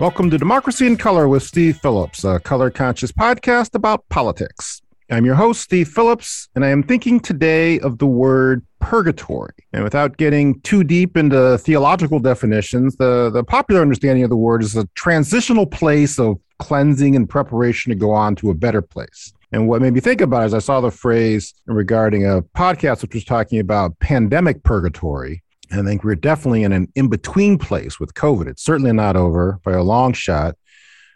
Welcome 0.00 0.30
to 0.30 0.38
Democracy 0.38 0.86
in 0.86 0.96
Color 0.96 1.26
with 1.26 1.42
Steve 1.42 1.78
Phillips, 1.78 2.22
a 2.22 2.38
color 2.38 2.70
conscious 2.70 3.10
podcast 3.10 3.74
about 3.74 4.08
politics. 4.10 4.80
I'm 5.10 5.24
your 5.24 5.34
host, 5.34 5.60
Steve 5.60 5.88
Phillips, 5.88 6.48
and 6.54 6.64
I 6.64 6.68
am 6.68 6.84
thinking 6.84 7.18
today 7.18 7.80
of 7.80 7.98
the 7.98 8.06
word 8.06 8.64
purgatory. 8.78 9.54
And 9.72 9.82
without 9.82 10.16
getting 10.16 10.60
too 10.60 10.84
deep 10.84 11.16
into 11.16 11.58
theological 11.58 12.20
definitions, 12.20 12.94
the, 12.94 13.28
the 13.30 13.42
popular 13.42 13.80
understanding 13.80 14.22
of 14.22 14.30
the 14.30 14.36
word 14.36 14.62
is 14.62 14.76
a 14.76 14.86
transitional 14.94 15.66
place 15.66 16.20
of 16.20 16.38
cleansing 16.60 17.16
and 17.16 17.28
preparation 17.28 17.90
to 17.90 17.96
go 17.96 18.12
on 18.12 18.36
to 18.36 18.50
a 18.50 18.54
better 18.54 18.80
place. 18.80 19.32
And 19.50 19.66
what 19.66 19.82
made 19.82 19.94
me 19.94 20.00
think 20.00 20.20
about 20.20 20.44
it 20.44 20.46
is 20.46 20.54
I 20.54 20.60
saw 20.60 20.80
the 20.80 20.92
phrase 20.92 21.54
regarding 21.66 22.24
a 22.24 22.42
podcast 22.42 23.02
which 23.02 23.14
was 23.14 23.24
talking 23.24 23.58
about 23.58 23.98
pandemic 23.98 24.62
purgatory. 24.62 25.42
I 25.72 25.82
think 25.82 26.04
we're 26.04 26.14
definitely 26.14 26.62
in 26.62 26.72
an 26.72 26.90
in 26.94 27.08
between 27.08 27.58
place 27.58 28.00
with 28.00 28.14
COVID. 28.14 28.46
It's 28.46 28.64
certainly 28.64 28.92
not 28.92 29.16
over 29.16 29.60
by 29.64 29.72
a 29.72 29.82
long 29.82 30.12
shot, 30.12 30.56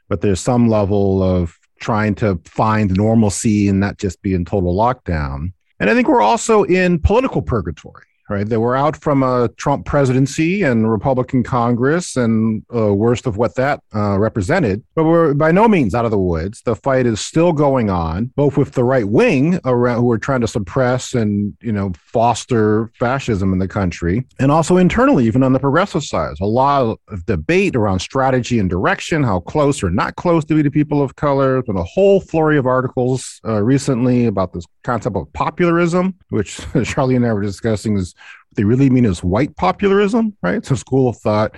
but 0.08 0.20
there's 0.20 0.40
some 0.40 0.68
level 0.68 1.22
of 1.22 1.58
trying 1.80 2.14
to 2.16 2.40
find 2.44 2.96
normalcy 2.96 3.68
and 3.68 3.80
not 3.80 3.98
just 3.98 4.22
be 4.22 4.34
in 4.34 4.44
total 4.44 4.74
lockdown. 4.76 5.52
And 5.80 5.90
I 5.90 5.94
think 5.94 6.06
we're 6.08 6.22
also 6.22 6.62
in 6.64 7.00
political 7.00 7.42
purgatory 7.42 8.04
right? 8.32 8.48
They 8.48 8.56
were 8.56 8.74
out 8.74 8.96
from 8.96 9.22
a 9.22 9.48
Trump 9.56 9.86
presidency 9.86 10.62
and 10.62 10.90
Republican 10.90 11.42
Congress, 11.42 12.16
and 12.16 12.64
uh, 12.74 12.94
worst 12.94 13.26
of 13.26 13.36
what 13.36 13.54
that 13.56 13.82
uh, 13.94 14.18
represented. 14.18 14.82
But 14.94 15.04
we're 15.04 15.34
by 15.34 15.52
no 15.52 15.68
means 15.68 15.94
out 15.94 16.04
of 16.04 16.10
the 16.10 16.18
woods. 16.18 16.62
The 16.62 16.76
fight 16.76 17.06
is 17.06 17.20
still 17.20 17.52
going 17.52 17.90
on, 17.90 18.26
both 18.36 18.56
with 18.56 18.72
the 18.72 18.84
right 18.84 19.06
wing 19.06 19.60
around 19.64 20.00
who 20.00 20.10
are 20.10 20.18
trying 20.18 20.40
to 20.40 20.48
suppress 20.48 21.14
and 21.14 21.56
you 21.60 21.72
know 21.72 21.92
foster 21.96 22.90
fascism 22.98 23.52
in 23.52 23.58
the 23.58 23.68
country, 23.68 24.26
and 24.38 24.50
also 24.50 24.76
internally, 24.76 25.26
even 25.26 25.42
on 25.42 25.52
the 25.52 25.60
progressive 25.60 26.02
side, 26.02 26.34
a 26.40 26.46
lot 26.46 26.98
of 27.08 27.26
debate 27.26 27.76
around 27.76 28.00
strategy 28.00 28.58
and 28.58 28.70
direction, 28.70 29.22
how 29.22 29.40
close 29.40 29.82
or 29.82 29.90
not 29.90 30.16
close 30.16 30.44
to 30.46 30.54
be 30.54 30.62
to 30.62 30.70
people 30.70 31.02
of 31.02 31.16
color. 31.16 31.62
There's 31.62 31.78
a 31.78 31.84
whole 31.84 32.20
flurry 32.20 32.56
of 32.56 32.66
articles 32.66 33.40
uh, 33.44 33.62
recently 33.62 34.26
about 34.26 34.52
this 34.52 34.64
concept 34.82 35.16
of 35.16 35.32
popularism, 35.32 36.14
which 36.30 36.60
Charlie 36.84 37.16
and 37.16 37.26
I 37.26 37.32
were 37.32 37.42
discussing 37.42 37.96
is 37.96 38.14
they 38.54 38.64
really 38.64 38.90
mean 38.90 39.04
is 39.04 39.22
white 39.22 39.56
popularism, 39.56 40.36
right? 40.42 40.64
So 40.64 40.74
school 40.74 41.08
of 41.08 41.16
thought 41.18 41.56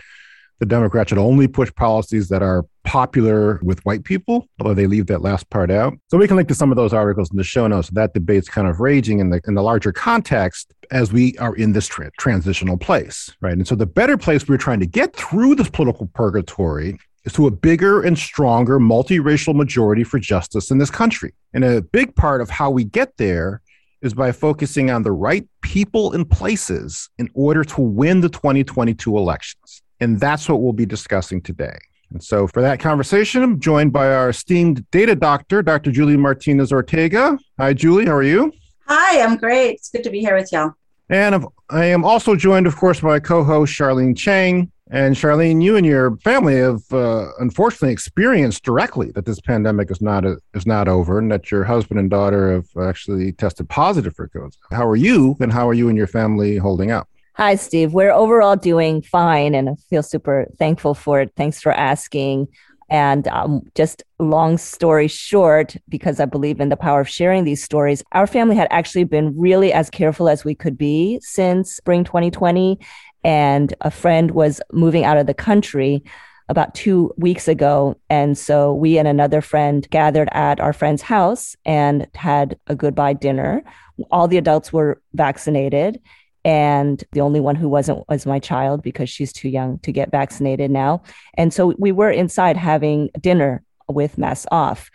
the 0.61 0.67
Democrats 0.67 1.09
should 1.09 1.19
only 1.19 1.49
push 1.49 1.73
policies 1.75 2.29
that 2.29 2.43
are 2.43 2.65
popular 2.85 3.59
with 3.63 3.85
white 3.85 4.05
people, 4.05 4.47
although 4.61 4.75
they 4.75 4.87
leave 4.87 5.07
that 5.07 5.21
last 5.23 5.51
part 5.51 5.71
out. 5.71 5.95
So 6.11 6.19
we 6.19 6.29
can 6.29 6.37
link 6.37 6.49
to 6.49 6.55
some 6.55 6.71
of 6.71 6.77
those 6.77 6.93
articles 6.93 7.31
in 7.31 7.37
the 7.37 7.45
show 7.45 7.67
notes. 7.67 7.91
That 7.91 8.15
debate's 8.15 8.49
kind 8.49 8.69
of 8.69 8.81
raging 8.81 9.19
in 9.19 9.31
the 9.31 9.41
in 9.49 9.55
the 9.55 9.63
larger 9.63 9.93
context 9.93 10.73
as 10.91 11.13
we 11.13 11.37
are 11.39 11.57
in 11.57 11.73
this 11.73 11.87
tra- 11.87 12.11
transitional 12.19 12.77
place, 12.77 13.35
right? 13.41 13.55
And 13.55 13.67
so 13.67 13.75
the 13.75 13.87
better 13.87 14.17
place 14.17 14.47
we're 14.47 14.59
trying 14.59 14.81
to 14.81 14.87
get 14.87 15.17
through 15.17 15.57
this 15.57 15.71
political 15.71 16.07
purgatory 16.15 16.99
is 17.25 17.33
to 17.33 17.47
a 17.47 17.51
bigger 17.51 18.03
and 18.03 18.19
stronger 18.19 18.79
multiracial 18.79 19.55
majority 19.55 20.05
for 20.05 20.19
justice 20.19 20.71
in 20.71 20.79
this 20.79 20.91
country. 20.91 21.35
And 21.55 21.65
a 21.65 21.83
big 21.83 22.15
part 22.15 22.41
of 22.41 22.51
how 22.51 22.71
we 22.71 22.85
get 22.85 23.17
there 23.17 23.63
is 24.05 24.15
by 24.15 24.31
focusing 24.31 24.91
on 24.91 25.03
the 25.03 25.11
right 25.11 25.49
people 25.63 26.13
and 26.13 26.29
places 26.29 27.09
in 27.19 27.29
order 27.35 27.65
to 27.65 27.81
win 27.81 28.21
the 28.21 28.29
2022 28.29 29.17
elections. 29.17 29.83
And 29.99 30.21
that's 30.21 30.49
what 30.49 30.61
we'll 30.61 30.75
be 30.75 30.87
discussing 30.87 31.41
today. 31.41 31.79
And 32.11 32.23
so 32.23 32.47
for 32.47 32.61
that 32.61 32.81
conversation, 32.81 33.43
I'm 33.43 33.59
joined 33.59 33.93
by 33.93 34.13
our 34.13 34.29
esteemed 34.29 34.89
data 34.91 35.17
doctor, 35.17 35.63
Dr. 35.63 35.91
Julie 35.91 36.19
Martinez 36.19 36.71
Ortega. 36.71 37.39
Hi, 37.59 37.73
Julie. 37.73 38.05
How 38.05 38.13
are 38.13 38.23
you? 38.23 38.53
Hi, 38.87 39.23
I'm 39.23 39.37
great. 39.39 39.77
It's 39.77 39.89
good 39.89 40.05
to 40.05 40.11
be 40.11 40.21
here 40.21 40.37
with 40.37 40.53
y'all. 40.53 40.75
And 41.09 41.47
I 41.71 41.87
am 41.87 42.05
also 42.05 42.37
joined, 42.37 42.67
of 42.67 42.77
course, 42.77 43.01
by 43.01 43.09
my 43.09 43.21
co 43.21 43.43
host, 43.43 43.73
Charlene 43.73 44.17
Chang. 44.17 44.71
And 44.95 45.17
Charlene, 45.17 45.61
you 45.61 45.77
and 45.77 45.85
your 45.85 46.17
family 46.19 46.55
have 46.59 46.81
uh, 46.93 47.27
unfortunately 47.41 47.91
experienced 47.91 48.63
directly 48.63 49.11
that 49.17 49.27
this 49.27 49.41
pandemic 49.41 49.91
is 49.91 50.01
not 50.01 50.25
a, 50.25 50.37
is 50.55 50.67
not 50.67 50.87
over, 50.87 51.19
and 51.19 51.33
that 51.33 51.51
your 51.51 51.65
husband 51.65 51.99
and 51.99 52.09
daughter 52.09 52.53
have 52.53 52.69
actually 52.81 53.33
tested 53.33 53.69
positive 53.69 54.15
for 54.15 54.29
COVID. 54.29 54.57
How 54.71 54.87
are 54.87 54.95
you, 54.95 55.37
and 55.41 55.53
how 55.53 55.69
are 55.69 55.75
you 55.75 55.89
and 55.89 55.99
your 55.99 56.07
family 56.07 56.59
holding 56.59 56.93
up? 56.93 57.09
Hi, 57.33 57.57
Steve. 57.57 57.93
We're 57.93 58.13
overall 58.13 58.55
doing 58.55 59.03
fine, 59.03 59.57
and 59.57 59.71
I 59.71 59.75
feel 59.91 60.05
super 60.05 60.47
thankful 60.61 60.95
for 60.95 61.21
it. 61.23 61.33
Thanks 61.37 61.61
for 61.61 61.73
asking. 61.73 62.47
And 62.89 63.27
um, 63.29 63.63
just 63.75 64.05
long 64.21 64.59
story 64.59 65.09
short, 65.09 65.77
because 65.89 66.21
I 66.21 66.27
believe 66.27 66.61
in 66.61 66.69
the 66.69 66.77
power 66.77 67.01
of 67.01 67.09
sharing 67.09 67.43
these 67.43 67.65
stories, 67.65 68.05
our 68.13 68.29
family 68.29 68.55
had 68.55 68.69
actually 68.71 69.05
been 69.05 69.37
really 69.37 69.73
as 69.73 69.91
careful 69.91 70.29
as 70.29 70.45
we 70.45 70.55
could 70.55 70.79
be 70.79 71.19
since 71.21 71.75
spring 71.75 72.05
2020 72.05 72.79
and 73.25 73.75
a 73.81 73.91
friend 73.91 74.33
was 74.33 74.61
moving 74.71 75.05
out 75.05 75.17
of 75.17 75.27
the 75.27 75.35
country 75.35 76.05
about 76.51 76.75
two 76.75 77.13
weeks 77.17 77.49
ago. 77.49 77.99
And 78.11 78.37
so 78.37 78.75
we 78.75 78.99
and 78.99 79.09
another 79.09 79.41
friend 79.41 79.89
gathered 79.91 80.29
at 80.33 80.61
our 80.61 80.75
friend's 80.75 81.01
house 81.01 81.57
and 81.65 82.07
had 82.15 82.59
a 82.67 82.77
goodbye 82.77 83.15
dinner. 83.15 83.65
All 84.11 84.29
the 84.29 84.37
adults 84.37 84.73
were 84.73 85.01
vaccinated. 85.15 86.01
And 86.45 87.03
the 87.13 87.23
only 87.23 87.41
one 87.41 87.57
who 87.57 87.71
wasn't 87.71 88.07
was 88.07 88.27
my 88.27 88.39
child 88.39 88.83
because 88.83 89.09
she's 89.09 89.33
too 89.33 89.49
young 89.49 89.79
to 89.79 89.93
get 89.93 90.11
vaccinated 90.11 90.71
now. 90.71 91.03
And 91.33 91.55
so 91.55 91.75
we 91.79 91.91
were 91.91 92.11
inside 92.11 92.59
having 92.59 93.09
dinner 93.19 93.65
with 93.89 94.19
masks 94.19 94.47
off. 94.53 94.91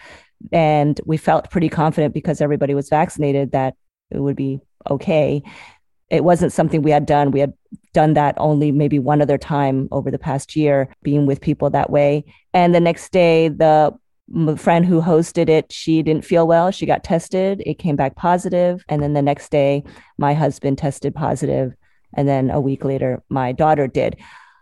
And 0.51 1.01
we 1.05 1.17
felt 1.17 1.49
pretty 1.49 1.69
confident 1.69 2.13
because 2.13 2.39
everybody 2.39 2.75
was 2.75 2.89
vaccinated 2.89 3.51
that 3.53 3.73
it 4.11 4.19
would 4.19 4.35
be 4.35 4.59
okay 4.87 5.43
it 6.09 6.23
wasn't 6.23 6.51
something 6.51 6.81
we 6.81 6.91
had 6.91 7.05
done. 7.05 7.31
We 7.31 7.39
had 7.39 7.53
done 7.93 8.13
that 8.13 8.35
only 8.37 8.71
maybe 8.71 8.99
one 8.99 9.21
other 9.21 9.37
time 9.37 9.87
over 9.91 10.11
the 10.11 10.19
past 10.19 10.55
year, 10.55 10.93
being 11.03 11.25
with 11.25 11.41
people 11.41 11.69
that 11.69 11.89
way. 11.89 12.23
And 12.53 12.73
the 12.73 12.79
next 12.79 13.11
day, 13.11 13.47
the 13.47 13.97
friend 14.57 14.85
who 14.85 15.01
hosted 15.01 15.49
it, 15.49 15.71
she 15.71 16.03
didn't 16.03 16.23
feel 16.23 16.47
well. 16.47 16.69
She 16.69 16.85
got 16.85 17.03
tested. 17.03 17.63
It 17.65 17.79
came 17.79 17.95
back 17.95 18.15
positive. 18.15 18.83
And 18.87 19.01
then 19.01 19.13
the 19.13 19.21
next 19.21 19.49
day, 19.49 19.83
my 20.17 20.33
husband 20.33 20.77
tested 20.77 21.15
positive. 21.15 21.73
And 22.15 22.27
then 22.27 22.51
a 22.51 22.61
week 22.61 22.83
later, 22.83 23.23
my 23.29 23.51
daughter 23.51 23.87
did. 23.87 24.17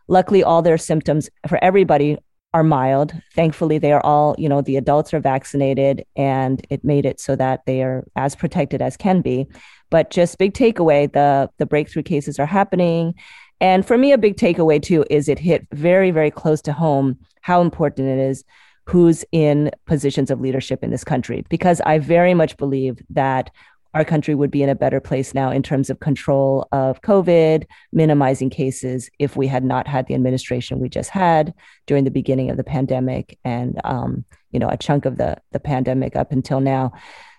Luckily, 0.08 0.42
all 0.42 0.62
their 0.62 0.78
symptoms 0.78 1.30
for 1.48 1.62
everybody 1.62 2.18
are 2.54 2.64
mild. 2.64 3.14
Thankfully, 3.36 3.78
they 3.78 3.92
are 3.92 4.02
all, 4.02 4.36
you 4.38 4.48
know, 4.48 4.62
the 4.62 4.78
adults 4.78 5.14
are 5.14 5.20
vaccinated 5.20 6.06
and 6.16 6.66
it 6.70 6.84
made 6.84 7.06
it 7.06 7.20
so 7.20 7.36
that 7.36 7.66
they 7.66 7.84
are 7.84 8.06
as 8.16 8.36
protected 8.36 8.82
as 8.82 8.98
can 8.98 9.22
be. 9.22 9.48
But 9.90 10.10
just 10.10 10.38
big 10.38 10.54
takeaway, 10.54 11.12
the 11.12 11.50
the 11.58 11.66
breakthrough 11.66 12.04
cases 12.04 12.40
are 12.40 12.46
happening. 12.46 13.14
And 13.60 13.86
for 13.86 13.98
me, 13.98 14.12
a 14.12 14.18
big 14.18 14.38
takeaway 14.38 14.82
too 14.82 15.06
is 15.10 15.28
it 15.28 15.40
hit 15.40 15.68
very, 15.72 16.12
very 16.12 16.32
close 16.32 16.62
to 16.64 16.74
home 16.74 17.18
how 17.42 17.62
important 17.62 18.08
it 18.08 18.20
is 18.20 18.44
who's 18.86 19.26
in 19.34 19.70
positions 19.86 20.32
of 20.32 20.40
leadership 20.40 20.84
in 20.84 20.92
this 20.92 21.04
country. 21.04 21.46
Because 21.50 21.82
I 21.82 22.00
very 22.00 22.34
much 22.34 22.56
believe 22.58 23.02
that 23.10 23.52
our 23.98 24.06
country 24.06 24.36
would 24.36 24.52
be 24.52 24.62
in 24.62 24.70
a 24.70 24.76
better 24.76 25.00
place 25.00 25.34
now 25.34 25.50
in 25.50 25.64
terms 25.64 25.90
of 25.90 26.00
control 26.00 26.68
of 26.72 27.02
COVID, 27.02 27.66
minimizing 27.92 28.52
cases 28.52 29.10
if 29.18 29.36
we 29.36 29.48
had 29.48 29.64
not 29.64 29.88
had 29.88 30.06
the 30.06 30.14
administration 30.14 30.80
we 30.80 30.88
just 30.88 31.10
had 31.10 31.52
during 31.88 32.04
the 32.04 32.12
beginning 32.12 32.52
of 32.52 32.58
the 32.58 32.64
pandemic 32.64 33.40
and 33.44 33.82
um, 33.84 34.24
you 34.52 34.60
know 34.60 34.70
a 34.70 34.78
chunk 34.78 35.06
of 35.06 35.18
the 35.18 35.36
the 35.52 35.60
pandemic 35.60 36.16
up 36.16 36.32
until 36.32 36.60
now. 36.60 36.94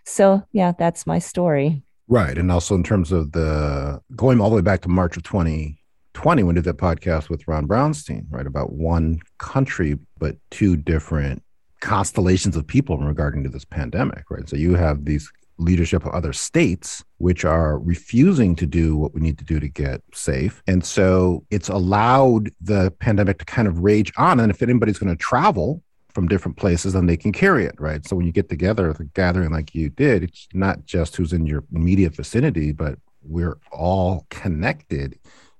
So 0.04 0.42
yeah, 0.50 0.72
that's 0.76 1.06
my 1.06 1.20
story. 1.20 1.82
Right. 2.08 2.36
And 2.36 2.50
also 2.50 2.74
in 2.74 2.82
terms 2.82 3.12
of 3.12 3.32
the 3.32 4.00
going 4.16 4.40
all 4.40 4.50
the 4.50 4.56
way 4.56 4.62
back 4.62 4.80
to 4.80 4.88
March 4.88 5.16
of 5.16 5.22
2020, 5.22 6.42
when 6.42 6.56
did 6.56 6.64
that 6.64 6.78
podcast 6.78 7.28
with 7.28 7.46
Ron 7.46 7.68
Brownstein, 7.68 8.24
right, 8.30 8.46
about 8.46 8.72
one 8.72 9.20
country, 9.38 9.96
but 10.18 10.36
two 10.50 10.76
different 10.76 11.42
constellations 11.80 12.56
of 12.56 12.66
people 12.66 12.98
regarding 12.98 13.44
to 13.44 13.48
this 13.48 13.64
pandemic, 13.64 14.24
right? 14.30 14.48
So 14.48 14.56
you 14.56 14.74
have 14.74 15.04
these 15.04 15.30
leadership 15.58 16.04
of 16.06 16.12
other 16.12 16.32
states 16.32 17.04
which 17.18 17.44
are 17.44 17.78
refusing 17.78 18.54
to 18.56 18.66
do 18.66 18.96
what 18.96 19.12
we 19.12 19.20
need 19.20 19.38
to 19.38 19.44
do 19.44 19.58
to 19.58 19.68
get 19.68 20.00
safe. 20.14 20.62
And 20.66 20.84
so 20.84 21.44
it's 21.50 21.68
allowed 21.68 22.50
the 22.60 22.92
pandemic 23.00 23.38
to 23.38 23.44
kind 23.44 23.68
of 23.68 23.80
rage 23.80 24.12
on. 24.16 24.40
And 24.40 24.50
if 24.50 24.62
anybody's 24.62 24.98
going 24.98 25.14
to 25.14 25.20
travel, 25.20 25.82
from 26.18 26.26
different 26.26 26.56
places 26.56 26.96
and 26.96 27.08
they 27.08 27.16
can 27.16 27.30
carry 27.30 27.64
it, 27.64 27.76
right? 27.78 28.04
So 28.04 28.16
when 28.16 28.26
you 28.26 28.32
get 28.32 28.48
together, 28.48 28.90
a 28.90 29.04
gathering 29.14 29.52
like 29.52 29.72
you 29.72 29.88
did, 29.88 30.24
it's 30.24 30.48
not 30.52 30.84
just 30.84 31.14
who's 31.14 31.32
in 31.32 31.46
your 31.46 31.62
immediate 31.72 32.12
vicinity, 32.14 32.72
but 32.72 32.98
we're 33.22 33.58
all 33.70 34.26
connected 34.28 35.16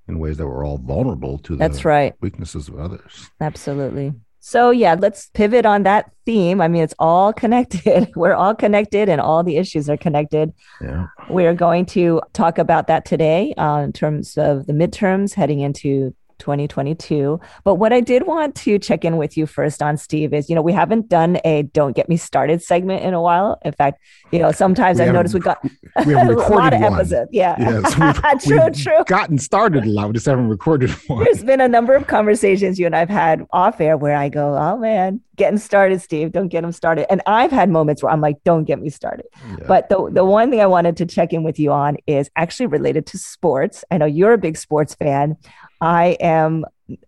in 0.08 0.18
ways 0.18 0.38
that 0.38 0.46
we're 0.48 0.66
all 0.66 0.78
vulnerable 0.78 1.38
to 1.38 1.54
That's 1.54 1.84
right. 1.84 2.14
weaknesses 2.20 2.68
of 2.68 2.78
others. 2.78 3.30
Absolutely. 3.40 4.14
So 4.48 4.70
yeah, 4.70 4.96
let's 4.98 5.26
pivot 5.34 5.66
on 5.66 5.82
that 5.82 6.10
theme. 6.24 6.62
I 6.62 6.68
mean, 6.68 6.82
it's 6.82 6.94
all 6.98 7.34
connected. 7.34 8.10
We're 8.16 8.32
all 8.32 8.54
connected, 8.54 9.10
and 9.10 9.20
all 9.20 9.44
the 9.44 9.58
issues 9.58 9.90
are 9.90 9.98
connected. 9.98 10.54
Yeah. 10.80 11.08
We're 11.28 11.52
going 11.52 11.84
to 11.96 12.22
talk 12.32 12.56
about 12.56 12.86
that 12.86 13.04
today 13.04 13.52
uh, 13.58 13.80
in 13.80 13.92
terms 13.92 14.38
of 14.38 14.66
the 14.66 14.72
midterms 14.72 15.34
heading 15.34 15.60
into 15.60 16.14
2022. 16.38 17.40
But 17.64 17.76
what 17.76 17.93
I 17.93 18.00
did 18.00 18.26
want 18.26 18.55
to 18.56 18.79
check 18.79 19.05
in 19.05 19.17
with 19.17 19.37
you 19.37 19.46
first 19.46 19.82
on, 19.82 19.96
Steve, 19.96 20.32
is 20.32 20.49
you 20.49 20.55
know, 20.55 20.62
we 20.62 20.73
haven't 20.73 21.08
done 21.08 21.38
a 21.44 21.62
don't 21.62 21.94
get 21.94 22.08
me 22.08 22.17
started 22.17 22.62
segment 22.62 23.02
in 23.05 23.14
a 23.14 23.20
while. 23.20 23.58
In 23.64 23.73
fact, 23.73 24.00
you 24.31 24.38
know, 24.38 24.52
sometimes 24.52 25.00
I've 25.00 25.12
noticed 25.12 25.35
we 25.35 25.40
got 25.40 25.62
we 26.06 26.14
a 26.14 26.25
lot 26.25 26.73
of 26.73 26.82
episodes. 26.82 27.31
Yeah. 27.32 27.56
Yes, 27.58 27.99
we've, 27.99 28.43
true, 28.43 28.64
we've 28.64 28.82
true. 28.82 29.05
Gotten 29.06 29.38
started 29.38 29.85
a 29.85 29.88
lot. 29.88 30.08
We 30.08 30.14
just 30.14 30.26
haven't 30.26 30.49
recorded 30.49 30.90
one. 31.06 31.25
There's 31.25 31.43
been 31.43 31.61
a 31.61 31.69
number 31.69 31.94
of 31.94 32.06
conversations 32.06 32.79
you 32.79 32.87
and 32.87 32.96
I've 32.96 33.08
had 33.08 33.46
off 33.52 33.81
air 33.81 33.96
where 33.96 34.17
I 34.17 34.29
go, 34.29 34.56
oh 34.56 34.76
man, 34.79 35.20
getting 35.37 35.58
started, 35.58 36.02
Steve. 36.02 36.32
Don't 36.32 36.49
get 36.49 36.64
him 36.64 36.73
started. 36.73 37.11
And 37.11 37.23
I've 37.26 37.50
had 37.50 37.70
moments 37.70 38.02
where 38.02 38.12
I'm 38.12 38.20
like, 38.20 38.43
don't 38.44 38.64
get 38.64 38.81
me 38.81 38.90
started. 38.90 39.26
Yeah. 39.49 39.64
But 39.67 39.88
the, 39.88 40.11
the 40.11 40.25
one 40.25 40.50
thing 40.50 40.61
I 40.61 40.67
wanted 40.67 40.96
to 40.99 41.06
check 41.06 41.32
in 41.32 41.43
with 41.43 41.58
you 41.58 41.73
on 41.73 41.96
is 42.06 42.31
actually 42.37 42.67
related 42.67 43.06
to 43.06 43.19
sports. 43.19 43.85
I 43.90 43.99
know 43.99 44.06
you're 44.06 44.32
a 44.32 44.38
big 44.38 44.56
sports 44.56 44.94
fan. 44.94 45.37
I 45.80 46.16
am 46.20 46.64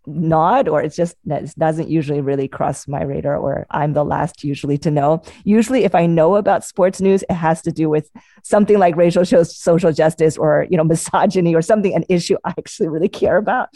not, 0.06 0.68
or 0.68 0.82
it's 0.82 0.96
just 0.96 1.16
that 1.24 1.44
it 1.44 1.54
doesn't 1.58 1.88
usually 1.88 2.20
really 2.20 2.48
cross 2.48 2.86
my 2.86 3.02
radar, 3.02 3.36
or 3.36 3.66
I'm 3.70 3.94
the 3.94 4.04
last 4.04 4.44
usually 4.44 4.76
to 4.78 4.90
know. 4.90 5.22
Usually, 5.44 5.84
if 5.84 5.94
I 5.94 6.06
know 6.06 6.36
about 6.36 6.64
sports 6.64 7.00
news, 7.00 7.24
it 7.30 7.34
has 7.34 7.62
to 7.62 7.72
do 7.72 7.88
with 7.88 8.10
something 8.42 8.78
like 8.78 8.96
racial 8.96 9.24
social 9.24 9.92
justice 9.92 10.36
or 10.36 10.66
you 10.70 10.76
know 10.76 10.84
misogyny 10.94 11.54
or 11.54 11.62
something, 11.62 11.94
an 11.94 12.04
issue 12.08 12.36
I 12.44 12.50
actually 12.50 12.88
really 12.88 13.08
care 13.08 13.38
about. 13.38 13.70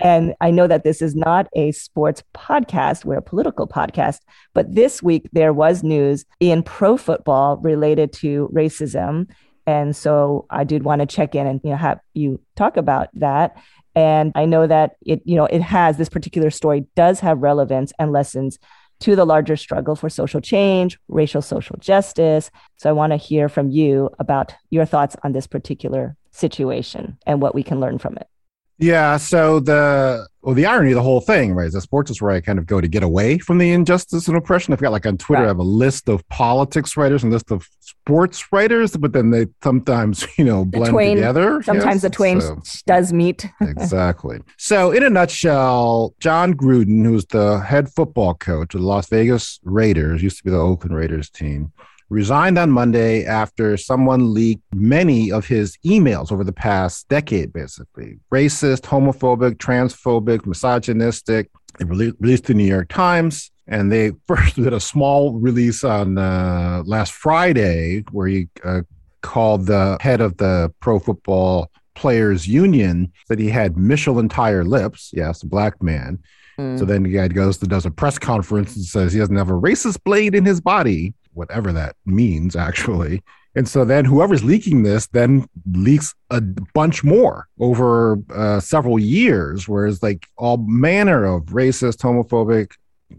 And 0.00 0.34
I 0.40 0.50
know 0.50 0.66
that 0.66 0.84
this 0.84 1.02
is 1.02 1.14
not 1.14 1.46
a 1.54 1.72
sports 1.72 2.22
podcast; 2.34 3.04
we're 3.04 3.18
a 3.18 3.22
political 3.22 3.68
podcast. 3.68 4.20
But 4.54 4.74
this 4.74 5.02
week 5.02 5.28
there 5.32 5.52
was 5.52 5.82
news 5.82 6.24
in 6.40 6.62
pro 6.62 6.96
football 6.96 7.58
related 7.58 8.12
to 8.14 8.48
racism. 8.52 9.28
And 9.66 9.96
so 9.96 10.46
I 10.50 10.64
did 10.64 10.82
want 10.82 11.00
to 11.00 11.06
check 11.06 11.34
in 11.34 11.46
and 11.46 11.60
you 11.64 11.70
know 11.70 11.76
have 11.76 12.00
you 12.12 12.40
talk 12.54 12.76
about 12.76 13.08
that 13.14 13.56
and 13.94 14.32
I 14.34 14.44
know 14.44 14.66
that 14.66 14.96
it, 15.04 15.22
you 15.24 15.36
know, 15.36 15.46
it 15.46 15.62
has 15.62 15.96
this 15.96 16.08
particular 16.08 16.50
story 16.50 16.86
does 16.96 17.20
have 17.20 17.42
relevance 17.42 17.92
and 17.98 18.12
lessons 18.12 18.58
to 19.00 19.16
the 19.16 19.24
larger 19.24 19.56
struggle 19.56 19.96
for 19.96 20.08
social 20.08 20.40
change, 20.40 20.98
racial 21.08 21.42
social 21.42 21.76
justice. 21.78 22.50
So 22.76 22.88
I 22.88 22.92
want 22.92 23.12
to 23.12 23.16
hear 23.16 23.48
from 23.48 23.70
you 23.70 24.10
about 24.18 24.54
your 24.70 24.84
thoughts 24.84 25.16
on 25.22 25.32
this 25.32 25.46
particular 25.46 26.16
situation 26.30 27.18
and 27.26 27.40
what 27.40 27.54
we 27.54 27.62
can 27.62 27.80
learn 27.80 27.98
from 27.98 28.16
it. 28.16 28.28
Yeah. 28.78 29.16
So 29.16 29.60
the 29.60 30.26
well, 30.44 30.54
the 30.54 30.66
irony 30.66 30.90
of 30.90 30.96
the 30.96 31.02
whole 31.02 31.22
thing, 31.22 31.54
right, 31.54 31.66
is 31.66 31.72
that 31.72 31.80
sports 31.80 32.10
is 32.10 32.20
where 32.20 32.30
I 32.32 32.40
kind 32.40 32.58
of 32.58 32.66
go 32.66 32.78
to 32.78 32.86
get 32.86 33.02
away 33.02 33.38
from 33.38 33.56
the 33.56 33.72
injustice 33.72 34.28
and 34.28 34.36
oppression. 34.36 34.74
I've 34.74 34.80
got 34.80 34.92
like 34.92 35.06
on 35.06 35.16
Twitter, 35.16 35.42
right. 35.42 35.46
I 35.46 35.48
have 35.48 35.58
a 35.58 35.62
list 35.62 36.08
of 36.08 36.26
politics 36.28 36.96
writers 36.96 37.22
and 37.22 37.32
list 37.32 37.50
of 37.50 37.66
sports 37.80 38.52
writers, 38.52 38.94
but 38.94 39.14
then 39.14 39.30
they 39.30 39.46
sometimes, 39.62 40.26
you 40.38 40.44
know, 40.44 40.64
blend 40.64 40.92
twain, 40.92 41.16
together. 41.16 41.62
Sometimes 41.62 41.96
yes? 41.96 42.02
the 42.02 42.10
twain 42.10 42.40
so, 42.40 42.60
does 42.86 43.12
meet. 43.12 43.46
exactly. 43.60 44.40
So, 44.58 44.90
in 44.90 45.02
a 45.02 45.08
nutshell, 45.08 46.14
Jon 46.20 46.52
Gruden, 46.52 47.04
who's 47.06 47.24
the 47.26 47.60
head 47.60 47.88
football 47.90 48.34
coach 48.34 48.74
of 48.74 48.82
the 48.82 48.86
Las 48.86 49.08
Vegas 49.08 49.60
Raiders, 49.64 50.22
used 50.22 50.38
to 50.38 50.44
be 50.44 50.50
the 50.50 50.58
Oakland 50.58 50.94
Raiders 50.94 51.30
team 51.30 51.72
resigned 52.08 52.58
on 52.58 52.70
Monday 52.70 53.24
after 53.24 53.76
someone 53.76 54.34
leaked 54.34 54.62
many 54.74 55.32
of 55.32 55.46
his 55.46 55.78
emails 55.84 56.30
over 56.30 56.44
the 56.44 56.52
past 56.52 57.08
decade, 57.08 57.52
basically 57.52 58.18
racist, 58.32 58.82
homophobic, 58.82 59.56
transphobic, 59.56 60.46
misogynistic. 60.46 61.50
They 61.78 61.84
released 61.84 62.44
the 62.44 62.54
New 62.54 62.64
York 62.64 62.88
Times. 62.88 63.50
And 63.66 63.90
they 63.90 64.12
first 64.26 64.56
did 64.56 64.72
a 64.72 64.80
small 64.80 65.32
release 65.32 65.84
on 65.84 66.18
uh, 66.18 66.82
last 66.84 67.12
Friday 67.12 68.04
where 68.12 68.28
he 68.28 68.48
uh, 68.62 68.82
called 69.22 69.66
the 69.66 69.96
head 70.00 70.20
of 70.20 70.36
the 70.36 70.72
Pro 70.80 70.98
Football 70.98 71.70
Players 71.94 72.46
Union 72.46 73.12
that 73.28 73.38
he 73.38 73.48
had 73.48 73.76
Michelin 73.76 74.28
tire 74.28 74.64
lips. 74.64 75.10
Yes, 75.14 75.42
a 75.42 75.46
black 75.46 75.82
man. 75.82 76.18
Mm. 76.58 76.78
So 76.78 76.84
then 76.84 77.02
the 77.04 77.08
guy 77.08 77.28
goes 77.28 77.60
and 77.60 77.70
does 77.70 77.86
a 77.86 77.90
press 77.90 78.18
conference 78.18 78.76
and 78.76 78.84
says 78.84 79.12
he 79.12 79.18
doesn't 79.18 79.36
have 79.36 79.50
a 79.50 79.54
racist 79.54 80.02
blade 80.04 80.34
in 80.34 80.44
his 80.44 80.60
body 80.60 81.14
whatever 81.34 81.72
that 81.72 81.96
means 82.06 82.56
actually. 82.56 83.22
And 83.56 83.68
so 83.68 83.84
then 83.84 84.04
whoever's 84.04 84.42
leaking 84.42 84.82
this 84.82 85.06
then 85.08 85.46
leaks 85.70 86.14
a 86.30 86.40
bunch 86.40 87.04
more 87.04 87.46
over 87.60 88.18
uh, 88.34 88.58
several 88.58 88.98
years, 88.98 89.68
whereas 89.68 90.02
like 90.02 90.26
all 90.36 90.56
manner 90.56 91.24
of 91.24 91.44
racist, 91.46 91.98
homophobic, 91.98 92.72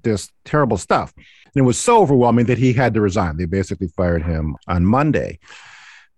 this 0.03 0.29
terrible 0.43 0.77
stuff. 0.77 1.13
And 1.15 1.63
it 1.63 1.65
was 1.65 1.79
so 1.79 2.01
overwhelming 2.01 2.47
that 2.47 2.57
he 2.57 2.73
had 2.73 2.93
to 2.95 3.01
resign. 3.01 3.37
They 3.37 3.45
basically 3.45 3.87
fired 3.87 4.23
him 4.23 4.57
on 4.67 4.85
Monday. 4.85 5.39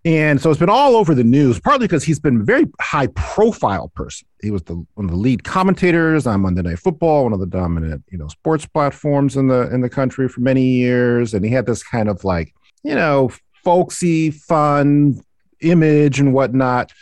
And 0.04 0.40
so 0.40 0.50
it's 0.50 0.60
been 0.60 0.70
all 0.70 0.96
over 0.96 1.14
the 1.14 1.24
news, 1.24 1.58
partly 1.58 1.86
because 1.86 2.04
he's 2.04 2.20
been 2.20 2.40
a 2.40 2.44
very 2.44 2.66
high 2.80 3.08
profile 3.08 3.88
person. 3.88 4.28
He 4.40 4.50
was 4.50 4.62
the, 4.62 4.74
one 4.94 5.06
of 5.06 5.10
the 5.10 5.16
lead 5.16 5.42
commentators 5.42 6.26
on 6.26 6.40
Monday 6.40 6.62
Night 6.62 6.78
Football, 6.78 7.24
one 7.24 7.32
of 7.32 7.40
the 7.40 7.46
dominant, 7.46 8.04
you 8.10 8.16
know, 8.16 8.28
sports 8.28 8.64
platforms 8.64 9.36
in 9.36 9.48
the 9.48 9.72
in 9.74 9.80
the 9.80 9.90
country 9.90 10.28
for 10.28 10.40
many 10.40 10.62
years. 10.62 11.34
And 11.34 11.44
he 11.44 11.50
had 11.50 11.66
this 11.66 11.82
kind 11.82 12.08
of 12.08 12.24
like, 12.24 12.54
you 12.84 12.94
know, 12.94 13.30
folksy, 13.64 14.30
fun 14.30 15.20
image 15.60 16.20
and 16.20 16.32
whatnot. 16.32 16.92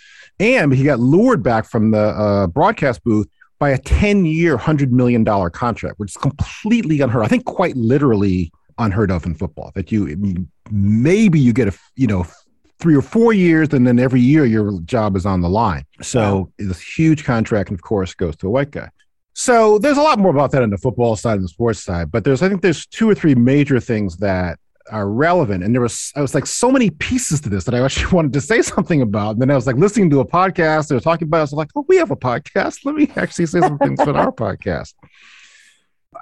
And 0.40 0.72
he 0.72 0.84
got 0.84 0.98
lured 0.98 1.42
back 1.42 1.66
from 1.66 1.90
the 1.90 1.98
uh, 1.98 2.46
broadcast 2.46 3.04
booth 3.04 3.28
by 3.58 3.70
a 3.70 3.78
10 3.78 4.26
year, 4.26 4.56
$100 4.56 4.90
million 4.90 5.24
contract, 5.24 5.98
which 5.98 6.12
is 6.12 6.16
completely 6.16 7.00
unheard. 7.00 7.24
I 7.24 7.28
think 7.28 7.44
quite 7.44 7.76
literally 7.76 8.52
unheard 8.78 9.10
of 9.10 9.24
in 9.24 9.34
football 9.34 9.72
that 9.74 9.90
you 9.90 10.46
maybe 10.70 11.40
you 11.40 11.52
get 11.52 11.68
a, 11.68 11.78
you 11.94 12.06
know, 12.06 12.26
three 12.78 12.96
or 12.96 13.02
four 13.02 13.32
years, 13.32 13.72
and 13.72 13.86
then 13.86 13.98
every 13.98 14.20
year 14.20 14.44
your 14.44 14.80
job 14.82 15.16
is 15.16 15.26
on 15.26 15.40
the 15.40 15.48
line. 15.48 15.84
So 16.02 16.20
wow. 16.20 16.52
this 16.58 16.80
huge 16.80 17.24
contract, 17.24 17.70
and 17.70 17.78
of 17.78 17.82
course, 17.82 18.14
goes 18.14 18.36
to 18.36 18.48
a 18.48 18.50
white 18.50 18.70
guy. 18.70 18.90
So 19.34 19.78
there's 19.78 19.98
a 19.98 20.02
lot 20.02 20.18
more 20.18 20.30
about 20.30 20.50
that 20.52 20.62
on 20.62 20.70
the 20.70 20.78
football 20.78 21.14
side 21.14 21.34
and 21.34 21.44
the 21.44 21.48
sports 21.48 21.82
side, 21.82 22.10
but 22.10 22.24
there's 22.24 22.42
I 22.42 22.48
think 22.48 22.62
there's 22.62 22.86
two 22.86 23.08
or 23.08 23.14
three 23.14 23.34
major 23.34 23.80
things 23.80 24.16
that 24.18 24.58
are 24.90 25.08
relevant. 25.08 25.64
And 25.64 25.74
there 25.74 25.82
was 25.82 26.12
I 26.16 26.22
was 26.22 26.34
like 26.34 26.46
so 26.46 26.70
many 26.70 26.90
pieces 26.90 27.40
to 27.42 27.48
this 27.48 27.64
that 27.64 27.74
I 27.74 27.80
actually 27.80 28.06
wanted 28.12 28.32
to 28.34 28.40
say 28.40 28.62
something 28.62 29.02
about. 29.02 29.32
And 29.32 29.42
then 29.42 29.50
I 29.50 29.54
was 29.54 29.66
like 29.66 29.76
listening 29.76 30.10
to 30.10 30.20
a 30.20 30.26
podcast, 30.26 30.88
they 30.88 30.94
were 30.94 31.00
talking 31.00 31.28
about 31.28 31.38
it. 31.38 31.40
I 31.40 31.42
was 31.44 31.52
like, 31.52 31.70
oh, 31.76 31.84
we 31.88 31.96
have 31.96 32.10
a 32.10 32.16
podcast. 32.16 32.84
Let 32.84 32.94
me 32.94 33.10
actually 33.16 33.46
say 33.46 33.60
something 33.60 33.96
for 33.96 34.16
our 34.16 34.32
podcast. 34.32 34.94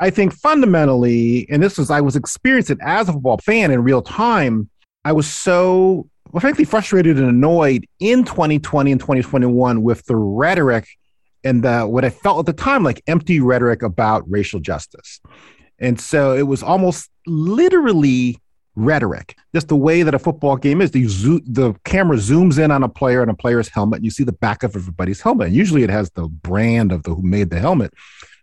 I 0.00 0.10
think 0.10 0.32
fundamentally, 0.32 1.46
and 1.50 1.62
this 1.62 1.78
was 1.78 1.90
I 1.90 2.00
was 2.00 2.16
experiencing 2.16 2.78
as 2.82 3.08
a 3.08 3.12
football 3.12 3.38
fan 3.38 3.70
in 3.70 3.82
real 3.82 4.02
time. 4.02 4.68
I 5.04 5.12
was 5.12 5.28
so 5.28 6.08
well, 6.34 6.40
frankly 6.40 6.64
frustrated 6.64 7.16
and 7.16 7.28
annoyed 7.28 7.86
in 8.00 8.24
2020 8.24 8.90
and 8.90 9.00
2021 9.00 9.84
with 9.84 10.04
the 10.06 10.16
rhetoric 10.16 10.88
and 11.44 11.62
the, 11.62 11.82
what 11.82 12.04
I 12.04 12.10
felt 12.10 12.40
at 12.40 12.46
the 12.46 12.60
time 12.60 12.82
like 12.82 13.00
empty 13.06 13.38
rhetoric 13.38 13.84
about 13.84 14.28
racial 14.28 14.58
justice. 14.58 15.20
And 15.78 16.00
so 16.00 16.34
it 16.34 16.48
was 16.48 16.60
almost 16.60 17.08
literally 17.24 18.36
rhetoric, 18.74 19.36
just 19.54 19.68
the 19.68 19.76
way 19.76 20.02
that 20.02 20.12
a 20.12 20.18
football 20.18 20.56
game 20.56 20.82
is. 20.82 20.90
The, 20.90 21.06
zo- 21.06 21.38
the 21.46 21.74
camera 21.84 22.16
zooms 22.16 22.58
in 22.58 22.72
on 22.72 22.82
a 22.82 22.88
player 22.88 23.22
and 23.22 23.30
a 23.30 23.34
player's 23.34 23.68
helmet, 23.68 23.98
and 23.98 24.04
you 24.04 24.10
see 24.10 24.24
the 24.24 24.32
back 24.32 24.64
of 24.64 24.74
everybody's 24.74 25.20
helmet. 25.20 25.46
And 25.46 25.56
usually 25.56 25.84
it 25.84 25.90
has 25.90 26.10
the 26.16 26.26
brand 26.26 26.90
of 26.90 27.04
the 27.04 27.14
who 27.14 27.22
made 27.22 27.50
the 27.50 27.60
helmet 27.60 27.94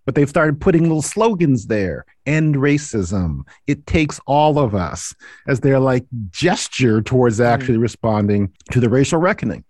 but 0.06 0.16
they've 0.16 0.30
started 0.30 0.60
putting 0.60 0.84
little 0.84 1.02
slogans 1.02 1.68
there 1.68 2.06
end 2.26 2.56
racism. 2.56 3.42
It 3.68 3.86
takes 3.88 4.20
all 4.28 4.60
of 4.60 4.76
us 4.76 5.14
as 5.48 5.60
their 5.60 5.80
like 5.80 6.06
gesture 6.30 7.02
towards 7.02 7.40
mm-hmm. 7.40 7.52
actually 7.52 7.78
responding 7.78 8.54
to 8.72 8.80
the 8.80 8.90
racial 8.90 9.20
reckoning. 9.20 9.64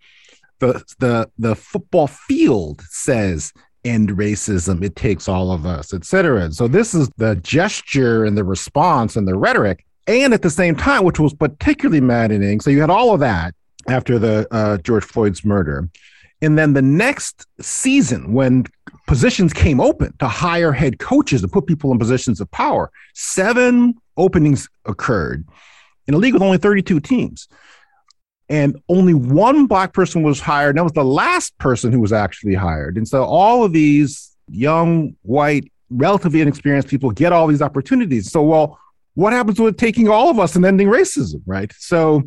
The 0.58 0.82
the 0.98 1.30
the 1.38 1.56
football 1.56 2.06
field 2.06 2.82
says 2.88 3.52
end 3.84 4.10
racism. 4.10 4.82
It 4.82 4.94
takes 4.94 5.28
all 5.28 5.50
of 5.50 5.66
us 5.66 5.92
etc 5.92 6.52
so 6.52 6.68
this 6.68 6.94
is 6.94 7.10
the 7.16 7.36
gesture 7.36 8.24
and 8.24 8.36
the 8.36 8.44
response 8.44 9.16
and 9.16 9.26
the 9.26 9.36
rhetoric 9.36 9.84
and 10.06 10.32
at 10.34 10.42
the 10.42 10.50
same 10.50 10.76
time 10.76 11.04
which 11.04 11.18
was 11.18 11.34
particularly 11.34 12.00
maddening 12.00 12.60
so 12.60 12.70
you 12.70 12.80
had 12.80 12.90
all 12.90 13.12
of 13.12 13.20
that 13.20 13.54
after 13.88 14.18
the 14.18 14.46
uh, 14.50 14.76
george 14.78 15.04
floyd's 15.04 15.44
murder 15.44 15.88
and 16.42 16.58
then 16.58 16.72
the 16.72 16.82
next 16.82 17.46
season, 17.60 18.32
when 18.32 18.66
positions 19.06 19.52
came 19.52 19.80
open 19.80 20.12
to 20.18 20.26
hire 20.26 20.72
head 20.72 20.98
coaches 20.98 21.40
to 21.40 21.48
put 21.48 21.66
people 21.66 21.92
in 21.92 21.98
positions 22.00 22.40
of 22.40 22.50
power, 22.50 22.90
seven 23.14 23.94
openings 24.16 24.68
occurred 24.84 25.46
in 26.08 26.14
a 26.14 26.18
league 26.18 26.34
with 26.34 26.42
only 26.42 26.58
32 26.58 26.98
teams. 26.98 27.48
And 28.48 28.76
only 28.88 29.14
one 29.14 29.66
black 29.66 29.94
person 29.94 30.24
was 30.24 30.40
hired. 30.40 30.70
And 30.70 30.78
that 30.78 30.82
was 30.82 30.92
the 30.92 31.04
last 31.04 31.56
person 31.58 31.92
who 31.92 32.00
was 32.00 32.12
actually 32.12 32.54
hired. 32.54 32.96
And 32.96 33.06
so 33.06 33.22
all 33.22 33.64
of 33.64 33.72
these 33.72 34.36
young, 34.48 35.16
white, 35.22 35.72
relatively 35.90 36.40
inexperienced 36.40 36.88
people 36.88 37.12
get 37.12 37.32
all 37.32 37.46
these 37.46 37.62
opportunities. 37.62 38.30
So, 38.30 38.42
well, 38.42 38.78
what 39.14 39.32
happens 39.32 39.60
with 39.60 39.76
taking 39.76 40.08
all 40.08 40.28
of 40.28 40.40
us 40.40 40.56
and 40.56 40.66
ending 40.66 40.88
racism, 40.88 41.40
right? 41.46 41.72
So, 41.78 42.24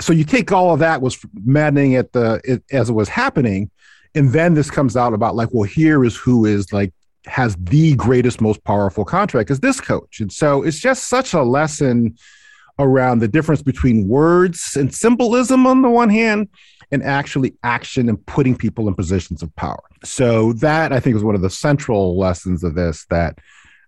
so 0.00 0.12
you 0.12 0.24
take 0.24 0.52
all 0.52 0.72
of 0.72 0.80
that 0.80 1.02
was 1.02 1.18
maddening 1.44 1.94
at 1.94 2.12
the 2.12 2.40
it, 2.44 2.62
as 2.72 2.90
it 2.90 2.92
was 2.92 3.08
happening 3.08 3.70
and 4.14 4.32
then 4.32 4.54
this 4.54 4.70
comes 4.70 4.96
out 4.96 5.12
about 5.12 5.34
like 5.34 5.48
well 5.52 5.64
here 5.64 6.04
is 6.04 6.16
who 6.16 6.44
is 6.44 6.72
like 6.72 6.92
has 7.26 7.56
the 7.56 7.94
greatest 7.96 8.40
most 8.40 8.62
powerful 8.64 9.04
contract 9.04 9.50
is 9.50 9.60
this 9.60 9.80
coach 9.80 10.20
and 10.20 10.32
so 10.32 10.62
it's 10.62 10.78
just 10.78 11.08
such 11.08 11.34
a 11.34 11.42
lesson 11.42 12.16
around 12.78 13.20
the 13.20 13.28
difference 13.28 13.62
between 13.62 14.06
words 14.06 14.76
and 14.76 14.94
symbolism 14.94 15.66
on 15.66 15.82
the 15.82 15.88
one 15.88 16.10
hand 16.10 16.48
and 16.92 17.02
actually 17.02 17.54
action 17.62 18.08
and 18.08 18.24
putting 18.26 18.56
people 18.56 18.86
in 18.88 18.94
positions 18.94 19.42
of 19.42 19.54
power. 19.56 19.82
So 20.04 20.52
that 20.54 20.92
I 20.92 21.00
think 21.00 21.16
is 21.16 21.24
one 21.24 21.34
of 21.34 21.40
the 21.40 21.50
central 21.50 22.18
lessons 22.18 22.62
of 22.62 22.74
this 22.74 23.06
that 23.10 23.38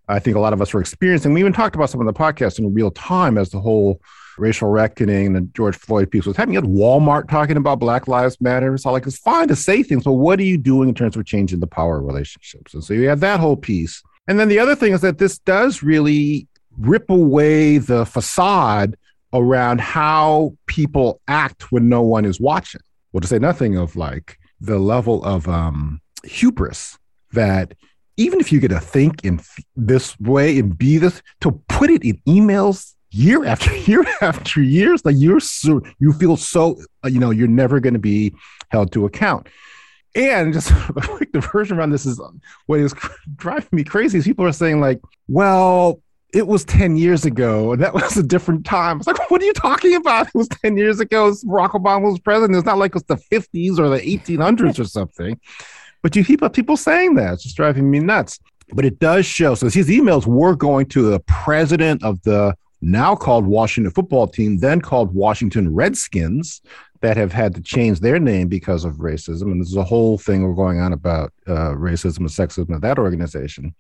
I 0.09 0.19
think 0.19 0.37
a 0.37 0.41
lot 0.41 0.53
of 0.53 0.63
us 0.63 0.73
were 0.73 0.81
experiencing. 0.81 1.33
We 1.35 1.41
even 1.41 1.53
talked 1.53 1.77
about 1.77 1.91
some 1.91 2.01
of 2.01 2.07
the 2.07 2.19
podcasts 2.19 2.59
in 2.59 2.73
real 2.73 2.91
time 2.91 3.37
as 3.37 3.51
the 3.51 3.61
whole 3.61 4.01
racial 4.39 4.69
reckoning, 4.69 5.33
the 5.33 5.41
George 5.41 5.77
Floyd 5.77 6.11
piece 6.11 6.27
was 6.27 6.37
happening. 6.37 6.55
You 6.55 6.61
had 6.61 6.71
Walmart 6.71 7.29
talking 7.29 7.57
about 7.57 7.79
Black 7.79 8.09
Lives 8.09 8.41
Matter. 8.41 8.75
It's 8.75 8.87
all 8.87 8.93
like 8.93 9.07
it's 9.07 9.19
fine 9.19 9.49
to 9.49 9.57
say 9.57 9.83
things, 9.83 10.05
but 10.05 10.13
what 10.13 10.39
are 10.39 10.45
you 10.45 10.59
doing 10.59 10.89
in 10.89 10.95
terms 10.95 11.17
of 11.17 11.25
changing 11.25 11.61
the 11.61 11.67
power 11.67 12.01
relationships? 12.01 12.75
And 12.75 12.83
so 12.83 12.95
you 12.95 13.09
have 13.09 13.21
that 13.21 13.41
whole 13.41 13.57
piece. 13.57 14.03
And 14.27 14.39
then 14.39 14.49
the 14.49 14.59
other 14.59 14.75
thing 14.75 14.93
is 14.93 15.01
that 15.01 15.19
this 15.19 15.39
does 15.39 15.83
really 15.83 16.47
rip 16.79 17.11
away 17.11 17.79
the 17.79 18.07
facade 18.07 18.97
around 19.33 19.81
how 19.81 20.57
people 20.67 21.21
act 21.29 21.73
when 21.73 21.89
no 21.89 22.03
one 22.03 22.25
is 22.25 22.41
watching. 22.41 22.81
Well, 23.13 23.21
to 23.21 23.27
say 23.27 23.39
nothing 23.39 23.77
of 23.77 23.97
like 23.97 24.39
the 24.61 24.79
level 24.79 25.25
of 25.25 25.49
um, 25.49 26.01
hubris 26.25 26.99
that 27.33 27.75
even 28.17 28.41
if 28.41 28.51
you 28.53 28.59
get 28.59 28.69
to 28.69 28.81
think 28.81 29.25
in 29.25 29.41
this 29.77 30.19
way 30.19 30.59
and 30.59 30.77
be 30.77 30.99
this, 30.99 31.23
to 31.41 31.53
put 31.69 31.89
it 31.89 32.03
in 32.03 32.17
emails 32.27 32.95
year 33.11 33.45
after 33.45 33.75
year 33.91 34.05
after 34.21 34.63
years, 34.63 35.05
like 35.05 35.17
you're 35.19 35.41
so 35.41 35.83
you 35.99 36.13
feel 36.13 36.37
so 36.37 36.81
uh, 37.05 37.09
you 37.09 37.19
know 37.19 37.31
you're 37.31 37.49
never 37.49 37.81
going 37.81 37.95
to 37.95 38.01
be 38.01 38.35
held 38.71 38.93
to 38.93 39.07
account. 39.07 39.49
And 40.15 40.53
just 40.53 40.69
the 41.33 41.49
version 41.53 41.79
around 41.79 41.91
this 41.91 42.07
is 42.07 42.21
what 42.67 42.81
is 42.81 42.95
driving 43.37 43.69
me 43.73 43.85
crazy 43.85 44.19
is 44.19 44.25
people 44.25 44.45
are 44.45 44.53
saying 44.53 44.81
like, 44.81 45.01
well, 45.29 46.01
it 46.35 46.47
was 46.47 46.65
10 46.65 46.97
years 46.97 47.25
ago 47.25 47.73
and 47.73 47.83
that 47.83 47.95
was 47.95 48.17
a 48.17 48.23
different 48.23 48.65
time. 48.65 48.99
It's 48.99 49.07
like, 49.07 49.31
what 49.31 49.41
are 49.41 49.45
you 49.45 49.53
talking 49.53 49.95
about? 49.95 50.27
It 50.29 50.35
was 50.35 50.49
10 50.49 50.77
years 50.77 51.01
ago. 51.01 51.31
Barack 51.45 51.71
Obama 51.71 52.11
was 52.11 52.21
president. 52.21 52.57
It's 52.57 52.67
not 52.67 52.79
like 52.79 52.95
it's 52.95 53.05
the 53.05 53.17
50s 53.17 53.79
or 53.79 53.89
the 53.89 54.01
1800s 54.01 54.79
or 54.79 54.85
something. 54.85 55.39
But 56.03 56.15
you 56.17 56.25
keep 56.25 56.43
up 56.43 56.53
people 56.53 56.77
saying 56.77 57.15
that. 57.17 57.35
It's 57.35 57.43
just 57.43 57.57
driving 57.57 57.91
me 57.91 57.99
nuts. 58.01 58.39
But 58.73 58.85
it 58.85 58.99
does 58.99 59.25
show. 59.25 59.55
So 59.55 59.69
these 59.69 59.89
emails 59.89 60.27
were 60.27 60.55
going 60.55 60.87
to 60.87 61.11
the 61.11 61.21
president 61.21 62.05
of 62.05 62.21
the 62.23 62.55
now 62.81 63.15
called 63.17 63.47
Washington 63.47 63.93
football 63.93 64.27
team, 64.27 64.59
then 64.59 64.81
called 64.81 65.15
Washington 65.15 65.75
Redskins, 65.75 66.61
that 67.01 67.17
have 67.17 67.33
had 67.33 67.55
to 67.55 67.61
change 67.61 68.01
their 68.01 68.19
name 68.19 68.49
because 68.49 68.85
of 68.85 68.95
racism. 68.95 69.53
And 69.53 69.61
there's 69.61 69.77
a 69.77 69.85
whole 69.85 70.19
thing 70.19 70.55
going 70.55 70.81
on 70.81 70.93
about 70.93 71.33
uh, 71.47 71.71
racism 71.71 72.19
and 72.19 72.29
sexism 72.29 72.75
at 72.75 72.81
that 72.83 72.99
organization. 72.99 73.75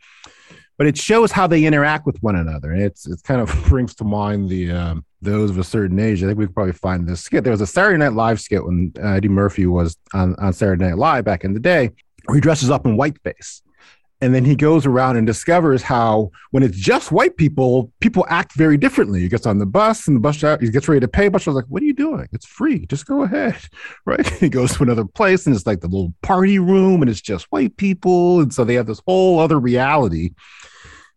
But 0.76 0.87
it 0.87 0.97
shows 0.97 1.33
how 1.33 1.49
they 1.49 1.64
interact 1.64 2.07
with 2.07 2.23
one 2.23 2.37
another. 2.37 2.71
And 2.71 2.81
it's 2.81 3.09
it 3.09 3.21
kind 3.25 3.40
of 3.40 3.49
brings 3.69 3.95
to 3.97 4.05
mind 4.05 4.49
the 4.49 4.71
um, 4.71 5.05
those 5.21 5.50
of 5.50 5.59
a 5.59 5.64
certain 5.64 5.99
age. 5.99 6.23
I 6.23 6.26
think 6.26 6.38
we 6.38 6.47
could 6.47 6.55
probably 6.55 6.73
find 6.73 7.09
this 7.09 7.23
skit. 7.23 7.43
There 7.43 7.50
was 7.50 7.61
a 7.61 7.67
Saturday 7.67 7.99
Night 7.99 8.12
Live 8.12 8.40
skit 8.40 8.64
when 8.64 8.93
uh, 8.97 9.09
Eddie 9.09 9.28
Murphy 9.28 9.67
was 9.67 9.97
on, 10.14 10.37
on 10.37 10.52
Saturday 10.52 10.85
Night 10.85 10.99
Live 10.99 11.25
back 11.25 11.43
in 11.43 11.55
the 11.55 11.61
day, 11.61 11.90
where 12.26 12.37
he 12.37 12.40
dresses 12.40 12.71
up 12.71 12.87
in 12.87 12.97
whiteface 12.97 13.62
and 14.21 14.35
then 14.35 14.45
he 14.45 14.57
goes 14.57 14.85
around 14.85 15.17
and 15.17 15.27
discovers 15.27 15.83
how 15.83 16.31
when 16.51 16.63
it's 16.63 16.77
just 16.77 17.13
white 17.13 17.37
people 17.37 17.93
people 18.01 18.27
act 18.29 18.55
very 18.57 18.77
differently. 18.77 19.21
He 19.21 19.29
gets 19.29 19.47
on 19.47 19.59
the 19.59 19.67
bus 19.67 20.09
and 20.09 20.17
the 20.17 20.21
bus 20.21 20.37
driver 20.37 20.65
he 20.65 20.71
gets 20.71 20.89
ready 20.89 21.01
to 21.01 21.09
pay. 21.09 21.29
Bus 21.29 21.45
driver's 21.45 21.63
like 21.63 21.71
what 21.71 21.83
are 21.83 21.87
you 21.87 21.95
doing? 21.95 22.29
It's 22.33 22.47
free. 22.47 22.87
Just 22.87 23.07
go 23.07 23.23
ahead. 23.23 23.57
Right? 24.05 24.27
He 24.27 24.49
goes 24.49 24.75
to 24.75 24.83
another 24.83 25.05
place 25.05 25.47
and 25.47 25.55
it's 25.55 25.67
like 25.67 25.81
the 25.81 25.87
little 25.87 26.15
party 26.23 26.59
room 26.59 27.03
and 27.03 27.11
it's 27.11 27.21
just 27.21 27.47
white 27.51 27.77
people. 27.77 28.41
And 28.41 28.53
so 28.53 28.65
they 28.65 28.75
have 28.75 28.87
this 28.87 29.03
whole 29.07 29.39
other 29.39 29.59
reality. 29.59 30.31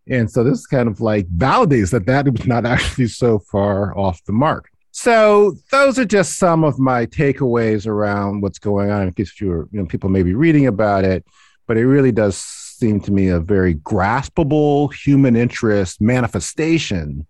And 0.10 0.30
so 0.30 0.44
this 0.44 0.68
kind 0.68 0.90
of 0.90 1.00
like 1.00 1.26
validates 1.28 1.92
that 1.92 2.06
that 2.08 2.30
was 2.30 2.46
not 2.46 2.66
actually 2.76 3.08
so 3.08 3.40
far 3.40 3.98
off 3.98 4.24
the 4.26 4.34
mark. 4.34 4.70
So 4.92 5.56
those 5.72 5.98
are 5.98 6.06
just 6.06 6.38
some 6.38 6.66
of 6.66 6.80
my 6.80 7.06
takeaways 7.06 7.88
around 7.88 8.42
what's 8.42 8.60
going 8.60 8.92
on 8.92 9.04
in 9.04 9.14
case 9.14 9.40
you 9.40 9.70
you 9.72 9.80
know 9.80 9.86
people 9.86 10.10
may 10.10 10.24
be 10.24 10.34
reading 10.34 10.68
about 10.68 11.06
it. 11.06 11.26
But 11.66 11.78
it 11.78 11.88
really 11.88 12.12
does 12.12 12.61
seemed 12.82 13.04
to 13.04 13.12
me 13.12 13.28
a 13.28 13.40
very 13.40 13.76
graspable 13.76 14.92
human 14.92 15.36
interest 15.36 16.02
manifestation 16.02 17.28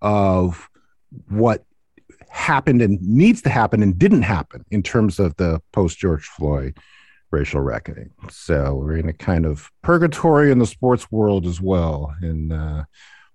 of 0.00 0.70
what 1.28 1.62
happened 2.30 2.80
and 2.80 2.98
needs 3.02 3.42
to 3.42 3.50
happen 3.50 3.82
and 3.82 3.98
didn't 3.98 4.22
happen 4.22 4.64
in 4.70 4.82
terms 4.82 5.20
of 5.20 5.36
the 5.36 5.60
post 5.72 5.98
George 5.98 6.24
Floyd 6.24 6.78
racial 7.30 7.60
reckoning. 7.60 8.10
So 8.30 8.76
we're 8.76 8.96
in 8.96 9.10
a 9.10 9.12
kind 9.12 9.44
of 9.44 9.70
purgatory 9.82 10.50
in 10.50 10.58
the 10.58 10.66
sports 10.66 11.12
world 11.12 11.46
as 11.46 11.60
well, 11.60 12.14
and 12.22 12.50
uh, 12.50 12.84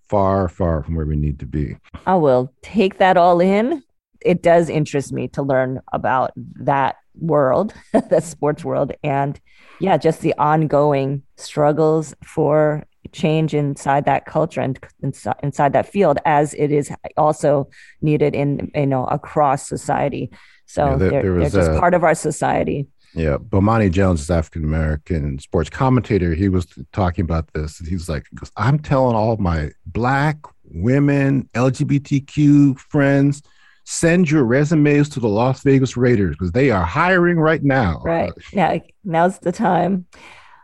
far, 0.09 0.49
far 0.49 0.81
from 0.81 0.95
where 0.95 1.05
we 1.05 1.17
need 1.17 1.37
to 1.39 1.45
be. 1.45 1.77
I 2.07 2.15
will 2.15 2.51
take 2.63 2.97
that 2.97 3.15
all 3.15 3.39
in. 3.41 3.83
It 4.21 4.41
does 4.41 4.69
interest 4.69 5.13
me 5.13 5.27
to 5.29 5.43
learn 5.43 5.81
about 5.93 6.31
that 6.55 6.95
world, 7.19 7.73
the 8.09 8.19
sports 8.21 8.63
world, 8.63 8.93
and 9.03 9.39
yeah, 9.79 9.97
just 9.97 10.21
the 10.21 10.33
ongoing 10.37 11.23
struggles 11.37 12.13
for 12.23 12.85
change 13.11 13.53
inside 13.53 14.05
that 14.05 14.25
culture 14.25 14.61
and 14.61 14.79
inside, 15.01 15.35
inside 15.41 15.73
that 15.73 15.87
field 15.87 16.19
as 16.25 16.53
it 16.53 16.71
is 16.71 16.91
also 17.17 17.69
needed 18.01 18.35
in 18.35 18.71
you 18.75 18.85
know 18.85 19.05
across 19.05 19.67
society. 19.67 20.29
So 20.65 20.85
yeah, 20.85 20.95
there, 20.95 21.09
they're, 21.09 21.23
there 21.23 21.39
they're 21.39 21.49
just 21.49 21.71
a, 21.71 21.79
part 21.79 21.93
of 21.93 22.03
our 22.03 22.15
society. 22.15 22.87
Yeah 23.15 23.37
bomani 23.37 23.89
jones 23.91 24.21
is 24.21 24.29
african 24.29 24.63
american 24.63 25.39
sports 25.39 25.69
commentator. 25.69 26.33
He 26.33 26.49
was 26.49 26.67
talking 26.91 27.23
about 27.23 27.51
this. 27.53 27.79
He's 27.79 28.09
like 28.09 28.25
i'm 28.57 28.79
telling 28.79 29.15
all 29.15 29.37
my 29.37 29.71
black 29.85 30.37
women 30.71 31.49
lgbtq 31.55 32.77
friends 32.77 33.41
send 33.89 34.29
your 34.29 34.43
resumes 34.43 35.09
to 35.09 35.19
the 35.19 35.27
Las 35.27 35.63
Vegas 35.63 35.97
Raiders 35.97 36.35
because 36.35 36.51
they 36.51 36.69
are 36.69 36.85
hiring 36.85 37.39
right 37.39 37.63
now. 37.63 37.99
Right. 38.05 38.31
Yeah. 38.53 38.77
Now's 39.03 39.39
the 39.39 39.51
time. 39.51 40.05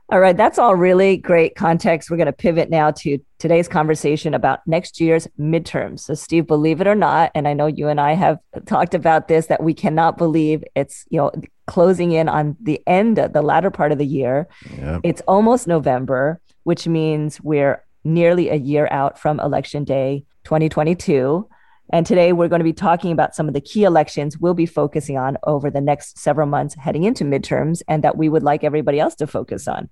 All 0.09 0.19
right. 0.19 0.37
That's 0.37 0.59
all 0.59 0.75
really 0.75 1.17
great 1.17 1.55
context. 1.55 2.11
We're 2.11 2.17
going 2.17 2.27
to 2.27 2.33
pivot 2.33 2.69
now 2.69 2.91
to 2.91 3.17
today's 3.39 3.67
conversation 3.67 4.35
about 4.35 4.59
next 4.67 5.01
year's 5.01 5.27
midterms. 5.39 6.01
So, 6.01 6.13
Steve, 6.13 6.45
believe 6.45 6.81
it 6.81 6.85
or 6.85 6.93
not, 6.93 7.31
and 7.33 7.47
I 7.47 7.53
know 7.53 7.65
you 7.65 7.87
and 7.87 7.99
I 7.99 8.13
have 8.13 8.37
talked 8.67 8.93
about 8.93 9.27
this, 9.27 9.47
that 9.47 9.63
we 9.63 9.73
cannot 9.73 10.19
believe 10.19 10.63
it's, 10.75 11.05
you 11.09 11.17
know, 11.17 11.31
closing 11.65 12.11
in 12.11 12.29
on 12.29 12.55
the 12.61 12.79
end, 12.85 13.17
of 13.17 13.33
the 13.33 13.41
latter 13.41 13.71
part 13.71 13.91
of 13.91 13.97
the 13.97 14.05
year. 14.05 14.47
Yep. 14.77 15.01
It's 15.03 15.21
almost 15.21 15.65
November, 15.65 16.39
which 16.61 16.87
means 16.87 17.41
we're 17.41 17.83
nearly 18.03 18.49
a 18.49 18.55
year 18.55 18.87
out 18.91 19.17
from 19.17 19.39
election 19.39 19.83
day 19.83 20.25
2022. 20.43 21.49
And 21.91 22.05
today 22.05 22.33
we're 22.33 22.47
going 22.47 22.59
to 22.59 22.63
be 22.63 22.73
talking 22.73 23.11
about 23.11 23.35
some 23.35 23.47
of 23.47 23.53
the 23.53 23.61
key 23.61 23.83
elections 23.83 24.39
we'll 24.39 24.53
be 24.53 24.65
focusing 24.65 25.17
on 25.17 25.37
over 25.43 25.69
the 25.69 25.81
next 25.81 26.17
several 26.17 26.47
months 26.47 26.75
heading 26.75 27.03
into 27.03 27.23
midterms 27.23 27.81
and 27.87 28.03
that 28.03 28.17
we 28.17 28.27
would 28.27 28.43
like 28.43 28.63
everybody 28.63 28.99
else 28.99 29.15
to 29.15 29.27
focus 29.27 29.67
on. 29.67 29.89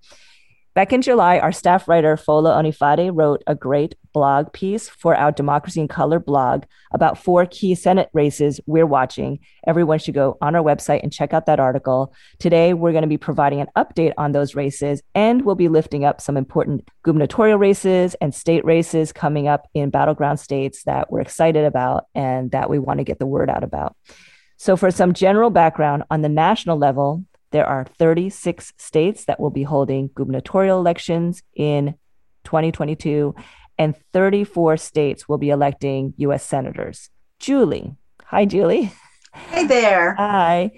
Back 0.73 0.91
in 0.91 1.03
July, 1.03 1.37
our 1.37 1.51
staff 1.51 1.87
writer 1.87 2.15
Fola 2.17 2.55
Onifade 2.55 3.11
wrote 3.13 3.43
a 3.45 3.53
great 3.53 3.95
blog 4.13 4.53
piece 4.53 4.87
for 4.87 5.15
our 5.15 5.31
Democracy 5.31 5.81
in 5.81 5.87
Color 5.87 6.19
blog 6.19 6.63
about 6.93 7.17
four 7.17 7.45
key 7.45 7.75
Senate 7.75 8.09
races 8.13 8.59
we're 8.65 8.85
watching. 8.85 9.39
Everyone 9.67 9.99
should 9.99 10.13
go 10.13 10.37
on 10.41 10.55
our 10.55 10.63
website 10.63 11.01
and 11.03 11.11
check 11.11 11.33
out 11.33 11.47
that 11.47 11.59
article. 11.59 12.13
Today, 12.39 12.73
we're 12.73 12.91
going 12.91 13.03
to 13.03 13.07
be 13.07 13.17
providing 13.17 13.59
an 13.59 13.67
update 13.75 14.13
on 14.17 14.31
those 14.31 14.55
races, 14.55 15.01
and 15.13 15.43
we'll 15.43 15.55
be 15.55 15.69
lifting 15.69 16.05
up 16.05 16.21
some 16.21 16.37
important 16.37 16.87
gubernatorial 17.03 17.57
races 17.57 18.15
and 18.21 18.33
state 18.33 18.63
races 18.63 19.11
coming 19.11 19.47
up 19.47 19.67
in 19.73 19.89
battleground 19.89 20.39
states 20.39 20.83
that 20.83 21.11
we're 21.11 21.21
excited 21.21 21.65
about 21.65 22.05
and 22.15 22.51
that 22.51 22.69
we 22.69 22.79
want 22.79 22.99
to 22.99 23.03
get 23.03 23.19
the 23.19 23.25
word 23.25 23.49
out 23.49 23.63
about. 23.63 23.95
So, 24.57 24.77
for 24.77 24.91
some 24.91 25.13
general 25.13 25.49
background 25.49 26.03
on 26.09 26.21
the 26.21 26.29
national 26.29 26.77
level, 26.77 27.25
there 27.51 27.65
are 27.67 27.85
36 27.85 28.73
states 28.77 29.25
that 29.25 29.39
will 29.39 29.51
be 29.51 29.63
holding 29.63 30.09
gubernatorial 30.15 30.79
elections 30.79 31.43
in 31.55 31.93
2022, 32.45 33.35
and 33.77 33.95
34 34.13 34.77
states 34.77 35.27
will 35.27 35.37
be 35.37 35.49
electing 35.49 36.13
U.S. 36.17 36.45
senators. 36.45 37.09
Julie. 37.39 37.95
Hi, 38.25 38.45
Julie. 38.45 38.91
Hey 39.33 39.65
there. 39.65 40.13
Hi. 40.15 40.71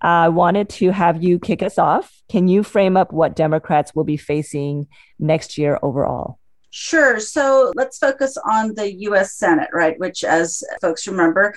I 0.00 0.28
wanted 0.28 0.68
to 0.70 0.90
have 0.90 1.22
you 1.22 1.38
kick 1.38 1.62
us 1.62 1.78
off. 1.78 2.22
Can 2.30 2.46
you 2.46 2.62
frame 2.62 2.96
up 2.96 3.12
what 3.12 3.34
Democrats 3.34 3.94
will 3.94 4.04
be 4.04 4.18
facing 4.18 4.86
next 5.18 5.56
year 5.56 5.78
overall? 5.82 6.38
Sure. 6.70 7.20
So 7.20 7.72
let's 7.74 7.98
focus 7.98 8.36
on 8.48 8.74
the 8.74 8.94
US 9.08 9.34
Senate, 9.34 9.68
right? 9.72 9.98
Which, 9.98 10.24
as 10.24 10.62
folks 10.80 11.06
remember, 11.06 11.54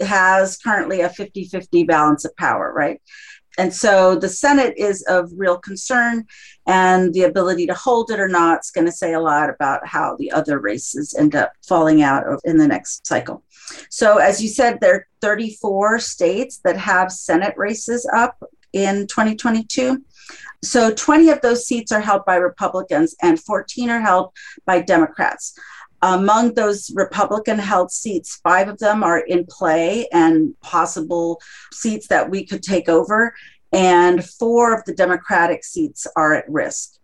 has 0.00 0.56
currently 0.56 1.00
a 1.00 1.08
50 1.08 1.44
50 1.44 1.84
balance 1.84 2.24
of 2.24 2.34
power, 2.36 2.72
right? 2.72 3.00
And 3.56 3.74
so 3.74 4.14
the 4.14 4.28
Senate 4.28 4.74
is 4.76 5.02
of 5.02 5.30
real 5.36 5.58
concern, 5.58 6.26
and 6.68 7.14
the 7.14 7.22
ability 7.22 7.66
to 7.66 7.74
hold 7.74 8.10
it 8.10 8.20
or 8.20 8.28
not 8.28 8.60
is 8.60 8.70
going 8.70 8.84
to 8.84 8.92
say 8.92 9.14
a 9.14 9.20
lot 9.20 9.48
about 9.48 9.86
how 9.86 10.14
the 10.16 10.30
other 10.30 10.60
races 10.60 11.14
end 11.18 11.34
up 11.34 11.52
falling 11.66 12.02
out 12.02 12.24
in 12.44 12.58
the 12.58 12.68
next 12.68 13.06
cycle. 13.06 13.42
So, 13.88 14.18
as 14.18 14.42
you 14.42 14.48
said, 14.50 14.78
there 14.80 14.94
are 14.94 15.06
34 15.22 15.98
states 15.98 16.60
that 16.64 16.76
have 16.76 17.10
Senate 17.10 17.54
races 17.56 18.08
up 18.14 18.42
in 18.74 19.06
2022. 19.06 20.04
So, 20.62 20.92
20 20.92 21.30
of 21.30 21.40
those 21.40 21.66
seats 21.66 21.90
are 21.90 22.00
held 22.00 22.26
by 22.26 22.36
Republicans, 22.36 23.16
and 23.22 23.40
14 23.40 23.88
are 23.88 24.00
held 24.00 24.32
by 24.66 24.82
Democrats. 24.82 25.58
Among 26.02 26.54
those 26.54 26.92
Republican 26.94 27.58
held 27.58 27.90
seats, 27.90 28.40
five 28.44 28.68
of 28.68 28.78
them 28.78 29.02
are 29.02 29.18
in 29.18 29.46
play 29.46 30.06
and 30.12 30.54
possible 30.60 31.40
seats 31.72 32.08
that 32.08 32.30
we 32.30 32.44
could 32.44 32.62
take 32.62 32.88
over, 32.88 33.34
and 33.72 34.24
four 34.24 34.74
of 34.74 34.84
the 34.84 34.94
Democratic 34.94 35.64
seats 35.64 36.06
are 36.16 36.34
at 36.34 36.48
risk. 36.48 36.98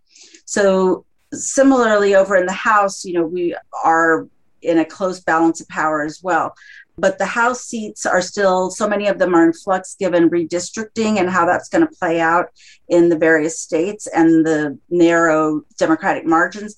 So, 0.45 1.05
similarly, 1.33 2.15
over 2.15 2.35
in 2.35 2.45
the 2.45 2.53
House, 2.53 3.05
you 3.05 3.13
know, 3.13 3.25
we 3.25 3.55
are 3.83 4.27
in 4.61 4.79
a 4.79 4.85
close 4.85 5.19
balance 5.19 5.61
of 5.61 5.67
power 5.67 6.03
as 6.03 6.21
well. 6.23 6.55
But 6.97 7.17
the 7.17 7.25
House 7.25 7.61
seats 7.61 8.05
are 8.05 8.21
still, 8.21 8.71
so 8.71 8.87
many 8.87 9.07
of 9.07 9.19
them 9.19 9.35
are 9.35 9.45
in 9.45 9.53
flux 9.53 9.95
given 9.99 10.29
redistricting 10.29 11.19
and 11.19 11.29
how 11.29 11.45
that's 11.45 11.69
going 11.69 11.85
to 11.85 11.93
play 11.99 12.19
out 12.19 12.47
in 12.87 13.09
the 13.09 13.17
various 13.17 13.59
states 13.59 14.07
and 14.07 14.45
the 14.45 14.77
narrow 14.89 15.61
Democratic 15.77 16.25
margins. 16.25 16.77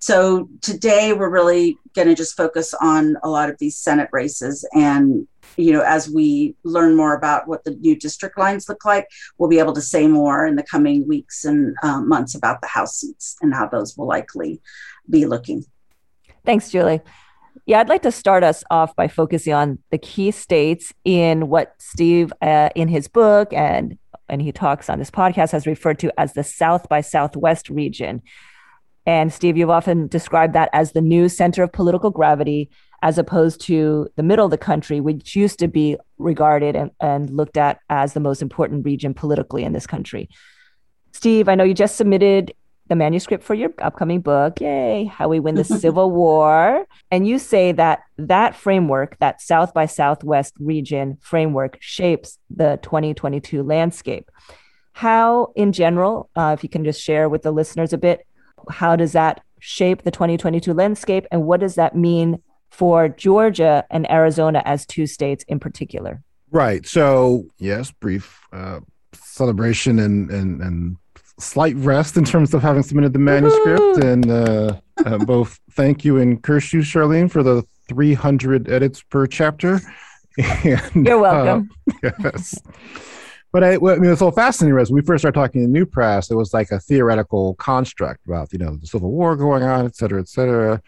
So 0.00 0.48
today 0.62 1.12
we're 1.12 1.28
really 1.28 1.76
going 1.94 2.08
to 2.08 2.14
just 2.14 2.34
focus 2.34 2.72
on 2.80 3.16
a 3.22 3.28
lot 3.28 3.50
of 3.50 3.58
these 3.58 3.76
Senate 3.76 4.08
races. 4.12 4.66
And, 4.72 5.28
you 5.58 5.72
know, 5.72 5.82
as 5.82 6.08
we 6.08 6.56
learn 6.64 6.96
more 6.96 7.14
about 7.14 7.46
what 7.46 7.64
the 7.64 7.72
new 7.72 7.94
district 7.94 8.38
lines 8.38 8.66
look 8.66 8.86
like, 8.86 9.06
we'll 9.36 9.50
be 9.50 9.58
able 9.58 9.74
to 9.74 9.82
say 9.82 10.06
more 10.06 10.46
in 10.46 10.56
the 10.56 10.62
coming 10.62 11.06
weeks 11.06 11.44
and 11.44 11.76
uh, 11.82 12.00
months 12.00 12.34
about 12.34 12.62
the 12.62 12.66
House 12.66 12.96
seats 12.96 13.36
and 13.42 13.52
how 13.52 13.68
those 13.68 13.94
will 13.96 14.06
likely 14.06 14.62
be 15.10 15.26
looking. 15.26 15.66
Thanks, 16.46 16.70
Julie. 16.70 17.02
Yeah, 17.66 17.80
I'd 17.80 17.90
like 17.90 18.02
to 18.02 18.12
start 18.12 18.42
us 18.42 18.64
off 18.70 18.96
by 18.96 19.06
focusing 19.06 19.52
on 19.52 19.80
the 19.90 19.98
key 19.98 20.30
states 20.30 20.94
in 21.04 21.48
what 21.48 21.74
Steve, 21.78 22.32
uh, 22.40 22.70
in 22.74 22.88
his 22.88 23.06
book 23.06 23.52
and 23.52 23.98
and 24.30 24.40
he 24.40 24.52
talks 24.52 24.88
on 24.88 25.00
this 25.00 25.10
podcast, 25.10 25.50
has 25.50 25.66
referred 25.66 25.98
to 25.98 26.12
as 26.18 26.34
the 26.34 26.44
South 26.44 26.88
by 26.88 27.00
Southwest 27.00 27.68
region. 27.68 28.22
And 29.06 29.32
Steve, 29.32 29.56
you've 29.56 29.70
often 29.70 30.06
described 30.08 30.52
that 30.54 30.70
as 30.72 30.92
the 30.92 31.00
new 31.00 31.28
center 31.28 31.62
of 31.62 31.72
political 31.72 32.10
gravity, 32.10 32.70
as 33.02 33.18
opposed 33.18 33.60
to 33.62 34.08
the 34.16 34.22
middle 34.22 34.44
of 34.44 34.50
the 34.50 34.58
country, 34.58 35.00
which 35.00 35.34
used 35.34 35.58
to 35.58 35.68
be 35.68 35.96
regarded 36.18 36.76
and, 36.76 36.90
and 37.00 37.30
looked 37.30 37.56
at 37.56 37.80
as 37.88 38.12
the 38.12 38.20
most 38.20 38.42
important 38.42 38.84
region 38.84 39.14
politically 39.14 39.64
in 39.64 39.72
this 39.72 39.86
country. 39.86 40.28
Steve, 41.12 41.48
I 41.48 41.54
know 41.54 41.64
you 41.64 41.74
just 41.74 41.96
submitted 41.96 42.52
the 42.88 42.96
manuscript 42.96 43.44
for 43.44 43.54
your 43.54 43.72
upcoming 43.78 44.20
book. 44.20 44.60
Yay, 44.60 45.04
How 45.04 45.28
We 45.28 45.40
Win 45.40 45.54
the 45.54 45.64
Civil 45.84 46.10
War. 46.10 46.86
And 47.10 47.26
you 47.26 47.38
say 47.38 47.72
that 47.72 48.00
that 48.18 48.54
framework, 48.56 49.16
that 49.20 49.40
South 49.40 49.72
by 49.72 49.86
Southwest 49.86 50.54
region 50.58 51.16
framework, 51.20 51.78
shapes 51.80 52.38
the 52.50 52.78
2022 52.82 53.62
landscape. 53.62 54.30
How, 54.92 55.52
in 55.54 55.72
general, 55.72 56.28
uh, 56.34 56.54
if 56.58 56.64
you 56.64 56.68
can 56.68 56.84
just 56.84 57.00
share 57.00 57.28
with 57.28 57.42
the 57.42 57.52
listeners 57.52 57.92
a 57.92 57.98
bit, 57.98 58.26
how 58.70 58.96
does 58.96 59.12
that 59.12 59.42
shape 59.60 60.02
the 60.02 60.10
2022 60.10 60.72
landscape? 60.72 61.26
And 61.30 61.44
what 61.44 61.60
does 61.60 61.74
that 61.76 61.94
mean 61.94 62.42
for 62.70 63.08
Georgia 63.08 63.84
and 63.90 64.10
Arizona 64.10 64.62
as 64.64 64.86
two 64.86 65.06
states 65.06 65.44
in 65.48 65.60
particular? 65.60 66.22
Right. 66.50 66.86
So, 66.86 67.46
yes, 67.58 67.90
brief 67.90 68.40
uh, 68.52 68.80
celebration 69.14 69.98
and, 69.98 70.30
and, 70.30 70.60
and 70.60 70.96
slight 71.38 71.76
rest 71.76 72.16
in 72.16 72.24
terms 72.24 72.54
of 72.54 72.62
having 72.62 72.82
submitted 72.82 73.12
the 73.12 73.18
manuscript. 73.18 73.80
Woo-hoo! 73.80 74.06
And 74.06 74.30
uh, 74.30 74.80
uh, 75.04 75.18
both 75.18 75.58
thank 75.72 76.04
you 76.04 76.18
and 76.18 76.42
curse 76.42 76.72
you, 76.72 76.80
Charlene, 76.80 77.30
for 77.30 77.42
the 77.42 77.64
300 77.88 78.70
edits 78.70 79.02
per 79.02 79.26
chapter. 79.26 79.80
And, 80.38 81.04
You're 81.06 81.18
welcome. 81.18 81.68
Uh, 82.04 82.10
yes. 82.22 82.56
But 83.52 83.64
I, 83.64 83.74
I 83.74 83.78
mean, 83.78 84.10
it's 84.10 84.20
so 84.20 84.30
fascinating. 84.30 84.78
As 84.78 84.92
we 84.92 85.02
first 85.02 85.22
started 85.22 85.38
talking 85.38 85.64
in 85.64 85.72
the 85.72 85.78
New 85.78 85.86
Press, 85.86 86.30
it 86.30 86.36
was 86.36 86.54
like 86.54 86.70
a 86.70 86.78
theoretical 86.78 87.54
construct 87.54 88.24
about, 88.26 88.52
you 88.52 88.58
know, 88.58 88.76
the 88.76 88.86
Civil 88.86 89.10
War 89.10 89.36
going 89.36 89.62
on, 89.62 89.86
et 89.86 89.96
cetera, 89.96 90.20
et 90.20 90.28
cetera. 90.28 90.80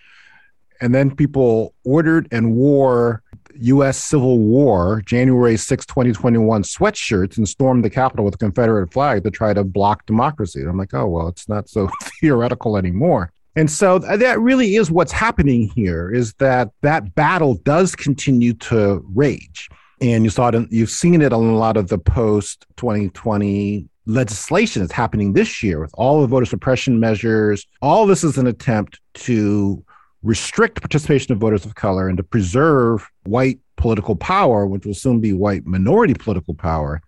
And 0.80 0.94
then 0.94 1.14
people 1.14 1.74
ordered 1.84 2.28
and 2.30 2.54
wore 2.54 3.22
U.S. 3.54 3.98
Civil 3.98 4.38
War, 4.38 5.02
January 5.04 5.56
6, 5.56 5.86
2021 5.86 6.62
sweatshirts 6.62 7.36
and 7.36 7.48
stormed 7.48 7.84
the 7.84 7.90
Capitol 7.90 8.24
with 8.24 8.34
a 8.34 8.38
Confederate 8.38 8.92
flag 8.92 9.24
to 9.24 9.30
try 9.30 9.52
to 9.52 9.64
block 9.64 10.06
democracy. 10.06 10.60
And 10.60 10.68
I'm 10.68 10.78
like, 10.78 10.94
oh, 10.94 11.06
well, 11.06 11.28
it's 11.28 11.48
not 11.48 11.68
so 11.68 11.88
theoretical 12.20 12.76
anymore. 12.76 13.32
And 13.54 13.70
so 13.70 13.98
that 13.98 14.40
really 14.40 14.76
is 14.76 14.90
what's 14.90 15.12
happening 15.12 15.70
here 15.74 16.10
is 16.10 16.32
that 16.34 16.70
that 16.80 17.14
battle 17.14 17.54
does 17.54 17.94
continue 17.94 18.54
to 18.54 19.04
rage. 19.14 19.68
And 20.02 20.24
you 20.24 20.30
saw 20.30 20.48
it, 20.48 20.56
in, 20.56 20.68
you've 20.70 20.90
seen 20.90 21.22
it 21.22 21.32
on 21.32 21.44
a 21.44 21.56
lot 21.56 21.76
of 21.76 21.88
the 21.88 21.96
post 21.96 22.66
2020 22.76 23.88
legislation 24.04 24.82
that's 24.82 24.92
happening 24.92 25.32
this 25.32 25.62
year 25.62 25.80
with 25.80 25.92
all 25.94 26.20
the 26.20 26.26
voter 26.26 26.44
suppression 26.44 26.98
measures. 26.98 27.66
All 27.80 28.04
this 28.04 28.24
is 28.24 28.36
an 28.36 28.48
attempt 28.48 29.00
to 29.14 29.84
restrict 30.24 30.80
participation 30.80 31.32
of 31.32 31.38
voters 31.38 31.64
of 31.64 31.76
color 31.76 32.08
and 32.08 32.16
to 32.16 32.24
preserve 32.24 33.08
white 33.24 33.60
political 33.76 34.16
power, 34.16 34.66
which 34.66 34.84
will 34.84 34.94
soon 34.94 35.20
be 35.20 35.32
white 35.32 35.66
minority 35.66 36.14
political 36.14 36.54
power, 36.54 37.00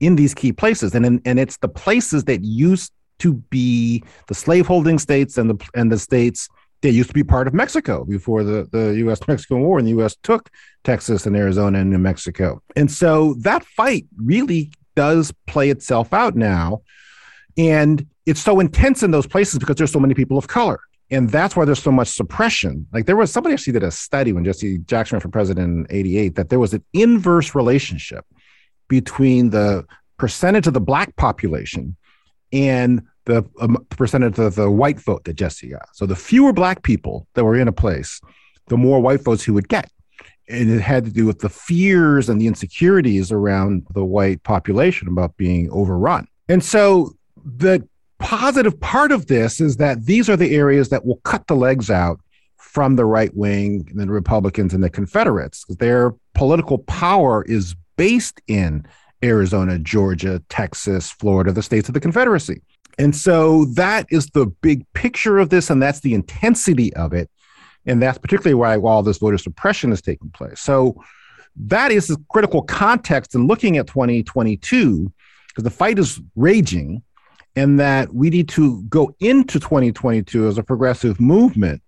in 0.00 0.16
these 0.16 0.34
key 0.34 0.52
places. 0.52 0.94
And 0.94 1.06
in, 1.06 1.22
and 1.24 1.40
it's 1.40 1.56
the 1.56 1.68
places 1.68 2.24
that 2.24 2.44
used 2.44 2.92
to 3.20 3.34
be 3.34 4.02
the 4.26 4.34
slaveholding 4.34 4.98
states 4.98 5.38
and 5.38 5.48
the 5.48 5.68
and 5.74 5.90
the 5.90 5.98
states 5.98 6.48
that 6.84 6.92
used 6.92 7.08
to 7.08 7.14
be 7.14 7.24
part 7.24 7.46
of 7.46 7.54
Mexico 7.54 8.04
before 8.04 8.44
the, 8.44 8.68
the 8.70 8.94
US 9.06 9.26
Mexican 9.26 9.60
War 9.60 9.78
and 9.78 9.86
the 9.88 10.02
US 10.02 10.16
took 10.22 10.50
Texas 10.84 11.26
and 11.26 11.36
Arizona 11.36 11.80
and 11.80 11.90
New 11.90 11.98
Mexico. 11.98 12.62
And 12.76 12.90
so 12.90 13.34
that 13.40 13.64
fight 13.64 14.06
really 14.16 14.70
does 14.94 15.32
play 15.46 15.70
itself 15.70 16.12
out 16.12 16.36
now. 16.36 16.82
And 17.56 18.06
it's 18.26 18.40
so 18.40 18.60
intense 18.60 19.02
in 19.02 19.10
those 19.10 19.26
places 19.26 19.58
because 19.58 19.76
there's 19.76 19.92
so 19.92 20.00
many 20.00 20.14
people 20.14 20.38
of 20.38 20.46
color 20.46 20.80
and 21.10 21.30
that's 21.30 21.54
why 21.54 21.64
there's 21.64 21.82
so 21.82 21.92
much 21.92 22.08
suppression. 22.08 22.86
Like 22.92 23.06
there 23.06 23.16
was 23.16 23.32
somebody 23.32 23.52
actually 23.52 23.74
did 23.74 23.82
a 23.82 23.90
study 23.90 24.32
when 24.32 24.44
Jesse 24.44 24.78
Jackson 24.78 25.16
ran 25.16 25.20
for 25.20 25.28
president 25.28 25.90
in 25.90 25.96
'88 25.96 26.34
that 26.36 26.48
there 26.48 26.58
was 26.58 26.74
an 26.74 26.84
inverse 26.92 27.54
relationship 27.54 28.24
between 28.88 29.50
the 29.50 29.86
percentage 30.18 30.66
of 30.66 30.74
the 30.74 30.80
black 30.80 31.14
population 31.16 31.96
and 32.52 33.02
the 33.26 33.44
um, 33.60 33.84
percentage 33.90 34.38
of 34.38 34.54
the 34.54 34.70
white 34.70 35.00
vote 35.00 35.24
that 35.24 35.34
Jesse 35.34 35.68
got. 35.68 35.88
So 35.94 36.06
the 36.06 36.16
fewer 36.16 36.52
black 36.52 36.82
people 36.82 37.26
that 37.34 37.44
were 37.44 37.56
in 37.56 37.68
a 37.68 37.72
place, 37.72 38.20
the 38.68 38.76
more 38.76 39.00
white 39.00 39.22
votes 39.22 39.44
he 39.44 39.50
would 39.50 39.68
get. 39.68 39.90
And 40.48 40.70
it 40.70 40.80
had 40.80 41.06
to 41.06 41.10
do 41.10 41.24
with 41.24 41.38
the 41.38 41.48
fears 41.48 42.28
and 42.28 42.40
the 42.40 42.46
insecurities 42.46 43.32
around 43.32 43.86
the 43.94 44.04
white 44.04 44.42
population 44.42 45.08
about 45.08 45.36
being 45.38 45.70
overrun. 45.70 46.28
And 46.48 46.62
so 46.62 47.16
the 47.44 47.86
positive 48.18 48.78
part 48.78 49.10
of 49.10 49.26
this 49.26 49.60
is 49.60 49.78
that 49.78 50.04
these 50.04 50.28
are 50.28 50.36
the 50.36 50.54
areas 50.54 50.90
that 50.90 51.06
will 51.06 51.20
cut 51.24 51.46
the 51.46 51.56
legs 51.56 51.90
out 51.90 52.20
from 52.58 52.96
the 52.96 53.04
right 53.04 53.34
wing 53.34 53.86
and 53.90 54.00
the 54.00 54.06
Republicans 54.06 54.74
and 54.74 54.84
the 54.84 54.90
Confederates. 54.90 55.64
Their 55.78 56.14
political 56.34 56.78
power 56.78 57.44
is 57.44 57.74
based 57.96 58.40
in 58.48 58.86
Arizona, 59.22 59.78
Georgia, 59.78 60.42
Texas, 60.48 61.10
Florida, 61.10 61.52
the 61.52 61.62
states 61.62 61.88
of 61.88 61.94
the 61.94 62.00
Confederacy. 62.00 62.60
And 62.98 63.14
so 63.14 63.64
that 63.74 64.06
is 64.10 64.26
the 64.28 64.46
big 64.46 64.84
picture 64.92 65.38
of 65.38 65.48
this, 65.48 65.70
and 65.70 65.82
that's 65.82 66.00
the 66.00 66.14
intensity 66.14 66.94
of 66.94 67.12
it. 67.12 67.30
And 67.86 68.02
that's 68.02 68.18
particularly 68.18 68.54
why 68.54 68.78
all 68.78 69.02
this 69.02 69.18
voter 69.18 69.38
suppression 69.38 69.92
is 69.92 70.00
taking 70.00 70.30
place. 70.30 70.60
So 70.60 71.02
that 71.56 71.92
is 71.92 72.06
the 72.06 72.16
critical 72.30 72.62
context 72.62 73.34
in 73.34 73.46
looking 73.46 73.76
at 73.76 73.86
2022, 73.86 75.12
because 75.48 75.64
the 75.64 75.70
fight 75.70 75.98
is 75.98 76.20
raging 76.34 77.02
and 77.56 77.78
that 77.78 78.12
we 78.12 78.30
need 78.30 78.48
to 78.50 78.82
go 78.84 79.14
into 79.20 79.60
2022 79.60 80.48
as 80.48 80.58
a 80.58 80.62
progressive 80.62 81.20
movement 81.20 81.82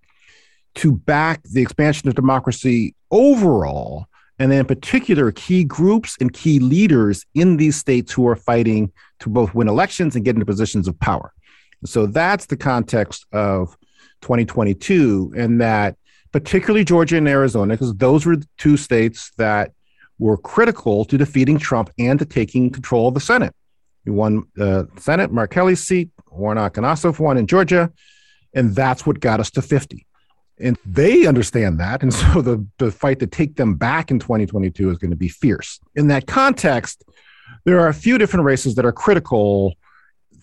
to 0.77 0.93
back 0.93 1.43
the 1.45 1.63
expansion 1.63 2.09
of 2.09 2.15
democracy 2.15 2.95
overall, 3.11 4.07
and 4.39 4.53
then 4.53 4.61
in 4.61 4.67
particular, 4.67 5.33
key 5.33 5.65
groups 5.65 6.17
and 6.21 6.33
key 6.33 6.59
leaders 6.59 7.25
in 7.35 7.57
these 7.57 7.77
states 7.77 8.13
who 8.13 8.27
are 8.29 8.37
fighting 8.37 8.93
to 9.21 9.29
both 9.29 9.55
win 9.55 9.69
elections 9.69 10.15
and 10.15 10.25
get 10.25 10.37
into 10.37 10.47
positions 10.47 10.89
of 10.89 10.99
power. 11.01 11.33
So 11.85 12.07
that's 12.07 12.47
the 12.47 12.57
context 12.57 13.27
of 13.33 13.77
2022, 14.23 15.35
and 15.37 15.61
that 15.61 15.97
particularly 16.33 16.85
Georgia 16.85 17.17
and 17.17 17.29
Arizona, 17.29 17.75
because 17.75 17.95
those 17.95 18.27
were 18.27 18.37
the 18.37 18.49
two 18.59 18.77
states 18.77 19.31
that 19.39 19.73
were 20.19 20.37
critical 20.37 21.05
to 21.05 21.19
defeating 21.19 21.59
Trump 21.59 21.91
and 21.99 22.19
to 22.19 22.25
taking 22.25 22.71
control 22.71 23.09
of 23.09 23.15
the 23.15 23.21
Senate. 23.21 23.55
He 24.05 24.11
won 24.11 24.45
the 24.55 24.89
Senate, 24.99 25.33
Mark 25.33 25.51
Kelly's 25.51 25.83
seat, 25.83 26.11
Warnock 26.31 26.77
and 26.77 26.87
Ossoff 26.87 27.19
won 27.19 27.37
in 27.37 27.47
Georgia, 27.47 27.93
and 28.55 28.75
that's 28.75 29.07
what 29.07 29.21
got 29.21 29.41
us 29.41 29.51
to 29.53 29.63
50. 29.63 30.06
And 30.59 30.79
they 30.87 31.27
understand 31.27 31.79
that. 31.81 32.03
And 32.03 32.13
so 32.15 32.41
the, 32.41 32.67
the 32.79 32.91
fight 32.91 33.21
to 33.21 33.27
take 33.27 33.57
them 33.57 33.75
back 33.75 34.11
in 34.11 34.19
2022 34.19 34.91
is 34.91 34.99
going 34.99 35.11
to 35.11 35.17
be 35.17 35.29
fierce. 35.29 35.81
In 35.95 36.09
that 36.09 36.27
context, 36.27 37.05
there 37.65 37.81
are 37.81 37.89
a 37.89 37.95
few 37.95 38.19
different 38.19 38.45
races 38.45 38.75
that 38.77 38.85
are 38.85 38.93
critical 38.93 39.75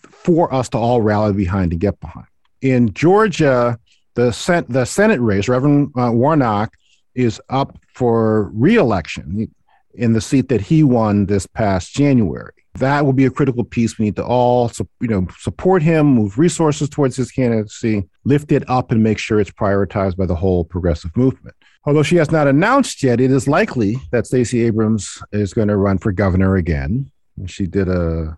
for 0.10 0.54
us 0.54 0.70
to 0.70 0.78
all 0.78 1.02
rally 1.02 1.34
behind 1.34 1.72
and 1.72 1.82
get 1.82 2.00
behind. 2.00 2.28
In 2.62 2.94
Georgia, 2.94 3.78
the, 4.16 4.32
Sen- 4.32 4.66
the 4.70 4.86
Senate 4.86 5.20
race, 5.20 5.50
Reverend 5.50 5.92
uh, 5.98 6.12
Warnock 6.14 6.74
is 7.16 7.42
up 7.50 7.78
for 7.94 8.50
reelection 8.54 9.54
in 9.94 10.14
the 10.14 10.22
seat 10.22 10.50
that 10.50 10.62
he 10.62 10.84
won 10.84 11.26
this 11.26 11.46
past 11.46 11.94
January. 11.94 12.63
That 12.80 13.06
will 13.06 13.14
be 13.14 13.26
a 13.26 13.32
critical 13.32 13.64
piece. 13.64 14.00
We 14.00 14.06
need 14.06 14.16
to 14.16 14.26
all, 14.26 14.72
you 15.00 15.08
know, 15.08 15.28
support 15.38 15.84
him, 15.84 16.08
move 16.08 16.40
resources 16.40 16.90
towards 16.90 17.16
his 17.16 17.32
candidacy, 17.32 18.10
lift 18.24 18.52
it 18.52 18.68
up, 18.68 18.92
and 18.92 19.04
make 19.04 19.20
sure 19.20 19.40
it's 19.40 19.52
prioritized 19.52 20.18
by 20.18 20.26
the 20.26 20.36
whole 20.36 20.66
progressive 20.66 21.16
movement. 21.16 21.56
Although 21.86 22.04
she 22.04 22.16
has 22.16 22.32
not 22.32 22.48
announced 22.48 23.04
yet, 23.04 23.20
it 23.20 23.30
is 23.30 23.48
likely 23.48 23.98
that 24.12 24.26
Stacey 24.26 24.64
Abrams 24.64 25.22
is 25.32 25.54
going 25.54 25.68
to 25.68 25.78
run 25.78 25.98
for 25.98 26.12
governor 26.12 26.56
again. 26.56 27.12
She 27.46 27.68
did 27.68 27.90
a 27.90 28.38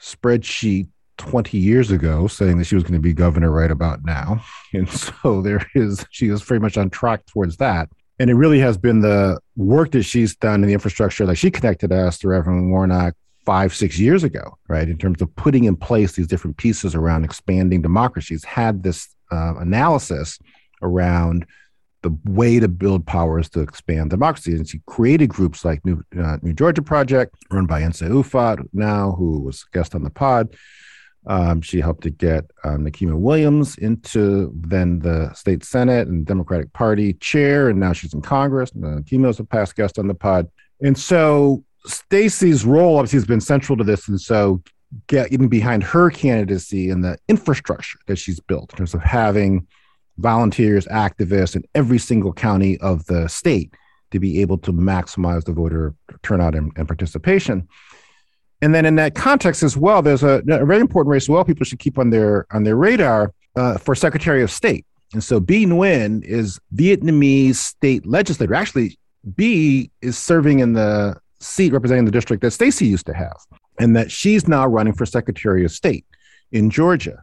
spreadsheet 0.00 0.88
20 1.18 1.58
years 1.58 1.90
ago 1.90 2.26
saying 2.26 2.58
that 2.58 2.64
she 2.64 2.74
was 2.74 2.84
going 2.84 2.94
to 2.94 3.00
be 3.00 3.12
governor 3.12 3.50
right 3.50 3.70
about 3.70 4.04
now. 4.04 4.44
And 4.74 4.88
so 4.90 5.40
there 5.40 5.64
is, 5.76 6.04
she 6.10 6.26
is 6.26 6.42
very 6.42 6.58
much 6.58 6.76
on 6.76 6.90
track 6.90 7.26
towards 7.26 7.58
that. 7.58 7.88
And 8.18 8.28
it 8.28 8.34
really 8.34 8.58
has 8.58 8.76
been 8.76 9.02
the 9.02 9.38
work 9.54 9.92
that 9.92 10.02
she's 10.02 10.34
done 10.34 10.62
in 10.62 10.66
the 10.66 10.72
infrastructure, 10.72 11.24
like 11.24 11.36
she 11.36 11.52
connected 11.52 11.92
us 11.92 12.18
to 12.18 12.28
Reverend 12.28 12.72
Warnock 12.72 13.14
five, 13.44 13.74
six 13.74 13.98
years 13.98 14.24
ago, 14.24 14.58
right? 14.68 14.88
In 14.88 14.98
terms 14.98 15.20
of 15.22 15.34
putting 15.36 15.64
in 15.64 15.76
place 15.76 16.12
these 16.12 16.26
different 16.26 16.56
pieces 16.56 16.94
around 16.94 17.24
expanding 17.24 17.82
democracies, 17.82 18.44
had 18.44 18.82
this 18.82 19.08
uh, 19.30 19.54
analysis 19.56 20.38
around 20.82 21.46
the 22.02 22.16
way 22.24 22.60
to 22.60 22.68
build 22.68 23.06
power 23.06 23.40
is 23.40 23.48
to 23.48 23.60
expand 23.60 24.10
democracy. 24.10 24.52
And 24.52 24.68
she 24.68 24.80
created 24.86 25.28
groups 25.30 25.64
like 25.64 25.84
New, 25.84 26.02
uh, 26.18 26.36
New 26.42 26.52
Georgia 26.52 26.82
Project, 26.82 27.34
run 27.50 27.66
by 27.66 27.80
Nsé 27.80 28.10
Ufot 28.10 28.62
now, 28.72 29.12
who 29.12 29.40
was 29.40 29.64
guest 29.72 29.94
on 29.94 30.04
the 30.04 30.10
pod. 30.10 30.54
Um, 31.26 31.62
she 31.62 31.80
helped 31.80 32.02
to 32.02 32.10
get 32.10 32.44
um, 32.64 32.84
Nikema 32.84 33.18
Williams 33.18 33.78
into 33.78 34.52
then 34.54 34.98
the 34.98 35.32
state 35.32 35.64
senate 35.64 36.06
and 36.06 36.26
Democratic 36.26 36.70
Party 36.74 37.14
chair, 37.14 37.70
and 37.70 37.80
now 37.80 37.94
she's 37.94 38.12
in 38.12 38.20
Congress. 38.20 38.70
Was 38.74 39.40
a 39.40 39.44
past 39.44 39.74
guest 39.74 39.98
on 39.98 40.06
the 40.06 40.14
pod, 40.14 40.48
and 40.82 40.98
so 40.98 41.64
Stacey's 41.86 42.64
role 42.64 42.96
obviously 42.96 43.18
has 43.18 43.26
been 43.26 43.40
central 43.40 43.76
to 43.76 43.84
this, 43.84 44.08
and 44.08 44.20
so 44.20 44.62
getting 45.06 45.48
behind 45.48 45.82
her 45.82 46.10
candidacy 46.10 46.90
and 46.90 47.04
the 47.04 47.18
infrastructure 47.28 47.98
that 48.06 48.16
she's 48.16 48.40
built 48.40 48.72
in 48.72 48.78
terms 48.78 48.94
of 48.94 49.02
having 49.02 49.66
volunteers, 50.18 50.86
activists 50.86 51.56
in 51.56 51.64
every 51.74 51.98
single 51.98 52.32
county 52.32 52.78
of 52.78 53.04
the 53.06 53.28
state 53.28 53.74
to 54.12 54.20
be 54.20 54.40
able 54.40 54.58
to 54.58 54.72
maximize 54.72 55.44
the 55.44 55.52
voter 55.52 55.94
turnout 56.22 56.54
and, 56.54 56.72
and 56.76 56.86
participation. 56.86 57.66
And 58.62 58.74
then 58.74 58.86
in 58.86 58.94
that 58.94 59.14
context 59.14 59.62
as 59.62 59.76
well, 59.76 60.00
there's 60.00 60.22
a, 60.22 60.42
a, 60.48 60.64
very 60.64 60.80
important 60.80 61.10
race 61.10 61.24
as 61.24 61.28
well 61.28 61.44
people 61.44 61.64
should 61.64 61.80
keep 61.80 61.98
on 61.98 62.10
their 62.10 62.46
on 62.52 62.62
their 62.62 62.76
radar 62.76 63.34
uh, 63.56 63.76
for 63.78 63.94
Secretary 63.94 64.42
of 64.42 64.50
State. 64.50 64.86
And 65.12 65.22
so 65.22 65.40
Bee 65.40 65.66
Nguyen 65.66 66.24
is 66.24 66.58
Vietnamese 66.74 67.56
state 67.56 68.06
legislator. 68.06 68.54
Actually, 68.54 68.96
Bee 69.34 69.90
is 70.00 70.16
serving 70.16 70.60
in 70.60 70.72
the 70.72 71.16
seat 71.44 71.72
representing 71.72 72.04
the 72.04 72.10
district 72.10 72.42
that 72.42 72.52
Stacey 72.52 72.86
used 72.86 73.06
to 73.06 73.14
have, 73.14 73.36
and 73.78 73.96
that 73.96 74.10
she's 74.10 74.48
now 74.48 74.66
running 74.66 74.92
for 74.92 75.06
Secretary 75.06 75.64
of 75.64 75.70
State 75.70 76.06
in 76.52 76.70
Georgia 76.70 77.18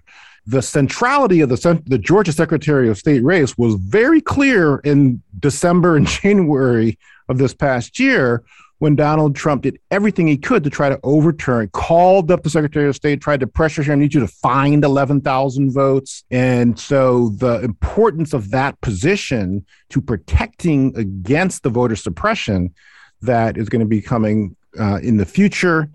the 0.47 0.61
centrality 0.61 1.41
of 1.41 1.49
the, 1.49 1.81
the 1.85 1.97
Georgia 1.97 2.31
Secretary 2.31 2.89
of 2.89 2.97
State 2.97 3.23
race 3.23 3.57
was 3.57 3.75
very 3.75 4.21
clear 4.21 4.77
in 4.77 5.21
December 5.39 5.95
and 5.95 6.07
January 6.21 6.97
of 7.29 7.37
this 7.37 7.53
past 7.53 7.99
year 7.99 8.43
when 8.79 8.95
Donald 8.95 9.35
Trump 9.35 9.61
did 9.61 9.77
everything 9.91 10.25
he 10.25 10.37
could 10.37 10.63
to 10.63 10.69
try 10.71 10.89
to 10.89 10.99
overturn, 11.03 11.69
called 11.69 12.31
up 12.31 12.41
the 12.41 12.49
Secretary 12.49 12.89
of 12.89 12.95
State, 12.95 13.21
tried 13.21 13.39
to 13.41 13.45
pressure 13.45 13.83
him, 13.83 13.91
I 13.91 13.95
need 14.01 14.13
you 14.15 14.21
to 14.21 14.27
find 14.27 14.83
11,000 14.83 15.71
votes. 15.71 16.23
And 16.31 16.79
so 16.79 17.29
the 17.29 17.61
importance 17.61 18.33
of 18.33 18.49
that 18.49 18.81
position 18.81 19.67
to 19.89 20.01
protecting 20.01 20.97
against 20.97 21.61
the 21.61 21.69
voter 21.69 21.95
suppression 21.95 22.73
that 23.21 23.57
is 23.57 23.69
going 23.69 23.79
to 23.79 23.85
be 23.85 24.01
coming 24.01 24.55
uh, 24.79 24.99
in 25.01 25.17
the 25.17 25.25
future 25.25 25.89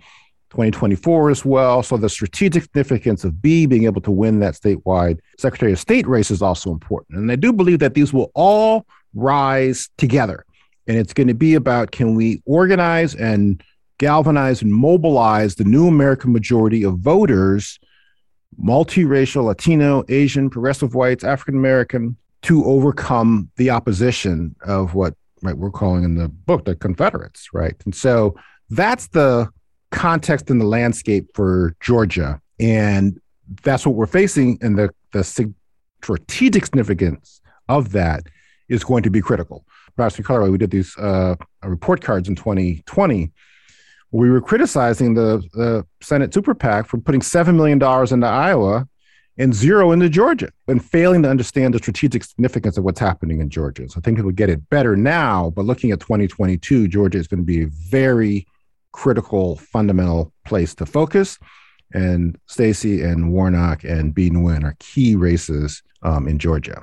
2024 0.50 1.30
as 1.30 1.44
well. 1.44 1.82
So 1.82 1.96
the 1.96 2.08
strategic 2.08 2.62
significance 2.62 3.24
of 3.24 3.42
Bee 3.42 3.66
being 3.66 3.84
able 3.84 4.00
to 4.02 4.10
win 4.10 4.40
that 4.40 4.54
statewide 4.54 5.18
Secretary 5.38 5.72
of 5.72 5.78
State 5.78 6.06
race 6.06 6.30
is 6.30 6.40
also 6.40 6.70
important. 6.70 7.18
And 7.18 7.30
I 7.30 7.36
do 7.36 7.52
believe 7.52 7.80
that 7.80 7.94
these 7.94 8.12
will 8.12 8.30
all 8.34 8.86
rise 9.14 9.90
together. 9.98 10.44
And 10.86 10.96
it's 10.96 11.12
going 11.12 11.28
to 11.28 11.34
be 11.34 11.54
about 11.54 11.90
can 11.90 12.14
we 12.14 12.42
organize 12.46 13.14
and 13.14 13.62
galvanize 13.98 14.62
and 14.62 14.72
mobilize 14.72 15.56
the 15.56 15.64
new 15.64 15.88
American 15.88 16.32
majority 16.32 16.84
of 16.84 16.98
voters, 16.98 17.78
multiracial, 18.62 19.44
Latino, 19.44 20.04
Asian, 20.08 20.48
progressive 20.48 20.94
whites, 20.94 21.24
African 21.24 21.56
American, 21.56 22.16
to 22.42 22.64
overcome 22.64 23.50
the 23.56 23.70
opposition 23.70 24.54
of 24.62 24.94
what 24.94 25.14
right, 25.42 25.56
we're 25.56 25.70
calling 25.70 26.04
in 26.04 26.16
the 26.16 26.28
book 26.28 26.64
the 26.64 26.74
Confederates, 26.74 27.52
right? 27.52 27.74
And 27.84 27.94
so 27.94 28.36
that's 28.70 29.08
the 29.08 29.48
context 29.90 30.50
in 30.50 30.58
the 30.58 30.66
landscape 30.66 31.28
for 31.34 31.76
Georgia. 31.80 32.40
And 32.58 33.20
that's 33.62 33.86
what 33.86 33.94
we're 33.94 34.06
facing. 34.06 34.58
And 34.60 34.78
the, 34.78 34.90
the 35.12 35.24
strategic 36.02 36.64
significance 36.64 37.40
of 37.68 37.92
that 37.92 38.24
is 38.68 38.82
going 38.82 39.02
to 39.04 39.10
be 39.10 39.20
critical. 39.20 39.64
Perhaps 39.96 40.18
in 40.18 40.24
Colorado, 40.24 40.52
we 40.52 40.58
did 40.58 40.70
these 40.70 40.96
uh, 40.98 41.36
report 41.62 42.02
cards 42.02 42.28
in 42.28 42.34
2020. 42.34 43.32
We 44.12 44.30
were 44.30 44.40
criticizing 44.40 45.14
the, 45.14 45.42
the 45.52 45.86
Senate 46.02 46.32
Super 46.34 46.54
PAC 46.54 46.86
for 46.86 46.98
putting 46.98 47.20
$7 47.20 47.54
million 47.54 47.82
into 48.12 48.26
Iowa 48.26 48.88
and 49.38 49.54
zero 49.54 49.92
into 49.92 50.08
Georgia 50.08 50.50
and 50.68 50.84
failing 50.84 51.22
to 51.22 51.30
understand 51.30 51.74
the 51.74 51.78
strategic 51.78 52.24
significance 52.24 52.78
of 52.78 52.84
what's 52.84 53.00
happening 53.00 53.40
in 53.40 53.50
Georgia. 53.50 53.88
So 53.88 53.98
I 53.98 54.00
think 54.00 54.16
people 54.16 54.32
get 54.32 54.48
it 54.48 54.68
better 54.70 54.96
now, 54.96 55.50
but 55.50 55.64
looking 55.64 55.90
at 55.90 56.00
2022, 56.00 56.88
Georgia 56.88 57.18
is 57.18 57.26
going 57.26 57.40
to 57.40 57.46
be 57.46 57.62
a 57.62 57.66
very 57.66 58.46
critical, 58.92 59.56
fundamental 59.56 60.32
place 60.46 60.74
to 60.76 60.86
focus. 60.86 61.38
And 61.92 62.38
Stacey 62.46 63.02
and 63.02 63.32
Warnock 63.32 63.84
and 63.84 64.14
Bee 64.14 64.30
Nguyen 64.30 64.64
are 64.64 64.76
key 64.78 65.16
races 65.16 65.82
um, 66.02 66.26
in 66.26 66.38
Georgia. 66.38 66.80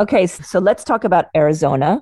Okay, 0.00 0.26
so 0.26 0.60
let's 0.60 0.84
talk 0.84 1.04
about 1.04 1.26
Arizona, 1.34 2.00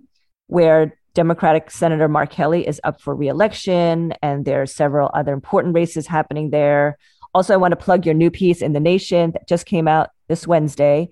where 0.49 0.99
Democratic 1.14 1.70
Senator 1.70 2.09
Mark 2.09 2.31
Kelly 2.31 2.66
is 2.66 2.79
up 2.85 3.01
for 3.01 3.14
reelection, 3.14 4.12
and 4.20 4.44
there 4.44 4.61
are 4.61 4.66
several 4.66 5.11
other 5.14 5.33
important 5.33 5.75
races 5.75 6.07
happening 6.07 6.51
there. 6.51 6.99
Also, 7.37 7.53
I 7.53 7.59
want 7.59 7.72
to 7.72 7.77
plug 7.77 8.07
your 8.07 8.14
new 8.14 8.31
piece 8.31 8.62
in 8.62 8.72
The 8.72 8.81
Nation 8.81 9.33
that 9.33 9.46
just 9.46 9.66
came 9.66 9.87
out 9.87 10.09
this 10.27 10.46
Wednesday, 10.46 11.11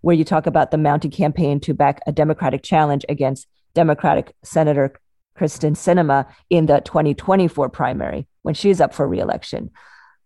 where 0.00 0.16
you 0.16 0.24
talk 0.24 0.46
about 0.46 0.70
the 0.70 0.78
mounting 0.78 1.10
campaign 1.10 1.60
to 1.60 1.74
back 1.74 2.00
a 2.06 2.12
Democratic 2.12 2.62
challenge 2.62 3.04
against 3.10 3.46
Democratic 3.74 4.34
Senator 4.42 4.98
Kyrsten 5.38 5.72
Sinema 5.76 6.24
in 6.48 6.64
the 6.64 6.80
2024 6.80 7.68
primary 7.68 8.26
when 8.40 8.54
she's 8.54 8.80
up 8.80 8.94
for 8.94 9.06
reelection. 9.06 9.70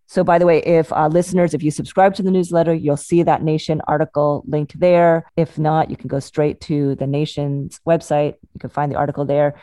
So, 0.07 0.23
by 0.23 0.39
the 0.39 0.47
way, 0.47 0.63
if 0.63 0.93
uh, 0.93 1.09
listeners, 1.09 1.53
if 1.53 1.65
you 1.65 1.73
subscribe 1.73 2.15
to 2.15 2.23
the 2.23 2.31
newsletter, 2.31 2.73
you'll 2.73 2.97
see 2.97 3.25
that 3.25 3.43
Nation 3.43 3.83
article 3.89 4.45
linked 4.47 4.79
there. 4.79 5.29
If 5.37 5.59
not, 5.59 5.91
you 5.91 5.97
can 5.97 6.07
go 6.07 6.21
straight 6.21 6.61
to 6.61 6.95
the 6.95 7.09
Nation's 7.09 7.81
website. 7.85 8.37
You 8.55 8.61
can 8.61 8.71
find 8.71 8.93
the 8.93 8.99
article 8.99 9.25
there. 9.25 9.61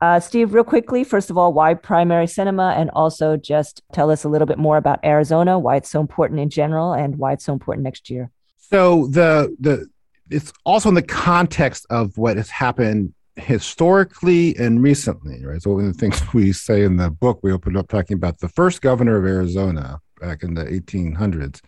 Uh, 0.00 0.20
Steve, 0.20 0.52
real 0.52 0.64
quickly, 0.64 1.04
first 1.04 1.30
of 1.30 1.38
all, 1.38 1.52
why 1.52 1.72
primary 1.72 2.26
Sinema? 2.26 2.76
And 2.76 2.90
also 2.90 3.36
just 3.36 3.82
tell 3.92 4.10
us 4.10 4.24
a 4.24 4.28
little 4.28 4.46
bit 4.46 4.58
more 4.58 4.76
about 4.76 5.00
Arizona, 5.04 5.58
why 5.58 5.76
it's 5.76 5.90
so 5.90 6.00
important 6.00 6.40
in 6.40 6.50
general, 6.50 6.92
and 6.92 7.16
why 7.16 7.32
it's 7.32 7.44
so 7.44 7.52
important 7.52 7.84
next 7.84 8.10
year. 8.10 8.30
So, 8.58 9.06
the, 9.06 9.56
the, 9.58 9.86
it's 10.30 10.52
also 10.64 10.90
in 10.90 10.94
the 10.94 11.02
context 11.02 11.86
of 11.88 12.18
what 12.18 12.36
has 12.36 12.50
happened 12.50 13.14
historically 13.36 14.56
and 14.56 14.82
recently, 14.82 15.44
right? 15.44 15.62
So 15.62 15.72
one 15.72 15.86
of 15.86 15.92
the 15.92 15.98
things 15.98 16.20
we 16.34 16.52
say 16.52 16.82
in 16.82 16.96
the 16.96 17.10
book, 17.10 17.40
we 17.42 17.52
opened 17.52 17.76
up 17.76 17.88
talking 17.88 18.16
about 18.16 18.40
the 18.40 18.48
first 18.48 18.80
governor 18.80 19.16
of 19.16 19.24
Arizona 19.24 20.00
back 20.20 20.42
in 20.42 20.54
the 20.54 20.64
1800s. 20.64 21.60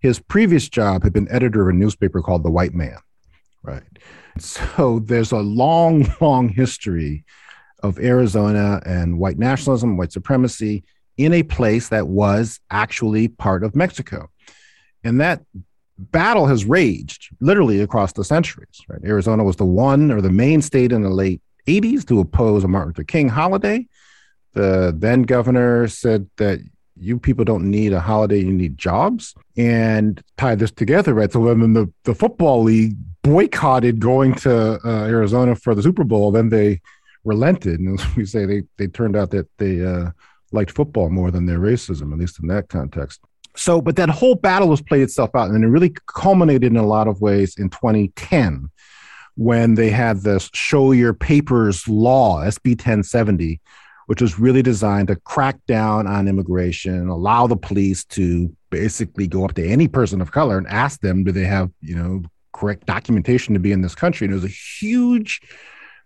His 0.00 0.18
previous 0.18 0.68
job 0.68 1.02
had 1.02 1.12
been 1.12 1.30
editor 1.30 1.62
of 1.62 1.74
a 1.74 1.78
newspaper 1.78 2.22
called 2.22 2.44
The 2.44 2.50
White 2.50 2.74
Man, 2.74 2.98
right? 3.62 3.82
So 4.38 5.00
there's 5.04 5.32
a 5.32 5.38
long, 5.38 6.12
long 6.20 6.48
history 6.48 7.24
of 7.84 7.98
Arizona 7.98 8.80
and 8.86 9.18
white 9.18 9.38
nationalism, 9.38 9.98
white 9.98 10.10
supremacy 10.10 10.82
in 11.18 11.34
a 11.34 11.42
place 11.42 11.90
that 11.90 12.08
was 12.08 12.58
actually 12.70 13.28
part 13.28 13.62
of 13.62 13.76
Mexico. 13.76 14.30
And 15.04 15.20
that 15.20 15.42
battle 15.98 16.46
has 16.46 16.64
raged 16.64 17.28
literally 17.40 17.80
across 17.82 18.14
the 18.14 18.24
centuries. 18.24 18.80
Right? 18.88 19.04
Arizona 19.04 19.44
was 19.44 19.56
the 19.56 19.66
one 19.66 20.10
or 20.10 20.22
the 20.22 20.30
main 20.30 20.62
state 20.62 20.92
in 20.92 21.02
the 21.02 21.10
late 21.10 21.42
80s 21.66 22.06
to 22.08 22.20
oppose 22.20 22.64
a 22.64 22.68
Martin 22.68 22.88
Luther 22.88 23.04
King 23.04 23.28
holiday. 23.28 23.86
The 24.54 24.94
then 24.96 25.22
governor 25.22 25.86
said 25.86 26.28
that 26.36 26.60
you 26.96 27.18
people 27.18 27.44
don't 27.44 27.70
need 27.70 27.92
a 27.92 28.00
holiday, 28.00 28.38
you 28.38 28.52
need 28.52 28.78
jobs, 28.78 29.34
and 29.58 30.22
tie 30.38 30.54
this 30.54 30.70
together, 30.70 31.12
right? 31.12 31.30
So 31.30 31.40
when 31.40 31.74
the, 31.74 31.92
the 32.04 32.14
football 32.14 32.62
league 32.62 32.96
boycotted 33.22 34.00
going 34.00 34.34
to 34.36 34.78
uh, 34.84 35.04
Arizona 35.04 35.54
for 35.54 35.74
the 35.74 35.82
Super 35.82 36.04
Bowl, 36.04 36.30
then 36.30 36.48
they 36.48 36.80
relented. 37.24 37.80
And 37.80 38.00
as 38.00 38.16
we 38.16 38.26
say, 38.26 38.46
they, 38.46 38.62
they 38.76 38.86
turned 38.86 39.16
out 39.16 39.30
that 39.30 39.48
they 39.58 39.84
uh, 39.84 40.10
liked 40.52 40.70
football 40.70 41.10
more 41.10 41.30
than 41.30 41.46
their 41.46 41.58
racism, 41.58 42.12
at 42.12 42.18
least 42.18 42.40
in 42.40 42.48
that 42.48 42.68
context 42.68 43.20
so, 43.56 43.80
but 43.80 43.96
that 43.96 44.10
whole 44.10 44.34
battle 44.34 44.68
was 44.68 44.82
played 44.82 45.02
itself 45.02 45.30
out, 45.34 45.50
and 45.50 45.64
it 45.64 45.68
really 45.68 45.94
culminated 46.06 46.64
in 46.72 46.76
a 46.76 46.86
lot 46.86 47.08
of 47.08 47.20
ways 47.20 47.56
in 47.56 47.70
2010 47.70 48.68
when 49.36 49.74
they 49.74 49.90
had 49.90 50.20
this 50.20 50.50
show 50.54 50.92
your 50.92 51.14
papers 51.14 51.88
law, 51.88 52.40
SB 52.40 52.70
1070, 52.70 53.60
which 54.06 54.20
was 54.20 54.38
really 54.38 54.62
designed 54.62 55.08
to 55.08 55.16
crack 55.16 55.56
down 55.66 56.06
on 56.06 56.28
immigration, 56.28 57.08
allow 57.08 57.46
the 57.46 57.56
police 57.56 58.04
to 58.04 58.54
basically 58.70 59.26
go 59.26 59.44
up 59.44 59.54
to 59.54 59.66
any 59.66 59.88
person 59.88 60.20
of 60.20 60.30
color 60.30 60.58
and 60.58 60.66
ask 60.68 61.00
them, 61.00 61.24
do 61.24 61.32
they 61.32 61.44
have, 61.44 61.70
you 61.80 61.96
know, 61.96 62.22
correct 62.52 62.86
documentation 62.86 63.54
to 63.54 63.60
be 63.60 63.72
in 63.72 63.82
this 63.82 63.94
country? 63.94 64.24
And 64.24 64.32
it 64.32 64.36
was 64.36 64.44
a 64.44 64.48
huge 64.48 65.40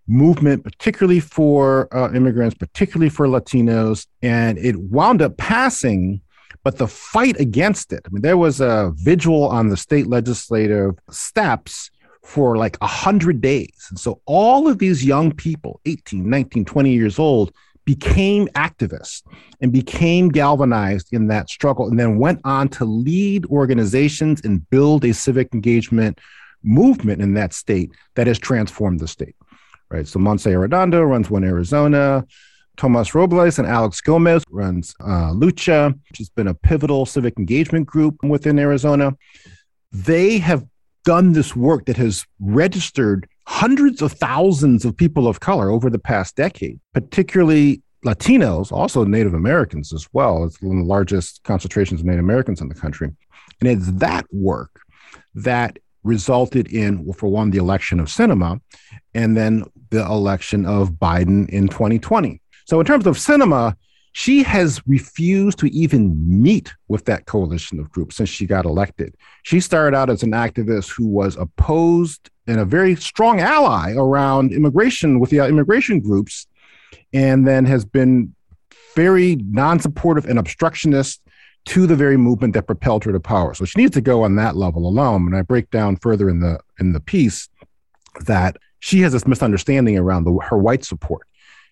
movement, 0.09 0.65
particularly 0.65 1.21
for 1.21 1.95
uh, 1.95 2.13
immigrants, 2.13 2.57
particularly 2.57 3.11
for 3.11 3.27
Latinos. 3.27 4.07
And 4.23 4.59
it 4.59 4.77
wound 4.77 5.23
up 5.23 5.37
passing, 5.37 6.21
but 6.65 6.79
the 6.79 6.89
fight 6.89 7.39
against 7.39 7.93
it, 7.93 8.03
I 8.07 8.09
mean, 8.11 8.23
there 8.23 8.39
was 8.39 8.61
a 8.61 8.93
vigil 8.97 9.45
on 9.45 9.69
the 9.69 9.77
state 9.77 10.07
legislative 10.07 10.95
steps 11.11 11.91
for 12.25 12.57
like 12.57 12.77
100 12.79 13.41
days. 13.41 13.87
And 13.91 13.99
so 13.99 14.21
all 14.27 14.69
of 14.69 14.79
these 14.79 15.05
young 15.05 15.33
people, 15.33 15.81
18, 15.87 16.29
19, 16.29 16.65
20 16.65 16.93
years 16.93 17.19
old, 17.19 17.53
became 17.85 18.49
activists 18.49 19.23
and 19.63 19.73
became 19.73 20.29
galvanized 20.29 21.09
in 21.13 21.29
that 21.29 21.49
struggle 21.49 21.89
and 21.89 21.99
then 21.99 22.19
went 22.19 22.39
on 22.45 22.69
to 22.69 22.85
lead 22.85 23.47
organizations 23.47 24.43
and 24.45 24.69
build 24.69 25.07
a 25.07 25.15
civic 25.15 25.55
engagement 25.55 26.19
movement 26.63 27.23
in 27.23 27.33
that 27.33 27.55
state 27.55 27.91
that 28.15 28.27
has 28.27 28.39
transformed 28.39 29.01
the 29.01 29.09
state 29.09 29.35
right 29.91 30.07
so 30.07 30.19
Montse 30.19 30.47
Arredondo 30.47 31.09
runs 31.09 31.31
one 31.31 31.45
arizona 31.45 32.25
tomas 32.77 33.15
robles 33.15 33.59
and 33.59 33.67
alex 33.67 34.01
gomez 34.01 34.45
runs 34.51 34.95
uh, 35.01 35.31
lucha 35.33 35.93
which 36.09 36.19
has 36.19 36.29
been 36.29 36.49
a 36.49 36.55
pivotal 36.55 37.07
civic 37.07 37.39
engagement 37.39 37.87
group 37.87 38.17
within 38.23 38.59
arizona 38.59 39.17
they 39.93 40.39
have 40.39 40.65
done 41.05 41.33
this 41.33 41.57
work 41.57 41.87
that 41.87 41.97
has 41.97 42.27
registered 42.39 43.27
hundreds 43.47 44.03
of 44.03 44.13
thousands 44.13 44.85
of 44.85 44.95
people 44.95 45.27
of 45.27 45.41
color 45.41 45.71
over 45.71 45.89
the 45.89 45.99
past 45.99 46.37
decade, 46.37 46.79
particularly 46.93 47.83
Latinos, 48.05 48.71
also 48.71 49.05
Native 49.05 49.33
Americans 49.33 49.93
as 49.93 50.07
well. 50.13 50.45
It's 50.45 50.61
one 50.61 50.77
of 50.77 50.85
the 50.85 50.89
largest 50.89 51.43
concentrations 51.45 52.01
of 52.01 52.07
Native 52.07 52.25
Americans 52.25 52.61
in 52.61 52.69
the 52.69 52.75
country. 52.75 53.11
And 53.61 53.69
it's 53.71 53.91
that 53.93 54.27
work 54.31 54.83
that 55.35 55.79
resulted 56.03 56.73
in, 56.73 57.05
well, 57.05 57.15
for 57.15 57.29
one, 57.29 57.51
the 57.51 57.59
election 57.59 58.01
of 58.01 58.07
Sinema, 58.07 58.61
and 59.15 59.37
then 59.37 59.65
the 59.91 60.05
election 60.05 60.67
of 60.67 60.93
Biden 60.93 61.49
in 61.49 61.69
2020. 61.69 62.41
So, 62.67 62.81
in 62.81 62.87
terms 62.87 63.07
of 63.07 63.17
Sinema, 63.17 63.75
she 64.13 64.43
has 64.43 64.81
refused 64.87 65.59
to 65.59 65.67
even 65.67 66.43
meet 66.43 66.73
with 66.89 67.05
that 67.05 67.27
coalition 67.27 67.79
of 67.79 67.91
groups 67.91 68.17
since 68.17 68.29
she 68.29 68.47
got 68.47 68.65
elected. 68.65 69.15
She 69.45 69.61
started 69.61 69.97
out 69.97 70.11
as 70.11 70.23
an 70.23 70.33
activist 70.33 70.91
who 70.91 71.07
was 71.07 71.37
opposed 71.37 72.31
and 72.47 72.59
a 72.59 72.65
very 72.65 72.97
strong 72.97 73.41
ally 73.41 73.95
around 73.95 74.53
immigration 74.53 75.21
with 75.21 75.31
the 75.31 75.47
immigration 75.47 76.01
groups, 76.01 76.47
and 77.13 77.47
then 77.47 77.65
has 77.67 77.85
been 77.85 78.35
very 78.95 79.37
non 79.37 79.79
supportive 79.79 80.25
and 80.27 80.39
obstructionist 80.39 81.23
to 81.67 81.87
the 81.87 81.97
very 81.97 82.17
movement 82.17 82.55
that 82.55 82.67
propelled 82.67 83.05
her 83.05 83.13
to 83.13 83.21
power. 83.21 83.55
So 83.55 83.65
she 83.65 83.81
needs 83.81 83.95
to 83.95 84.01
go 84.01 84.23
on 84.25 84.37
that 84.37 84.57
level 84.57 84.87
alone. 84.87 85.27
And 85.27 85.37
I 85.37 85.43
break 85.43 85.71
down 85.71 85.97
further 85.97 86.29
in 86.31 86.41
the 86.41 86.59
in 86.79 86.93
the 86.93 87.01
piece 87.01 87.49
that 88.27 88.57
she 88.81 89.01
has 89.01 89.13
this 89.13 89.27
misunderstanding 89.27 89.99
around 89.99 90.25
the, 90.25 90.39
her 90.39 90.57
white 90.57 90.85
support. 90.85 91.27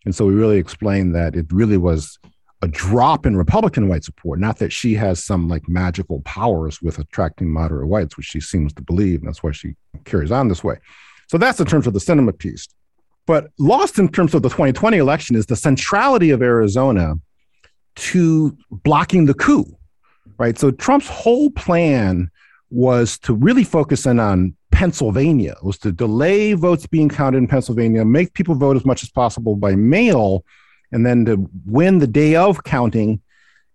And 0.04 0.14
so 0.14 0.26
we 0.26 0.34
really 0.34 0.58
explain 0.58 1.12
that 1.12 1.34
it 1.34 1.46
really 1.50 1.76
was 1.76 2.18
a 2.62 2.68
drop 2.68 3.26
in 3.26 3.36
Republican 3.36 3.88
white 3.88 4.04
support. 4.04 4.38
Not 4.38 4.58
that 4.58 4.72
she 4.72 4.94
has 4.94 5.22
some 5.22 5.48
like 5.48 5.68
magical 5.68 6.20
powers 6.22 6.80
with 6.80 6.98
attracting 6.98 7.50
moderate 7.50 7.88
whites, 7.88 8.16
which 8.16 8.26
she 8.26 8.40
seems 8.40 8.72
to 8.74 8.82
believe. 8.82 9.20
And 9.20 9.28
that's 9.28 9.42
why 9.42 9.52
she 9.52 9.74
carries 10.04 10.30
on 10.30 10.48
this 10.48 10.64
way. 10.64 10.76
So 11.28 11.38
that's 11.38 11.60
in 11.60 11.66
terms 11.66 11.86
of 11.86 11.92
the 11.92 12.00
Sinema 12.00 12.36
piece. 12.36 12.68
But 13.26 13.48
lost 13.58 13.98
in 13.98 14.08
terms 14.08 14.34
of 14.34 14.42
the 14.42 14.48
2020 14.48 14.98
election 14.98 15.36
is 15.36 15.46
the 15.46 15.56
centrality 15.56 16.30
of 16.30 16.42
Arizona 16.42 17.16
to 17.96 18.56
blocking 18.70 19.26
the 19.26 19.34
coup, 19.34 19.66
right? 20.38 20.58
So 20.58 20.70
Trump's 20.70 21.08
whole 21.08 21.50
plan 21.50 22.30
was 22.70 23.18
to 23.20 23.34
really 23.34 23.64
focus 23.64 24.06
in 24.06 24.20
on 24.20 24.54
Pennsylvania, 24.70 25.56
was 25.62 25.78
to 25.78 25.92
delay 25.92 26.52
votes 26.52 26.86
being 26.86 27.08
counted 27.08 27.38
in 27.38 27.48
Pennsylvania, 27.48 28.04
make 28.04 28.34
people 28.34 28.54
vote 28.54 28.76
as 28.76 28.84
much 28.84 29.02
as 29.02 29.08
possible 29.08 29.56
by 29.56 29.74
mail, 29.74 30.44
and 30.92 31.06
then 31.06 31.24
to 31.24 31.48
win 31.64 31.98
the 31.98 32.06
day 32.06 32.36
of 32.36 32.62
counting, 32.64 33.20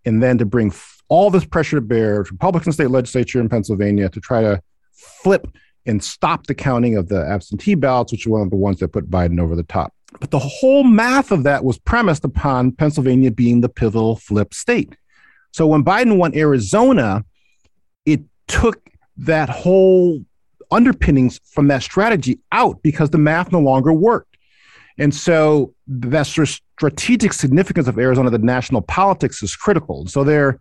and 0.06 0.22
then 0.22 0.38
to 0.38 0.46
bring 0.46 0.72
all 1.08 1.30
this 1.30 1.46
pressure 1.46 1.78
to 1.78 1.82
bear, 1.82 2.20
Republican 2.32 2.72
state 2.72 2.90
legislature 2.90 3.40
in 3.40 3.50
Pennsylvania 3.50 4.10
to 4.10 4.20
try 4.20 4.42
to 4.42 4.62
flip 4.94 5.48
and 5.86 6.04
stop 6.04 6.48
the 6.48 6.56
counting 6.56 6.96
of 6.96 7.10
the 7.10 7.26
absentee 7.26 7.76
ballots, 7.76 8.12
which 8.12 8.28
are 8.28 8.32
one 8.32 8.42
of 8.42 8.50
the 8.50 8.56
ones 8.56 8.80
that 8.80 8.90
put 8.90 9.10
Biden 9.10 9.40
over 9.40 9.56
the 9.56 9.64
top. 9.64 9.94
But 10.20 10.32
the 10.32 10.40
whole 10.40 10.84
math 10.84 11.32
of 11.32 11.44
that 11.44 11.64
was 11.64 11.80
premised 11.80 12.26
upon 12.26 12.74
Pennsylvania 12.74 13.32
being 13.32 13.62
the 13.62 13.70
pivotal 13.70 14.18
flip 14.18 14.54
state. 14.54 14.96
So 15.52 15.68
when 15.68 15.84
Biden 15.84 16.18
won 16.18 16.36
Arizona, 16.36 17.24
it 18.06 18.22
took 18.48 18.82
that 19.18 19.50
whole 19.50 20.24
underpinnings 20.70 21.40
from 21.46 21.68
that 21.68 21.84
strategy 21.84 22.40
out 22.52 22.82
because 22.82 23.10
the 23.10 23.18
math 23.18 23.52
no 23.52 23.60
longer 23.60 23.92
worked. 23.94 24.38
And 24.98 25.14
so 25.16 25.74
that 25.88 26.28
strategic 26.28 27.34
significance 27.34 27.88
of 27.88 27.98
Arizona, 27.98 28.30
the 28.30 28.38
national 28.38 28.82
politics 28.82 29.42
is 29.42 29.56
critical. 29.56 30.06
So 30.08 30.24
there 30.24 30.60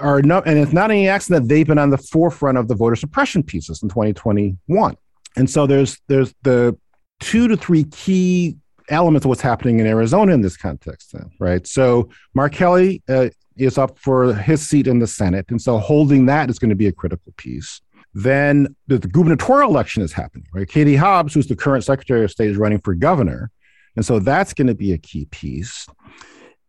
are 0.00 0.22
no, 0.22 0.40
and 0.40 0.58
it's 0.58 0.72
not 0.72 0.90
any 0.90 1.08
accident 1.08 1.44
that 1.44 1.54
they've 1.54 1.66
been 1.66 1.78
on 1.78 1.90
the 1.90 1.98
forefront 1.98 2.58
of 2.58 2.68
the 2.68 2.74
voter 2.74 2.96
suppression 2.96 3.42
pieces 3.42 3.82
in 3.82 3.88
2021. 3.88 4.96
And 5.36 5.48
so 5.48 5.66
there's 5.66 5.98
there's 6.08 6.34
the 6.42 6.76
two 7.20 7.48
to 7.48 7.56
three 7.56 7.84
key 7.84 8.56
elements 8.88 9.24
of 9.24 9.28
what's 9.28 9.40
happening 9.40 9.80
in 9.80 9.86
Arizona 9.86 10.32
in 10.32 10.40
this 10.40 10.56
context, 10.56 11.12
then, 11.12 11.30
right? 11.38 11.66
So 11.66 12.10
Mark 12.34 12.52
Kelly 12.52 13.02
uh, 13.08 13.28
is 13.56 13.78
up 13.78 13.98
for 13.98 14.34
his 14.34 14.66
seat 14.66 14.86
in 14.86 14.98
the 14.98 15.06
Senate, 15.06 15.46
and 15.50 15.60
so 15.60 15.78
holding 15.78 16.26
that 16.26 16.50
is 16.50 16.58
going 16.58 16.70
to 16.70 16.76
be 16.76 16.88
a 16.88 16.92
critical 16.92 17.32
piece. 17.36 17.80
Then 18.14 18.76
the, 18.88 18.98
the 18.98 19.08
gubernatorial 19.08 19.70
election 19.70 20.02
is 20.02 20.12
happening, 20.12 20.46
right? 20.52 20.68
Katie 20.68 20.96
Hobbs, 20.96 21.32
who's 21.32 21.46
the 21.46 21.56
current 21.56 21.84
Secretary 21.84 22.24
of 22.24 22.30
State, 22.30 22.50
is 22.50 22.58
running 22.58 22.80
for 22.80 22.94
governor, 22.94 23.50
and 23.96 24.04
so 24.04 24.18
that's 24.18 24.52
going 24.52 24.66
to 24.66 24.74
be 24.74 24.92
a 24.92 24.98
key 24.98 25.26
piece. 25.26 25.86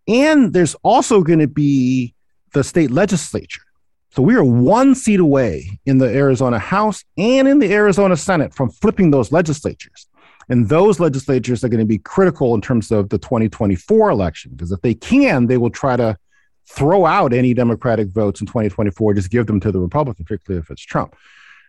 And 0.07 0.53
there's 0.53 0.75
also 0.83 1.21
going 1.21 1.39
to 1.39 1.47
be 1.47 2.13
the 2.53 2.63
state 2.63 2.91
legislature. 2.91 3.61
So 4.11 4.21
we 4.21 4.35
are 4.35 4.43
one 4.43 4.93
seat 4.93 5.19
away 5.19 5.79
in 5.85 5.97
the 5.97 6.05
Arizona 6.05 6.59
House 6.59 7.03
and 7.17 7.47
in 7.47 7.59
the 7.59 7.73
Arizona 7.73 8.15
Senate 8.15 8.53
from 8.53 8.69
flipping 8.69 9.09
those 9.11 9.31
legislatures. 9.31 10.07
And 10.49 10.69
those 10.69 10.99
legislatures 10.99 11.63
are 11.63 11.69
going 11.69 11.79
to 11.79 11.85
be 11.85 11.97
critical 11.97 12.53
in 12.53 12.61
terms 12.61 12.91
of 12.91 13.09
the 13.09 13.17
2024 13.17 14.09
election, 14.09 14.51
because 14.51 14.71
if 14.71 14.81
they 14.81 14.93
can, 14.93 15.47
they 15.47 15.57
will 15.57 15.69
try 15.69 15.95
to 15.95 16.17
throw 16.69 17.05
out 17.05 17.33
any 17.33 17.53
Democratic 17.53 18.09
votes 18.09 18.39
in 18.39 18.47
2024, 18.47 19.15
just 19.15 19.31
give 19.31 19.47
them 19.47 19.59
to 19.59 19.71
the 19.71 19.79
Republican, 19.79 20.25
particularly 20.25 20.61
if 20.61 20.69
it's 20.69 20.81
Trump. 20.81 21.15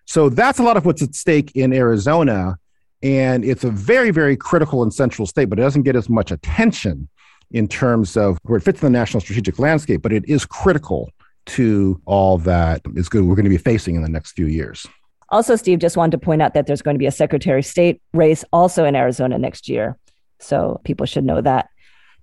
So 0.07 0.29
that's 0.29 0.59
a 0.59 0.63
lot 0.63 0.77
of 0.77 0.85
what's 0.85 1.03
at 1.03 1.15
stake 1.15 1.53
in 1.55 1.73
Arizona. 1.73 2.59
And 3.03 3.45
it's 3.45 3.65
a 3.65 3.71
very, 3.71 4.11
very 4.11 4.37
critical 4.37 4.83
and 4.83 4.93
central 4.93 5.27
state, 5.27 5.47
but 5.47 5.59
it 5.59 5.63
doesn't 5.63 5.83
get 5.83 5.97
as 5.97 6.09
much 6.09 6.31
attention 6.31 7.09
in 7.51 7.69
terms 7.69 8.17
of 8.17 8.39
where 8.43 8.57
it 8.57 8.63
fits 8.63 8.83
in 8.83 8.93
the 8.93 8.99
national 8.99 9.21
strategic 9.21 9.59
landscape, 9.59 10.03
but 10.03 10.13
it 10.13 10.25
is 10.29 10.45
critical 10.45 11.11
to 11.47 12.01
all 12.07 12.39
that 12.39 12.81
is 12.95 13.09
good 13.09 13.25
we're 13.25 13.35
going 13.35 13.45
to 13.45 13.51
be 13.51 13.59
facing 13.59 13.95
in 13.95 14.03
the 14.03 14.09
next 14.09 14.33
few 14.33 14.47
years. 14.47 14.87
Also, 15.31 15.57
Steve 15.57 15.79
just 15.79 15.97
wanted 15.97 16.13
to 16.13 16.25
point 16.25 16.43
out 16.43 16.55
that 16.55 16.67
there's 16.67 16.83
going 16.83 16.95
to 16.95 16.99
be 16.99 17.07
a 17.07 17.13
Secretary 17.13 17.59
of 17.59 17.67
State 17.67 18.01
race 18.13 18.45
also 18.53 18.85
in 18.85 18.95
Arizona 18.95 19.39
next 19.39 19.69
year. 19.69 19.97
So 20.39 20.81
people 20.85 21.07
should 21.07 21.25
know 21.25 21.41
that. 21.41 21.69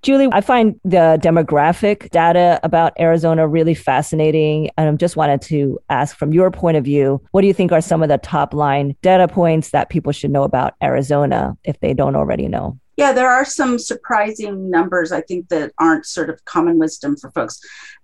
Julie, 0.01 0.29
I 0.31 0.41
find 0.41 0.79
the 0.83 1.19
demographic 1.21 2.09
data 2.09 2.59
about 2.63 2.93
Arizona 2.99 3.47
really 3.47 3.75
fascinating. 3.75 4.71
And 4.75 4.89
I 4.89 4.95
just 4.95 5.15
wanted 5.15 5.43
to 5.43 5.77
ask 5.89 6.15
from 6.15 6.33
your 6.33 6.49
point 6.49 6.77
of 6.77 6.83
view, 6.83 7.21
what 7.31 7.41
do 7.41 7.47
you 7.47 7.53
think 7.53 7.71
are 7.71 7.81
some 7.81 8.01
of 8.01 8.09
the 8.09 8.17
top 8.17 8.55
line 8.55 8.95
data 9.03 9.27
points 9.27 9.69
that 9.71 9.89
people 9.89 10.11
should 10.11 10.31
know 10.31 10.43
about 10.43 10.73
Arizona 10.81 11.55
if 11.63 11.79
they 11.81 11.93
don't 11.93 12.15
already 12.15 12.47
know? 12.47 12.79
Yeah, 13.01 13.13
there 13.13 13.31
are 13.31 13.45
some 13.45 13.79
surprising 13.79 14.69
numbers, 14.69 15.11
I 15.11 15.21
think, 15.21 15.49
that 15.49 15.71
aren't 15.79 16.05
sort 16.05 16.29
of 16.29 16.45
common 16.45 16.77
wisdom 16.77 17.17
for 17.17 17.31
folks. 17.31 17.59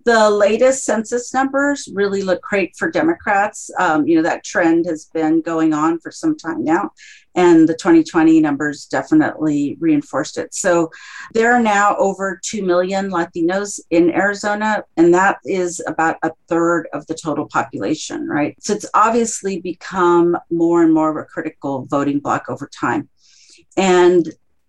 The 0.06 0.28
latest 0.28 0.86
census 0.86 1.32
numbers 1.36 1.88
really 1.94 2.24
look 2.24 2.42
great 2.42 2.76
for 2.76 2.90
Democrats. 2.90 3.70
Um, 3.78 4.08
you 4.08 4.16
know, 4.16 4.24
that 4.24 4.44
trend 4.44 4.88
has 4.88 5.06
been 5.14 5.42
going 5.42 5.72
on 5.72 6.00
for 6.00 6.10
some 6.10 6.36
time 6.36 6.64
now, 6.64 6.90
and 7.36 7.70
the 7.70 7.76
2020 7.76 8.40
numbers 8.40 8.88
definitely 8.88 9.78
reinforced 9.80 10.40
it. 10.40 10.56
So 10.56 10.90
there 11.32 11.54
are 11.54 11.62
now 11.62 11.96
over 11.98 12.40
2 12.44 12.66
million 12.66 13.12
Latinos 13.12 13.80
in 13.92 14.10
Arizona, 14.10 14.84
and 14.98 15.14
that 15.14 15.38
is 15.46 15.80
about 15.86 16.18
a 16.24 16.32
third 16.50 16.88
of 16.92 17.06
the 17.06 17.14
total 17.14 17.46
population, 17.46 18.28
right? 18.28 18.56
So 18.60 18.74
it's 18.74 18.90
obviously 18.96 19.62
become 19.62 20.36
more 20.50 20.82
and 20.82 20.92
more 20.92 21.12
of 21.12 21.24
a 21.24 21.28
critical 21.28 21.86
voting 21.86 22.18
bloc 22.18 22.46
over 22.50 22.68
time. 22.74 23.10
And 23.78 24.28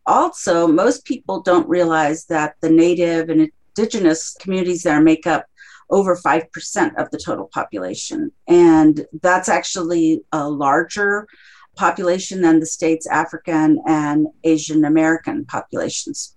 also, 0.08 0.66
most 0.66 1.04
people 1.04 1.42
don't 1.42 1.68
realize 1.68 2.24
that 2.26 2.54
the 2.60 2.70
native 2.70 3.28
and 3.28 3.50
indigenous 3.76 4.34
communities 4.40 4.82
there 4.82 5.00
make 5.02 5.26
up 5.26 5.46
over 5.90 6.16
5% 6.16 6.96
of 6.96 7.10
the 7.10 7.18
total 7.18 7.46
population. 7.52 8.32
And 8.46 9.06
that's 9.22 9.48
actually 9.48 10.22
a 10.32 10.48
larger 10.48 11.28
population 11.76 12.40
than 12.40 12.58
the 12.58 12.66
state's 12.66 13.06
African 13.06 13.82
and 13.86 14.26
Asian 14.44 14.84
American 14.84 15.44
populations. 15.44 16.34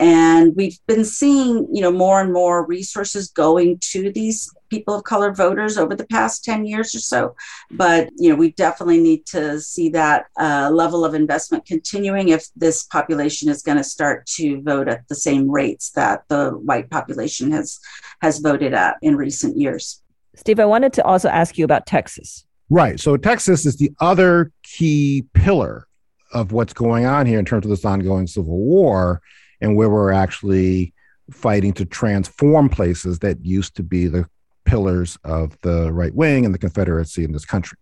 And 0.00 0.54
we've 0.56 0.78
been 0.86 1.04
seeing, 1.04 1.68
you 1.72 1.80
know, 1.80 1.92
more 1.92 2.20
and 2.20 2.32
more 2.32 2.66
resources 2.66 3.30
going 3.30 3.78
to 3.92 4.10
these 4.10 4.52
people 4.68 4.94
of 4.94 5.04
color 5.04 5.32
voters 5.32 5.78
over 5.78 5.94
the 5.94 6.06
past 6.06 6.44
10 6.44 6.66
years 6.66 6.94
or 6.94 6.98
so. 6.98 7.36
But, 7.70 8.10
you 8.16 8.30
know, 8.30 8.34
we 8.34 8.52
definitely 8.52 9.00
need 9.00 9.24
to 9.26 9.60
see 9.60 9.88
that 9.90 10.26
uh, 10.38 10.70
level 10.72 11.04
of 11.04 11.14
investment 11.14 11.64
continuing 11.64 12.30
if 12.30 12.46
this 12.56 12.84
population 12.84 13.48
is 13.48 13.62
going 13.62 13.78
to 13.78 13.84
start 13.84 14.26
to 14.26 14.60
vote 14.62 14.88
at 14.88 15.06
the 15.08 15.14
same 15.14 15.48
rates 15.48 15.90
that 15.90 16.24
the 16.28 16.50
white 16.50 16.90
population 16.90 17.52
has 17.52 17.78
has 18.20 18.38
voted 18.38 18.74
at 18.74 18.96
in 19.02 19.16
recent 19.16 19.56
years. 19.56 20.02
Steve, 20.34 20.58
I 20.58 20.64
wanted 20.64 20.92
to 20.94 21.04
also 21.04 21.28
ask 21.28 21.56
you 21.56 21.64
about 21.64 21.86
Texas. 21.86 22.44
Right. 22.70 22.98
So 22.98 23.16
Texas 23.16 23.66
is 23.66 23.76
the 23.76 23.92
other 24.00 24.50
key 24.62 25.26
pillar 25.34 25.86
of 26.32 26.50
what's 26.50 26.72
going 26.72 27.06
on 27.06 27.26
here 27.26 27.38
in 27.38 27.44
terms 27.44 27.64
of 27.64 27.70
this 27.70 27.84
ongoing 27.84 28.26
civil 28.26 28.58
war 28.58 29.22
and 29.60 29.76
where 29.76 29.90
we're 29.90 30.12
actually 30.12 30.92
fighting 31.30 31.72
to 31.72 31.84
transform 31.84 32.68
places 32.68 33.18
that 33.20 33.44
used 33.44 33.76
to 33.76 33.82
be 33.82 34.06
the 34.06 34.26
pillars 34.64 35.18
of 35.24 35.58
the 35.62 35.92
right 35.92 36.14
wing 36.14 36.44
and 36.44 36.54
the 36.54 36.58
Confederacy 36.58 37.24
in 37.24 37.32
this 37.32 37.44
country. 37.44 37.78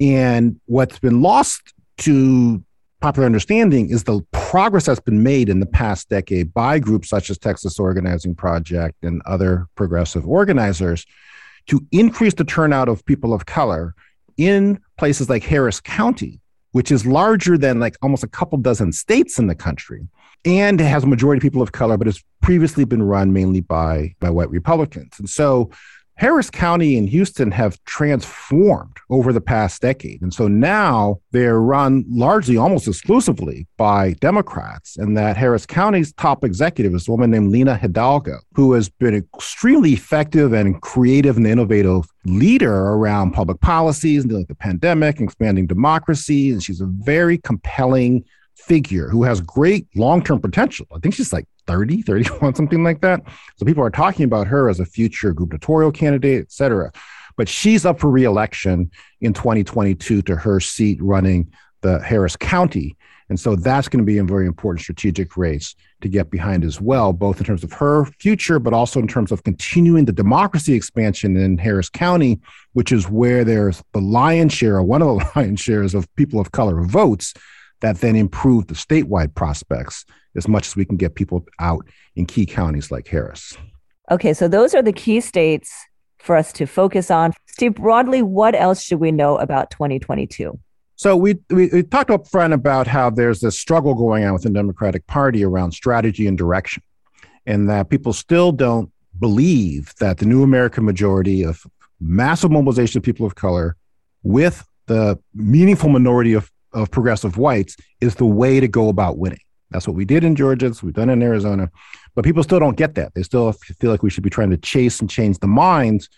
And 0.00 0.60
what's 0.66 0.98
been 0.98 1.22
lost 1.22 1.72
to 1.98 2.62
popular 3.00 3.26
understanding 3.26 3.90
is 3.90 4.04
the 4.04 4.22
progress 4.32 4.86
that's 4.86 5.00
been 5.00 5.22
made 5.22 5.48
in 5.48 5.60
the 5.60 5.66
past 5.66 6.08
decade 6.08 6.54
by 6.54 6.78
groups 6.78 7.08
such 7.08 7.28
as 7.30 7.38
Texas 7.38 7.78
Organizing 7.78 8.34
Project 8.34 8.96
and 9.02 9.20
other 9.26 9.66
progressive 9.74 10.26
organizers 10.26 11.04
to 11.66 11.86
increase 11.92 12.34
the 12.34 12.44
turnout 12.44 12.88
of 12.88 13.04
people 13.04 13.32
of 13.32 13.46
color 13.46 13.94
in 14.36 14.80
places 14.98 15.28
like 15.28 15.44
Harris 15.44 15.80
County, 15.80 16.40
which 16.72 16.90
is 16.90 17.06
larger 17.06 17.56
than 17.56 17.78
like 17.78 17.96
almost 18.02 18.24
a 18.24 18.28
couple 18.28 18.58
dozen 18.58 18.92
states 18.92 19.38
in 19.38 19.46
the 19.46 19.54
country 19.54 20.08
and 20.44 20.80
it 20.80 20.84
has 20.84 21.04
a 21.04 21.06
majority 21.06 21.38
of 21.38 21.42
people 21.42 21.62
of 21.62 21.72
color, 21.72 21.96
but 21.96 22.08
it's 22.08 22.22
previously 22.42 22.84
been 22.84 23.02
run 23.02 23.32
mainly 23.32 23.60
by, 23.60 24.14
by 24.20 24.30
white 24.30 24.50
Republicans. 24.50 25.12
And 25.18 25.28
so 25.28 25.70
Harris 26.16 26.48
County 26.48 26.96
and 26.96 27.08
Houston 27.08 27.50
have 27.50 27.82
transformed 27.86 28.96
over 29.10 29.32
the 29.32 29.40
past 29.40 29.82
decade. 29.82 30.22
And 30.22 30.32
so 30.32 30.46
now 30.46 31.18
they're 31.32 31.60
run 31.60 32.04
largely, 32.08 32.56
almost 32.56 32.86
exclusively 32.86 33.66
by 33.76 34.12
Democrats. 34.20 34.96
And 34.96 35.16
that 35.16 35.36
Harris 35.36 35.66
County's 35.66 36.12
top 36.12 36.44
executive 36.44 36.94
is 36.94 37.08
a 37.08 37.10
woman 37.10 37.32
named 37.32 37.50
Lina 37.50 37.76
Hidalgo, 37.76 38.38
who 38.54 38.74
has 38.74 38.88
been 38.88 39.14
extremely 39.14 39.92
effective 39.92 40.52
and 40.52 40.80
creative 40.82 41.36
and 41.36 41.46
innovative 41.48 42.04
leader 42.24 42.90
around 42.90 43.32
public 43.32 43.60
policies, 43.60 44.24
dealing 44.24 44.42
with 44.42 44.48
the 44.48 44.54
pandemic, 44.54 45.20
expanding 45.20 45.66
democracy. 45.66 46.50
And 46.50 46.62
she's 46.62 46.80
a 46.80 46.86
very 46.86 47.38
compelling 47.38 48.24
figure 48.56 49.08
who 49.08 49.24
has 49.24 49.40
great 49.40 49.86
long-term 49.94 50.40
potential. 50.40 50.86
I 50.94 50.98
think 50.98 51.14
she's 51.14 51.32
like 51.32 51.46
30, 51.66 52.02
31, 52.02 52.54
something 52.56 52.84
like 52.84 53.00
that. 53.00 53.22
So 53.56 53.66
people 53.66 53.84
are 53.84 53.90
talking 53.90 54.24
about 54.24 54.46
her 54.46 54.68
as 54.68 54.80
a 54.80 54.86
future 54.86 55.32
gubernatorial 55.32 55.92
candidate, 55.92 56.42
et 56.42 56.52
cetera. 56.52 56.92
But 57.36 57.48
she's 57.48 57.84
up 57.84 57.98
for 57.98 58.10
reelection 58.10 58.90
in 59.20 59.32
2022 59.32 60.22
to 60.22 60.36
her 60.36 60.60
seat 60.60 61.02
running 61.02 61.52
the 61.80 62.00
Harris 62.00 62.36
County. 62.36 62.96
And 63.28 63.40
so 63.40 63.56
that's 63.56 63.88
going 63.88 63.98
to 63.98 64.06
be 64.06 64.18
a 64.18 64.24
very 64.24 64.46
important 64.46 64.82
strategic 64.82 65.36
race 65.36 65.74
to 66.02 66.08
get 66.08 66.30
behind 66.30 66.62
as 66.62 66.80
well, 66.80 67.12
both 67.12 67.38
in 67.38 67.44
terms 67.44 67.64
of 67.64 67.72
her 67.72 68.04
future, 68.04 68.58
but 68.58 68.74
also 68.74 69.00
in 69.00 69.08
terms 69.08 69.32
of 69.32 69.42
continuing 69.44 70.04
the 70.04 70.12
democracy 70.12 70.74
expansion 70.74 71.36
in 71.36 71.56
Harris 71.56 71.88
County, 71.88 72.38
which 72.74 72.92
is 72.92 73.08
where 73.08 73.42
there's 73.42 73.82
the 73.92 74.00
lion's 74.00 74.52
share, 74.52 74.76
or 74.76 74.82
one 74.82 75.00
of 75.00 75.08
the 75.08 75.30
lion's 75.36 75.60
shares 75.60 75.94
of 75.94 76.14
people 76.16 76.38
of 76.38 76.52
color 76.52 76.82
votes 76.82 77.32
that 77.80 78.00
then 78.00 78.16
improve 78.16 78.66
the 78.66 78.74
statewide 78.74 79.34
prospects 79.34 80.04
as 80.36 80.48
much 80.48 80.66
as 80.66 80.76
we 80.76 80.84
can 80.84 80.96
get 80.96 81.14
people 81.14 81.44
out 81.60 81.86
in 82.16 82.26
key 82.26 82.46
counties 82.46 82.90
like 82.90 83.06
Harris. 83.06 83.56
Okay, 84.10 84.34
so 84.34 84.48
those 84.48 84.74
are 84.74 84.82
the 84.82 84.92
key 84.92 85.20
states 85.20 85.72
for 86.18 86.36
us 86.36 86.52
to 86.54 86.66
focus 86.66 87.10
on. 87.10 87.32
Steve, 87.46 87.74
broadly, 87.74 88.22
what 88.22 88.54
else 88.54 88.82
should 88.82 89.00
we 89.00 89.12
know 89.12 89.36
about 89.38 89.70
2022? 89.70 90.58
So 90.96 91.16
we, 91.16 91.38
we, 91.50 91.68
we 91.68 91.82
talked 91.82 92.10
up 92.10 92.28
front 92.28 92.52
about 92.52 92.86
how 92.86 93.10
there's 93.10 93.40
this 93.40 93.58
struggle 93.58 93.94
going 93.94 94.24
on 94.24 94.32
within 94.32 94.52
the 94.52 94.58
Democratic 94.58 95.06
Party 95.06 95.44
around 95.44 95.72
strategy 95.72 96.26
and 96.26 96.38
direction, 96.38 96.82
and 97.46 97.68
that 97.68 97.90
people 97.90 98.12
still 98.12 98.52
don't 98.52 98.90
believe 99.18 99.92
that 100.00 100.18
the 100.18 100.26
new 100.26 100.42
American 100.42 100.84
majority 100.84 101.42
of 101.42 101.66
massive 102.00 102.50
mobilization 102.50 102.98
of 102.98 103.04
people 103.04 103.26
of 103.26 103.34
color 103.34 103.76
with 104.22 104.66
the 104.86 105.18
meaningful 105.34 105.88
minority 105.88 106.34
of 106.34 106.50
of 106.74 106.90
progressive 106.90 107.38
whites 107.38 107.76
is 108.00 108.16
the 108.16 108.26
way 108.26 108.60
to 108.60 108.68
go 108.68 108.88
about 108.88 109.18
winning. 109.18 109.40
That's 109.70 109.88
what 109.88 109.96
we 109.96 110.04
did 110.04 110.24
in 110.24 110.36
Georgia. 110.36 110.68
That's 110.68 110.82
we've 110.82 110.94
done 110.94 111.10
in 111.10 111.22
Arizona. 111.22 111.70
But 112.14 112.24
people 112.24 112.42
still 112.42 112.60
don't 112.60 112.76
get 112.76 112.94
that. 112.94 113.14
They 113.14 113.22
still 113.22 113.52
feel 113.52 113.90
like 113.90 114.02
we 114.02 114.10
should 114.10 114.22
be 114.22 114.30
trying 114.30 114.50
to 114.50 114.56
chase 114.56 115.00
and 115.00 115.10
change 115.10 115.38
the 115.38 115.48
minds 115.48 116.08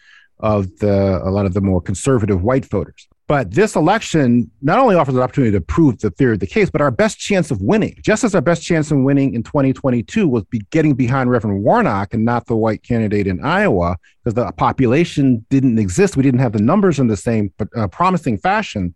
of 0.41 0.77
the 0.79 1.21
a 1.25 1.31
lot 1.31 1.47
of 1.47 1.55
the 1.55 1.63
more 1.63 1.81
conservative 1.81 2.43
white 2.43 2.67
voters. 2.67 3.09
But 3.29 3.53
this 3.53 3.75
election 3.75 4.51
not 4.63 4.79
only 4.79 4.95
offers 4.95 5.15
an 5.15 5.23
opportunity 5.23 5.51
to 5.53 5.61
prove 5.61 5.99
the 5.99 6.11
theory 6.11 6.35
of 6.35 6.41
the 6.41 6.47
case, 6.47 6.71
but 6.71 6.81
our 6.81 6.93
best 6.93 7.19
chance 7.19 7.51
of 7.51 7.61
winning, 7.61 7.97
just 8.01 8.23
as 8.23 8.37
our 8.37 8.41
best 8.41 8.63
chance 8.63 8.93
of 8.93 8.99
winning 8.99 9.35
in 9.35 9.43
2022 9.43 10.29
was 10.29 10.45
be 10.45 10.61
getting 10.71 10.95
behind 10.95 11.31
Reverend 11.31 11.65
Warnock 11.65 12.15
and 12.15 12.25
not 12.25 12.47
the 12.47 12.55
white 12.55 12.85
candidate 12.85 13.27
in 13.27 13.45
Iowa, 13.45 13.97
because 14.23 14.35
the 14.35 14.53
population 14.53 15.45
didn't 15.51 15.79
exist. 15.79 16.17
We 16.17 16.23
didn't 16.23 16.41
have 16.41 16.53
the 16.53 16.63
numbers 16.63 17.01
in 17.01 17.09
the 17.09 17.17
same 17.17 17.53
uh, 17.77 17.89
promising 17.89 18.39
fashion 18.39 18.95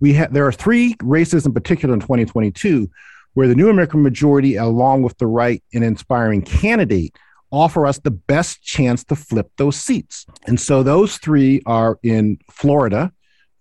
we 0.00 0.14
have 0.14 0.32
there 0.32 0.46
are 0.46 0.52
three 0.52 0.96
races 1.02 1.46
in 1.46 1.52
particular 1.52 1.94
in 1.94 2.00
2022 2.00 2.90
where 3.34 3.46
the 3.46 3.54
new 3.54 3.68
American 3.68 4.02
majority, 4.02 4.56
along 4.56 5.02
with 5.02 5.16
the 5.18 5.26
right 5.26 5.62
and 5.72 5.84
inspiring 5.84 6.42
candidate, 6.42 7.16
offer 7.52 7.86
us 7.86 7.98
the 7.98 8.10
best 8.10 8.62
chance 8.62 9.04
to 9.04 9.16
flip 9.16 9.50
those 9.56 9.76
seats. 9.76 10.26
And 10.46 10.58
so 10.58 10.82
those 10.82 11.18
three 11.18 11.62
are 11.66 11.98
in 12.02 12.38
Florida. 12.50 13.12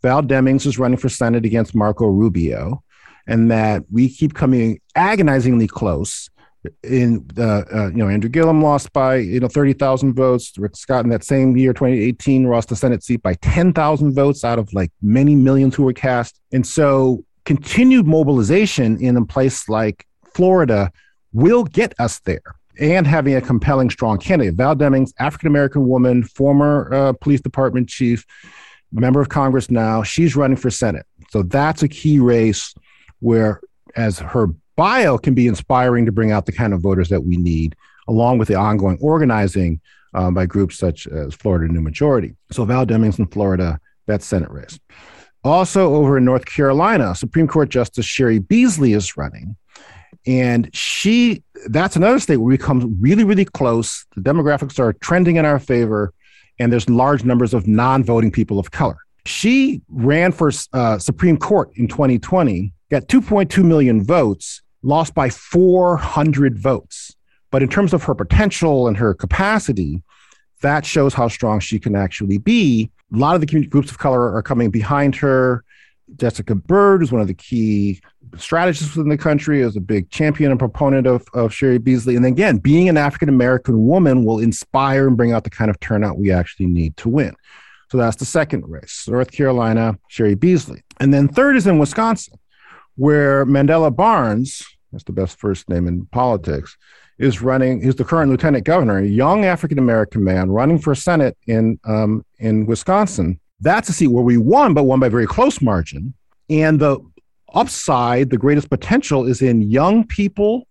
Val 0.01 0.23
Demings 0.23 0.65
is 0.65 0.79
running 0.79 0.97
for 0.97 1.09
Senate 1.09 1.45
against 1.45 1.75
Marco 1.75 2.07
Rubio, 2.07 2.83
and 3.27 3.51
that 3.51 3.83
we 3.91 4.09
keep 4.09 4.33
coming 4.33 4.79
agonizingly 4.95 5.67
close 5.67 6.29
in 6.83 7.25
uh, 7.37 7.63
uh, 7.73 7.87
you 7.87 7.97
know 7.97 8.09
Andrew 8.09 8.29
Gillum 8.29 8.61
lost 8.61 8.91
by 8.93 9.15
you 9.17 9.39
know 9.39 9.47
thirty 9.47 9.73
thousand 9.73 10.13
votes. 10.13 10.57
Rick 10.57 10.75
Scott 10.75 11.03
in 11.03 11.09
that 11.11 11.23
same 11.23 11.55
year, 11.55 11.73
twenty 11.73 12.01
eighteen, 12.01 12.43
lost 12.45 12.69
the 12.69 12.75
Senate 12.75 13.03
seat 13.03 13.21
by 13.21 13.35
ten 13.35 13.73
thousand 13.73 14.13
votes 14.13 14.43
out 14.43 14.59
of 14.59 14.71
like 14.73 14.91
many 15.01 15.35
millions 15.35 15.75
who 15.75 15.83
were 15.83 15.93
cast. 15.93 16.39
And 16.51 16.65
so 16.65 17.23
continued 17.45 18.05
mobilization 18.05 19.01
in 19.01 19.17
a 19.17 19.25
place 19.25 19.69
like 19.69 20.05
Florida 20.33 20.91
will 21.33 21.63
get 21.63 21.93
us 21.99 22.19
there. 22.19 22.41
And 22.79 23.05
having 23.05 23.35
a 23.35 23.41
compelling, 23.41 23.89
strong 23.89 24.19
candidate, 24.19 24.55
Val 24.55 24.75
Demings, 24.75 25.11
African 25.19 25.47
American 25.47 25.87
woman, 25.87 26.23
former 26.23 26.93
uh, 26.93 27.13
police 27.13 27.41
department 27.41 27.89
chief, 27.89 28.25
member 28.91 29.19
of 29.19 29.29
Congress 29.29 29.69
now, 29.69 30.03
she's 30.03 30.35
running 30.35 30.57
for 30.57 30.69
Senate. 30.69 31.05
So 31.29 31.43
that's 31.43 31.83
a 31.83 31.87
key 31.87 32.19
race 32.19 32.73
where, 33.19 33.61
as 33.95 34.19
her 34.19 34.47
bio 34.79 35.17
can 35.17 35.33
be 35.33 35.45
inspiring 35.45 36.05
to 36.05 36.11
bring 36.13 36.31
out 36.31 36.45
the 36.45 36.53
kind 36.53 36.73
of 36.73 36.79
voters 36.79 37.09
that 37.09 37.19
we 37.19 37.35
need, 37.35 37.75
along 38.07 38.37
with 38.37 38.47
the 38.47 38.55
ongoing 38.55 38.97
organizing 39.01 39.81
um, 40.13 40.33
by 40.33 40.45
groups 40.45 40.77
such 40.77 41.05
as 41.05 41.35
Florida 41.35 41.71
New 41.71 41.81
Majority. 41.81 42.33
So 42.53 42.63
Val 42.63 42.85
Demings 42.85 43.19
in 43.19 43.27
Florida, 43.27 43.77
that's 44.05 44.25
Senate 44.25 44.49
race. 44.49 44.79
Also 45.43 45.93
over 45.93 46.17
in 46.17 46.23
North 46.23 46.45
Carolina, 46.45 47.13
Supreme 47.13 47.45
Court 47.45 47.67
Justice 47.67 48.05
Cheri 48.05 48.39
Beasley 48.39 48.93
is 48.93 49.17
running. 49.17 49.57
And 50.25 50.69
she, 50.73 51.43
that's 51.65 51.97
another 51.97 52.19
state 52.19 52.37
where 52.37 52.47
we 52.47 52.57
come 52.57 52.95
really, 53.01 53.25
really 53.25 53.43
close. 53.43 54.05
The 54.15 54.21
demographics 54.21 54.79
are 54.79 54.93
trending 54.93 55.35
in 55.35 55.43
our 55.43 55.59
favor, 55.59 56.13
and 56.57 56.71
there's 56.71 56.89
large 56.89 57.25
numbers 57.25 57.53
of 57.53 57.67
non 57.67 58.05
voting 58.05 58.31
people 58.31 58.59
of 58.59 58.71
color. 58.71 58.99
She 59.25 59.81
ran 59.89 60.31
for 60.31 60.53
uh, 60.71 60.99
Supreme 60.99 61.35
Court 61.35 61.69
in 61.75 61.89
2020, 61.89 62.71
got 62.89 63.07
2.2 63.07 63.61
million 63.65 64.05
votes, 64.05 64.61
lost 64.81 65.13
by 65.13 65.29
400 65.29 66.57
votes. 66.57 67.15
But 67.51 67.63
in 67.63 67.69
terms 67.69 67.93
of 67.93 68.03
her 68.03 68.15
potential 68.15 68.87
and 68.87 68.97
her 68.97 69.13
capacity, 69.13 70.03
that 70.61 70.85
shows 70.85 71.13
how 71.13 71.27
strong 71.27 71.59
she 71.59 71.79
can 71.79 71.95
actually 71.95 72.37
be. 72.37 72.91
A 73.13 73.17
lot 73.17 73.35
of 73.35 73.41
the 73.41 73.47
community 73.47 73.69
groups 73.69 73.89
of 73.89 73.97
color 73.97 74.33
are 74.35 74.43
coming 74.43 74.69
behind 74.69 75.15
her. 75.15 75.63
Jessica 76.17 76.55
Byrd 76.55 77.03
is 77.03 77.11
one 77.11 77.21
of 77.21 77.27
the 77.27 77.33
key 77.33 78.01
strategists 78.37 78.95
in 78.95 79.09
the 79.09 79.17
country, 79.17 79.61
is 79.61 79.75
a 79.75 79.81
big 79.81 80.09
champion 80.09 80.51
and 80.51 80.59
proponent 80.59 81.07
of, 81.07 81.25
of 81.33 81.51
Cheri 81.51 81.77
Beasley. 81.77 82.15
And 82.15 82.25
again, 82.25 82.57
being 82.57 82.89
an 82.89 82.97
African 82.97 83.29
American 83.29 83.87
woman 83.87 84.25
will 84.25 84.39
inspire 84.39 85.07
and 85.07 85.17
bring 85.17 85.31
out 85.31 85.43
the 85.43 85.49
kind 85.49 85.69
of 85.69 85.79
turnout 85.79 86.17
we 86.17 86.31
actually 86.31 86.67
need 86.67 86.97
to 86.97 87.09
win. 87.09 87.35
So 87.91 87.97
that's 87.97 88.17
the 88.17 88.25
second 88.25 88.67
race 88.67 89.07
North 89.07 89.31
Carolina, 89.31 89.97
Cheri 90.09 90.35
Beasley. 90.35 90.83
And 90.99 91.13
then 91.13 91.27
third 91.27 91.55
is 91.55 91.65
in 91.65 91.79
Wisconsin 91.79 92.37
where 92.99 93.45
Mandela 93.45 93.95
Barnes, 93.95 94.61
that's 94.91 95.03
the 95.03 95.11
best 95.11 95.37
first 95.39 95.69
name 95.69 95.87
in 95.87 96.05
politics, 96.07 96.77
is 97.17 97.41
running. 97.41 97.81
He's 97.81 97.95
the 97.95 98.03
current 98.03 98.31
lieutenant 98.31 98.65
governor, 98.65 98.97
a 98.97 99.05
young 99.05 99.45
African 99.45 99.77
American 99.77 100.23
man 100.23 100.49
running 100.49 100.79
for 100.79 100.95
Senate 100.95 101.37
in 101.47 101.79
um, 101.83 102.25
in 102.39 102.65
Wisconsin. 102.65 103.39
That's 103.59 103.89
a 103.89 103.93
seat 103.93 104.07
where 104.07 104.23
we 104.23 104.37
won, 104.37 104.73
but 104.73 104.83
won 104.83 104.99
by 104.99 105.07
a 105.07 105.09
very 105.09 105.27
close 105.27 105.61
margin. 105.61 106.13
And 106.49 106.79
the 106.79 106.99
upside, 107.53 108.29
the 108.29 108.37
greatest 108.37 108.69
potential, 108.69 109.25
is 109.25 109.41
in 109.41 109.61
young 109.61 110.07
people 110.07 110.67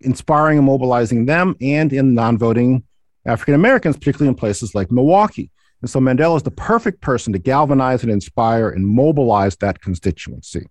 inspiring 0.00 0.58
and 0.58 0.66
mobilizing 0.66 1.26
them 1.26 1.56
and 1.60 1.92
in 1.92 2.14
non 2.14 2.36
voting 2.36 2.82
African 3.24 3.54
Americans, 3.54 3.96
particularly 3.96 4.28
in 4.28 4.34
places 4.34 4.74
like 4.74 4.90
Milwaukee. 4.90 5.50
And 5.80 5.90
so 5.90 6.00
Mandela 6.00 6.36
is 6.36 6.42
the 6.42 6.50
perfect 6.50 7.00
person 7.00 7.32
to 7.32 7.38
galvanize 7.38 8.02
and 8.02 8.12
inspire 8.12 8.70
and 8.70 8.86
mobilize 8.86 9.56
that 9.56 9.80
constituency. 9.80 10.66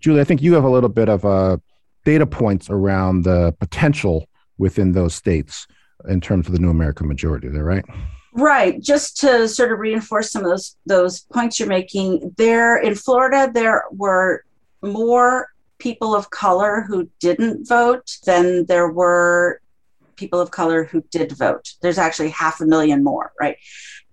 Julie, 0.00 0.20
I 0.20 0.24
think 0.24 0.40
you 0.40 0.54
have 0.54 0.64
a 0.64 0.70
little 0.70 0.88
bit 0.88 1.08
of 1.10 1.24
uh, 1.24 1.58
data 2.04 2.26
points 2.26 2.70
around 2.70 3.22
the 3.24 3.52
potential 3.60 4.28
within 4.58 4.92
those 4.92 5.14
states 5.14 5.66
in 6.08 6.20
terms 6.20 6.46
of 6.46 6.52
the 6.52 6.58
new 6.58 6.70
American 6.70 7.08
majority. 7.08 7.48
Is 7.48 7.54
that 7.54 7.64
right? 7.64 7.84
Right. 8.32 8.80
Just 8.80 9.18
to 9.18 9.48
sort 9.48 9.72
of 9.72 9.78
reinforce 9.78 10.30
some 10.30 10.44
of 10.44 10.50
those 10.50 10.76
those 10.86 11.20
points 11.20 11.58
you're 11.58 11.68
making, 11.68 12.34
there 12.36 12.76
in 12.76 12.94
Florida 12.94 13.50
there 13.52 13.84
were 13.90 14.44
more 14.82 15.48
people 15.78 16.14
of 16.14 16.30
color 16.30 16.84
who 16.86 17.08
didn't 17.18 17.66
vote 17.66 18.18
than 18.24 18.66
there 18.66 18.90
were 18.90 19.60
people 20.16 20.38
of 20.38 20.50
color 20.50 20.84
who 20.84 21.02
did 21.10 21.32
vote. 21.32 21.72
There's 21.80 21.98
actually 21.98 22.28
half 22.30 22.60
a 22.60 22.66
million 22.66 23.02
more, 23.02 23.32
right? 23.40 23.56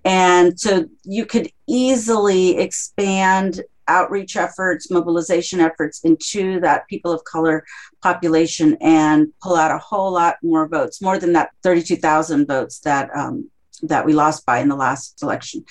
And 0.04 0.60
so 0.60 0.86
you 1.04 1.26
could 1.26 1.52
easily 1.68 2.58
expand 2.58 3.62
outreach 3.88 4.36
efforts, 4.36 4.92
mobilization 4.92 5.60
efforts 5.60 6.02
into 6.04 6.60
that 6.62 6.88
people 6.88 7.12
of 7.12 7.24
color 7.24 7.66
population 8.02 8.78
and 8.82 9.28
pull 9.42 9.56
out 9.56 9.72
a 9.72 9.78
whole 9.78 10.12
lot 10.12 10.38
more 10.44 10.68
votes, 10.68 11.02
more 11.02 11.20
than 11.20 11.34
that 11.34 11.52
32,000 11.64 12.48
votes 12.48 12.80
that 12.80 13.10
um, 13.16 13.50
that 13.84 14.06
we 14.06 14.14
lost 14.14 14.46
by 14.46 14.60
in 14.60 14.70
the 14.70 14.76
last 14.76 15.22
election. 15.22 15.64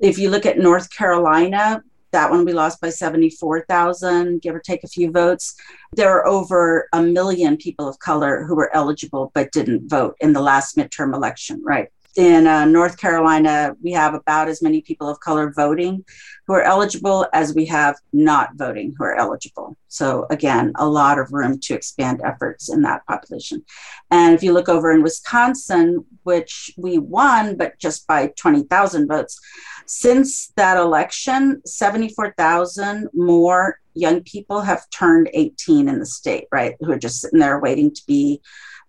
If 0.00 0.18
you 0.18 0.28
look 0.28 0.44
at 0.44 0.58
North 0.58 0.90
Carolina, 0.90 1.82
that 2.10 2.30
one 2.30 2.44
we 2.44 2.52
lost 2.52 2.80
by 2.80 2.90
74,000, 2.90 4.40
give 4.40 4.54
or 4.54 4.60
take 4.60 4.82
a 4.82 4.88
few 4.88 5.10
votes. 5.10 5.54
There 5.92 6.10
are 6.10 6.26
over 6.26 6.88
a 6.92 7.02
million 7.02 7.56
people 7.56 7.86
of 7.86 7.98
color 7.98 8.44
who 8.44 8.56
were 8.56 8.74
eligible 8.74 9.30
but 9.34 9.52
didn't 9.52 9.88
vote 9.88 10.16
in 10.20 10.32
the 10.32 10.40
last 10.40 10.76
midterm 10.76 11.14
election, 11.14 11.60
right? 11.62 11.88
In 12.18 12.48
uh, 12.48 12.64
North 12.64 12.98
Carolina, 12.98 13.76
we 13.80 13.92
have 13.92 14.12
about 14.12 14.48
as 14.48 14.60
many 14.60 14.82
people 14.82 15.08
of 15.08 15.20
color 15.20 15.52
voting 15.54 16.04
who 16.48 16.52
are 16.54 16.62
eligible 16.62 17.28
as 17.32 17.54
we 17.54 17.64
have 17.66 17.94
not 18.12 18.50
voting 18.56 18.92
who 18.98 19.04
are 19.04 19.14
eligible. 19.14 19.76
So, 19.86 20.26
again, 20.28 20.72
a 20.74 20.88
lot 20.88 21.20
of 21.20 21.32
room 21.32 21.60
to 21.60 21.74
expand 21.74 22.20
efforts 22.24 22.70
in 22.70 22.82
that 22.82 23.06
population. 23.06 23.64
And 24.10 24.34
if 24.34 24.42
you 24.42 24.52
look 24.52 24.68
over 24.68 24.90
in 24.90 25.04
Wisconsin, 25.04 26.04
which 26.24 26.72
we 26.76 26.98
won, 26.98 27.56
but 27.56 27.78
just 27.78 28.04
by 28.08 28.32
20,000 28.36 29.06
votes, 29.06 29.38
since 29.86 30.52
that 30.56 30.76
election, 30.76 31.62
74,000 31.64 33.10
more 33.14 33.78
young 33.94 34.24
people 34.24 34.60
have 34.60 34.90
turned 34.90 35.30
18 35.34 35.88
in 35.88 36.00
the 36.00 36.06
state, 36.06 36.48
right? 36.50 36.74
Who 36.80 36.90
are 36.90 36.98
just 36.98 37.20
sitting 37.20 37.38
there 37.38 37.60
waiting 37.60 37.94
to 37.94 38.02
be 38.08 38.40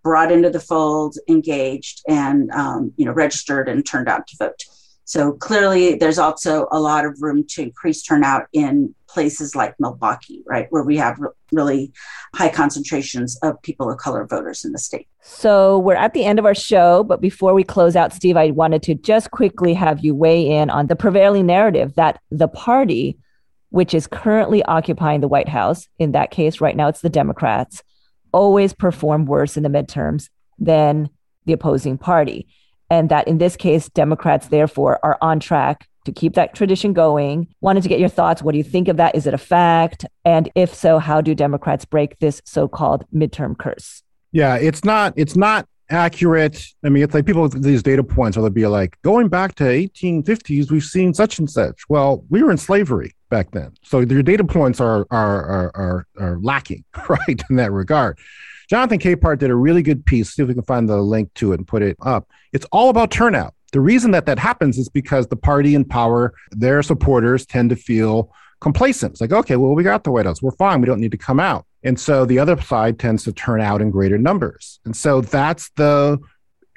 brought 0.03 0.31
into 0.31 0.49
the 0.49 0.59
fold, 0.59 1.15
engaged, 1.27 2.01
and 2.07 2.49
um, 2.51 2.93
you 2.97 3.05
know 3.05 3.11
registered 3.11 3.67
and 3.69 3.85
turned 3.85 4.07
out 4.07 4.27
to 4.27 4.35
vote. 4.37 4.63
So 5.09 5.31
clearly, 5.31 5.95
there's 5.95 6.19
also 6.19 6.67
a 6.71 6.79
lot 6.79 7.03
of 7.03 7.19
room 7.19 7.43
to 7.49 7.63
increase 7.63 8.03
turnout 8.03 8.43
in 8.53 8.93
places 9.07 9.55
like 9.55 9.73
Milwaukee, 9.79 10.43
right, 10.45 10.67
where 10.69 10.83
we 10.83 10.97
have 10.97 11.17
re- 11.17 11.29
really 11.51 11.91
high 12.35 12.49
concentrations 12.49 13.35
of 13.41 13.59
people 13.63 13.89
of 13.89 13.97
color 13.97 14.27
voters 14.27 14.63
in 14.63 14.71
the 14.71 14.77
state. 14.77 15.07
So 15.23 15.79
we're 15.79 15.95
at 15.95 16.13
the 16.13 16.25
end 16.25 16.37
of 16.37 16.45
our 16.45 16.53
show, 16.53 17.03
but 17.03 17.21
before 17.21 17.55
we 17.55 17.63
close 17.63 17.95
out, 17.95 18.13
Steve, 18.13 18.37
I 18.37 18.51
wanted 18.51 18.83
to 18.83 18.93
just 18.93 19.31
quickly 19.31 19.73
have 19.73 20.05
you 20.05 20.13
weigh 20.13 20.47
in 20.47 20.69
on 20.69 20.85
the 20.85 20.95
prevailing 20.95 21.47
narrative 21.47 21.95
that 21.95 22.19
the 22.29 22.47
party, 22.47 23.17
which 23.69 23.95
is 23.95 24.05
currently 24.05 24.61
occupying 24.65 25.21
the 25.21 25.27
White 25.27 25.49
House, 25.49 25.87
in 25.97 26.11
that 26.11 26.29
case, 26.29 26.61
right 26.61 26.75
now 26.75 26.87
it's 26.87 27.01
the 27.01 27.09
Democrats, 27.09 27.81
always 28.31 28.73
perform 28.73 29.25
worse 29.25 29.57
in 29.57 29.63
the 29.63 29.69
midterms 29.69 30.29
than 30.57 31.09
the 31.45 31.53
opposing 31.53 31.97
party. 31.97 32.47
And 32.89 33.09
that 33.09 33.27
in 33.27 33.37
this 33.37 33.55
case, 33.55 33.89
Democrats, 33.89 34.47
therefore, 34.47 34.99
are 35.03 35.17
on 35.21 35.39
track 35.39 35.87
to 36.05 36.11
keep 36.11 36.33
that 36.35 36.55
tradition 36.55 36.93
going. 36.93 37.47
Wanted 37.61 37.83
to 37.83 37.89
get 37.89 37.99
your 37.99 38.09
thoughts. 38.09 38.41
What 38.41 38.53
do 38.53 38.57
you 38.57 38.63
think 38.63 38.87
of 38.87 38.97
that? 38.97 39.15
Is 39.15 39.27
it 39.27 39.33
a 39.33 39.37
fact? 39.37 40.05
And 40.25 40.49
if 40.55 40.73
so, 40.73 40.97
how 40.97 41.21
do 41.21 41.35
Democrats 41.35 41.85
break 41.85 42.17
this 42.19 42.41
so 42.45 42.67
called 42.67 43.05
midterm 43.13 43.57
curse? 43.57 44.01
Yeah, 44.31 44.55
it's 44.55 44.83
not, 44.83 45.13
it's 45.15 45.35
not 45.35 45.67
accurate. 45.89 46.65
I 46.83 46.89
mean, 46.89 47.03
it's 47.03 47.13
like 47.13 47.25
people 47.25 47.41
with 47.41 47.63
these 47.63 47.83
data 47.83 48.03
points, 48.03 48.37
or 48.37 48.41
they'll 48.41 48.49
be 48.49 48.67
like, 48.67 48.97
going 49.01 49.27
back 49.27 49.55
to 49.55 49.63
1850s, 49.63 50.71
we've 50.71 50.83
seen 50.83 51.13
such 51.13 51.39
and 51.39 51.49
such. 51.49 51.81
Well, 51.89 52.23
we 52.29 52.43
were 52.43 52.51
in 52.51 52.57
slavery 52.57 53.15
back 53.29 53.51
then. 53.51 53.73
So 53.83 53.99
your 53.99 54.23
data 54.23 54.43
points 54.43 54.79
are, 54.79 55.05
are, 55.11 55.45
are, 55.45 55.71
are, 55.75 56.07
are 56.19 56.39
lacking, 56.39 56.83
right, 57.09 57.41
in 57.49 57.55
that 57.57 57.71
regard. 57.71 58.17
Jonathan 58.69 58.99
Capehart 58.99 59.39
did 59.39 59.49
a 59.49 59.55
really 59.55 59.81
good 59.81 60.05
piece. 60.05 60.31
See 60.31 60.43
if 60.43 60.47
we 60.47 60.53
can 60.53 60.63
find 60.63 60.87
the 60.87 60.97
link 60.97 61.33
to 61.35 61.53
it 61.53 61.59
and 61.59 61.67
put 61.67 61.81
it 61.81 61.97
up. 62.01 62.29
It's 62.53 62.65
all 62.71 62.89
about 62.89 63.09
turnout. 63.11 63.55
The 63.71 63.81
reason 63.81 64.11
that 64.11 64.25
that 64.25 64.39
happens 64.39 64.77
is 64.77 64.89
because 64.89 65.27
the 65.27 65.35
party 65.35 65.75
in 65.75 65.85
power, 65.85 66.33
their 66.51 66.81
supporters 66.81 67.45
tend 67.45 67.69
to 67.71 67.75
feel 67.75 68.31
complacent. 68.61 69.13
It's 69.13 69.21
like, 69.21 69.31
okay, 69.31 69.55
well, 69.55 69.73
we 69.73 69.83
got 69.83 70.03
the 70.03 70.11
White 70.11 70.25
House. 70.25 70.41
We're 70.41 70.51
fine. 70.51 70.81
We 70.81 70.87
don't 70.87 70.99
need 70.99 71.11
to 71.11 71.17
come 71.17 71.39
out. 71.39 71.65
And 71.83 71.99
so 71.99 72.25
the 72.25 72.39
other 72.39 72.59
side 72.61 72.99
tends 72.99 73.23
to 73.23 73.31
turn 73.31 73.61
out 73.61 73.81
in 73.81 73.89
greater 73.89 74.17
numbers. 74.17 74.79
And 74.85 74.95
so 74.95 75.21
that's 75.21 75.69
the 75.75 76.19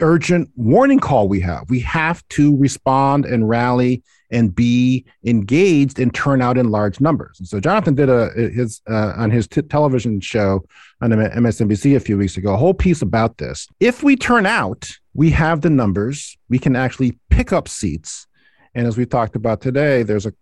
urgent 0.00 0.50
warning 0.56 0.98
call 0.98 1.28
we 1.28 1.40
have. 1.40 1.68
We 1.70 1.80
have 1.80 2.26
to 2.30 2.56
respond 2.56 3.24
and 3.24 3.48
rally 3.48 4.02
and 4.30 4.54
be 4.54 5.04
engaged 5.24 5.98
and 5.98 6.12
turn 6.14 6.40
out 6.40 6.56
in 6.56 6.70
large 6.70 7.00
numbers. 7.00 7.38
And 7.38 7.46
so 7.46 7.60
Jonathan 7.60 7.94
did 7.94 8.08
a 8.08 8.30
his 8.30 8.80
uh, 8.90 9.12
on 9.16 9.30
his 9.30 9.46
t- 9.46 9.62
television 9.62 10.20
show 10.20 10.64
on 11.00 11.10
MSNBC 11.10 11.96
a 11.96 12.00
few 12.00 12.16
weeks 12.16 12.36
ago 12.36 12.54
a 12.54 12.56
whole 12.56 12.74
piece 12.74 13.02
about 13.02 13.38
this. 13.38 13.68
If 13.78 14.02
we 14.02 14.16
turn 14.16 14.46
out, 14.46 14.90
we 15.14 15.30
have 15.30 15.60
the 15.60 15.70
numbers. 15.70 16.36
We 16.48 16.58
can 16.58 16.74
actually 16.74 17.18
pick 17.30 17.52
up 17.52 17.68
seats. 17.68 18.26
And 18.74 18.86
as 18.86 18.96
we 18.96 19.04
talked 19.04 19.36
about 19.36 19.60
today, 19.60 20.02
there's 20.02 20.26
a, 20.26 20.32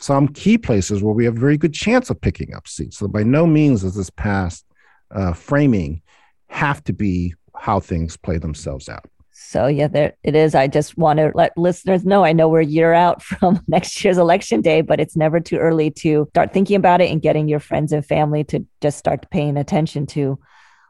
some 0.00 0.28
key 0.28 0.56
places 0.58 1.02
where 1.02 1.14
we 1.14 1.24
have 1.24 1.36
a 1.36 1.40
very 1.40 1.56
good 1.56 1.74
chance 1.74 2.08
of 2.08 2.20
picking 2.20 2.54
up 2.54 2.68
seats. 2.68 2.98
So 2.98 3.08
by 3.08 3.22
no 3.22 3.46
means 3.46 3.82
does 3.82 3.96
this 3.96 4.10
past 4.10 4.64
uh, 5.10 5.32
framing 5.32 6.02
have 6.48 6.84
to 6.84 6.92
be 6.92 7.34
how 7.56 7.80
things 7.80 8.16
play 8.16 8.38
themselves 8.38 8.88
out. 8.88 9.06
So 9.32 9.66
yeah, 9.66 9.88
there 9.88 10.12
it 10.22 10.36
is. 10.36 10.54
I 10.54 10.68
just 10.68 10.96
want 10.96 11.18
to 11.18 11.32
let 11.34 11.56
listeners 11.56 12.04
know. 12.04 12.24
I 12.24 12.32
know 12.32 12.48
we're 12.48 12.60
a 12.60 12.64
year 12.64 12.92
out 12.92 13.22
from 13.22 13.60
next 13.66 14.04
year's 14.04 14.18
election 14.18 14.60
day, 14.60 14.82
but 14.82 15.00
it's 15.00 15.16
never 15.16 15.40
too 15.40 15.56
early 15.56 15.90
to 15.90 16.28
start 16.30 16.52
thinking 16.52 16.76
about 16.76 17.00
it 17.00 17.10
and 17.10 17.22
getting 17.22 17.48
your 17.48 17.60
friends 17.60 17.92
and 17.92 18.04
family 18.04 18.44
to 18.44 18.64
just 18.80 18.98
start 18.98 19.30
paying 19.30 19.56
attention 19.56 20.06
to 20.06 20.38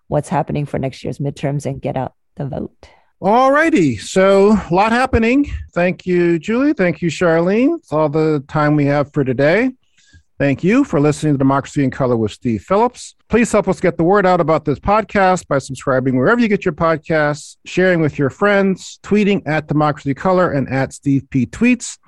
what's 0.08 0.28
happening 0.28 0.66
for 0.66 0.78
next 0.78 1.02
year's 1.04 1.18
midterms 1.18 1.64
and 1.64 1.80
get 1.80 1.96
out 1.96 2.14
the 2.36 2.46
vote. 2.46 2.88
All 3.22 3.52
righty. 3.52 3.98
So 3.98 4.52
a 4.52 4.74
lot 4.74 4.92
happening. 4.92 5.50
Thank 5.74 6.06
you, 6.06 6.38
Julie. 6.38 6.72
Thank 6.72 7.02
you, 7.02 7.10
Charlene. 7.10 7.76
It's 7.76 7.92
all 7.92 8.08
the 8.08 8.42
time 8.48 8.76
we 8.76 8.86
have 8.86 9.12
for 9.12 9.24
today. 9.24 9.72
Thank 10.38 10.64
you 10.64 10.84
for 10.84 11.00
listening 11.00 11.34
to 11.34 11.38
Democracy 11.38 11.84
in 11.84 11.90
Color 11.90 12.16
with 12.16 12.32
Steve 12.32 12.62
Phillips. 12.62 13.16
Please 13.28 13.52
help 13.52 13.68
us 13.68 13.78
get 13.78 13.98
the 13.98 14.04
word 14.04 14.24
out 14.24 14.40
about 14.40 14.64
this 14.64 14.78
podcast 14.78 15.46
by 15.48 15.58
subscribing 15.58 16.16
wherever 16.16 16.40
you 16.40 16.48
get 16.48 16.64
your 16.64 16.72
podcasts, 16.72 17.58
sharing 17.66 18.00
with 18.00 18.18
your 18.18 18.30
friends, 18.30 18.98
tweeting 19.02 19.46
at 19.46 19.66
Democracy 19.66 20.14
Color 20.14 20.52
and 20.52 20.66
at 20.70 20.94
Steve 20.94 21.28
P. 21.28 21.44
Tweets, 21.44 21.98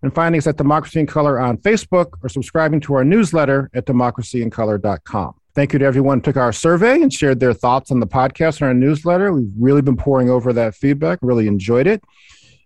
and 0.00 0.14
finding 0.14 0.38
us 0.38 0.46
at 0.46 0.56
Democracy 0.56 1.00
in 1.00 1.06
Color 1.06 1.38
on 1.38 1.58
Facebook 1.58 2.12
or 2.22 2.30
subscribing 2.30 2.80
to 2.80 2.94
our 2.94 3.04
newsletter 3.04 3.68
at 3.74 3.84
democracyincolor.com. 3.84 5.34
Thank 5.54 5.74
you 5.74 5.78
to 5.80 5.84
everyone 5.84 6.18
who 6.18 6.22
took 6.22 6.38
our 6.38 6.52
survey 6.52 7.02
and 7.02 7.12
shared 7.12 7.38
their 7.38 7.52
thoughts 7.52 7.90
on 7.90 8.00
the 8.00 8.06
podcast 8.06 8.60
and 8.60 8.68
our 8.68 8.74
newsletter. 8.74 9.34
We've 9.34 9.52
really 9.58 9.82
been 9.82 9.98
pouring 9.98 10.30
over 10.30 10.50
that 10.54 10.74
feedback, 10.74 11.18
really 11.20 11.46
enjoyed 11.46 11.86
it. 11.86 12.02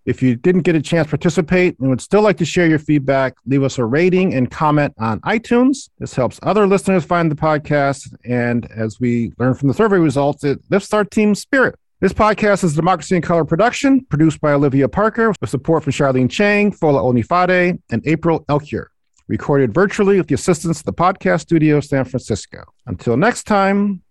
If 0.05 0.23
you 0.23 0.37
didn't 0.37 0.63
get 0.63 0.77
a 0.77 0.81
chance 0.81 1.07
to 1.07 1.11
participate 1.11 1.77
and 1.81 1.91
would 1.91 2.01
still 2.01 2.23
like 2.23 2.37
to 2.37 2.45
share 2.45 2.69
your 2.69 2.79
feedback, 2.79 3.35
leave 3.45 3.65
us 3.65 3.79
a 3.79 3.85
rating 3.85 4.35
and 4.35 4.49
comment 4.49 4.95
on 4.99 5.19
iTunes. 5.23 5.91
This 5.99 6.15
helps 6.15 6.39
other 6.45 6.65
listeners 6.65 7.05
find 7.05 7.29
the 7.29 7.35
podcast. 7.35 8.15
And 8.25 8.71
as 8.71 9.01
we 9.01 9.33
learn 9.37 9.55
from 9.55 9.67
the 9.67 9.75
survey 9.75 9.99
results, 9.99 10.45
it 10.45 10.61
lifts 10.71 10.93
our 10.95 11.05
team's 11.05 11.41
spirit. 11.41 11.75
This 12.01 12.13
podcast 12.13 12.63
is 12.63 12.77
Democracy 12.77 13.17
in 13.17 13.23
Color 13.23 13.45
production, 13.47 14.05
produced 14.05 14.41
by 14.41 14.53
Olivia 14.53 14.89
Parker, 14.89 15.33
with 15.41 15.51
support 15.51 15.83
from 15.83 15.93
Charlene 15.93 16.31
Chang, 16.31 16.71
Fola 16.71 17.03
Onifade, 17.03 17.81
and 17.91 18.07
April 18.07 18.45
Elkier. 18.45 18.87
Recorded 19.29 19.75
virtually 19.75 20.19
with 20.19 20.29
the 20.29 20.35
assistance 20.35 20.79
of 20.79 20.85
the 20.85 20.93
podcast 20.93 21.41
studio, 21.41 21.81
San 21.81 22.05
Francisco. 22.05 22.63
Until 22.87 23.17
next 23.17 23.45
time, 23.45 24.03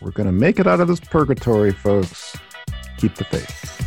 we're 0.00 0.10
going 0.10 0.26
to 0.26 0.32
make 0.32 0.58
it 0.58 0.66
out 0.66 0.80
of 0.80 0.88
this 0.88 0.98
purgatory, 0.98 1.70
folks. 1.70 2.36
Keep 2.98 3.14
the 3.14 3.24
faith. 3.24 3.85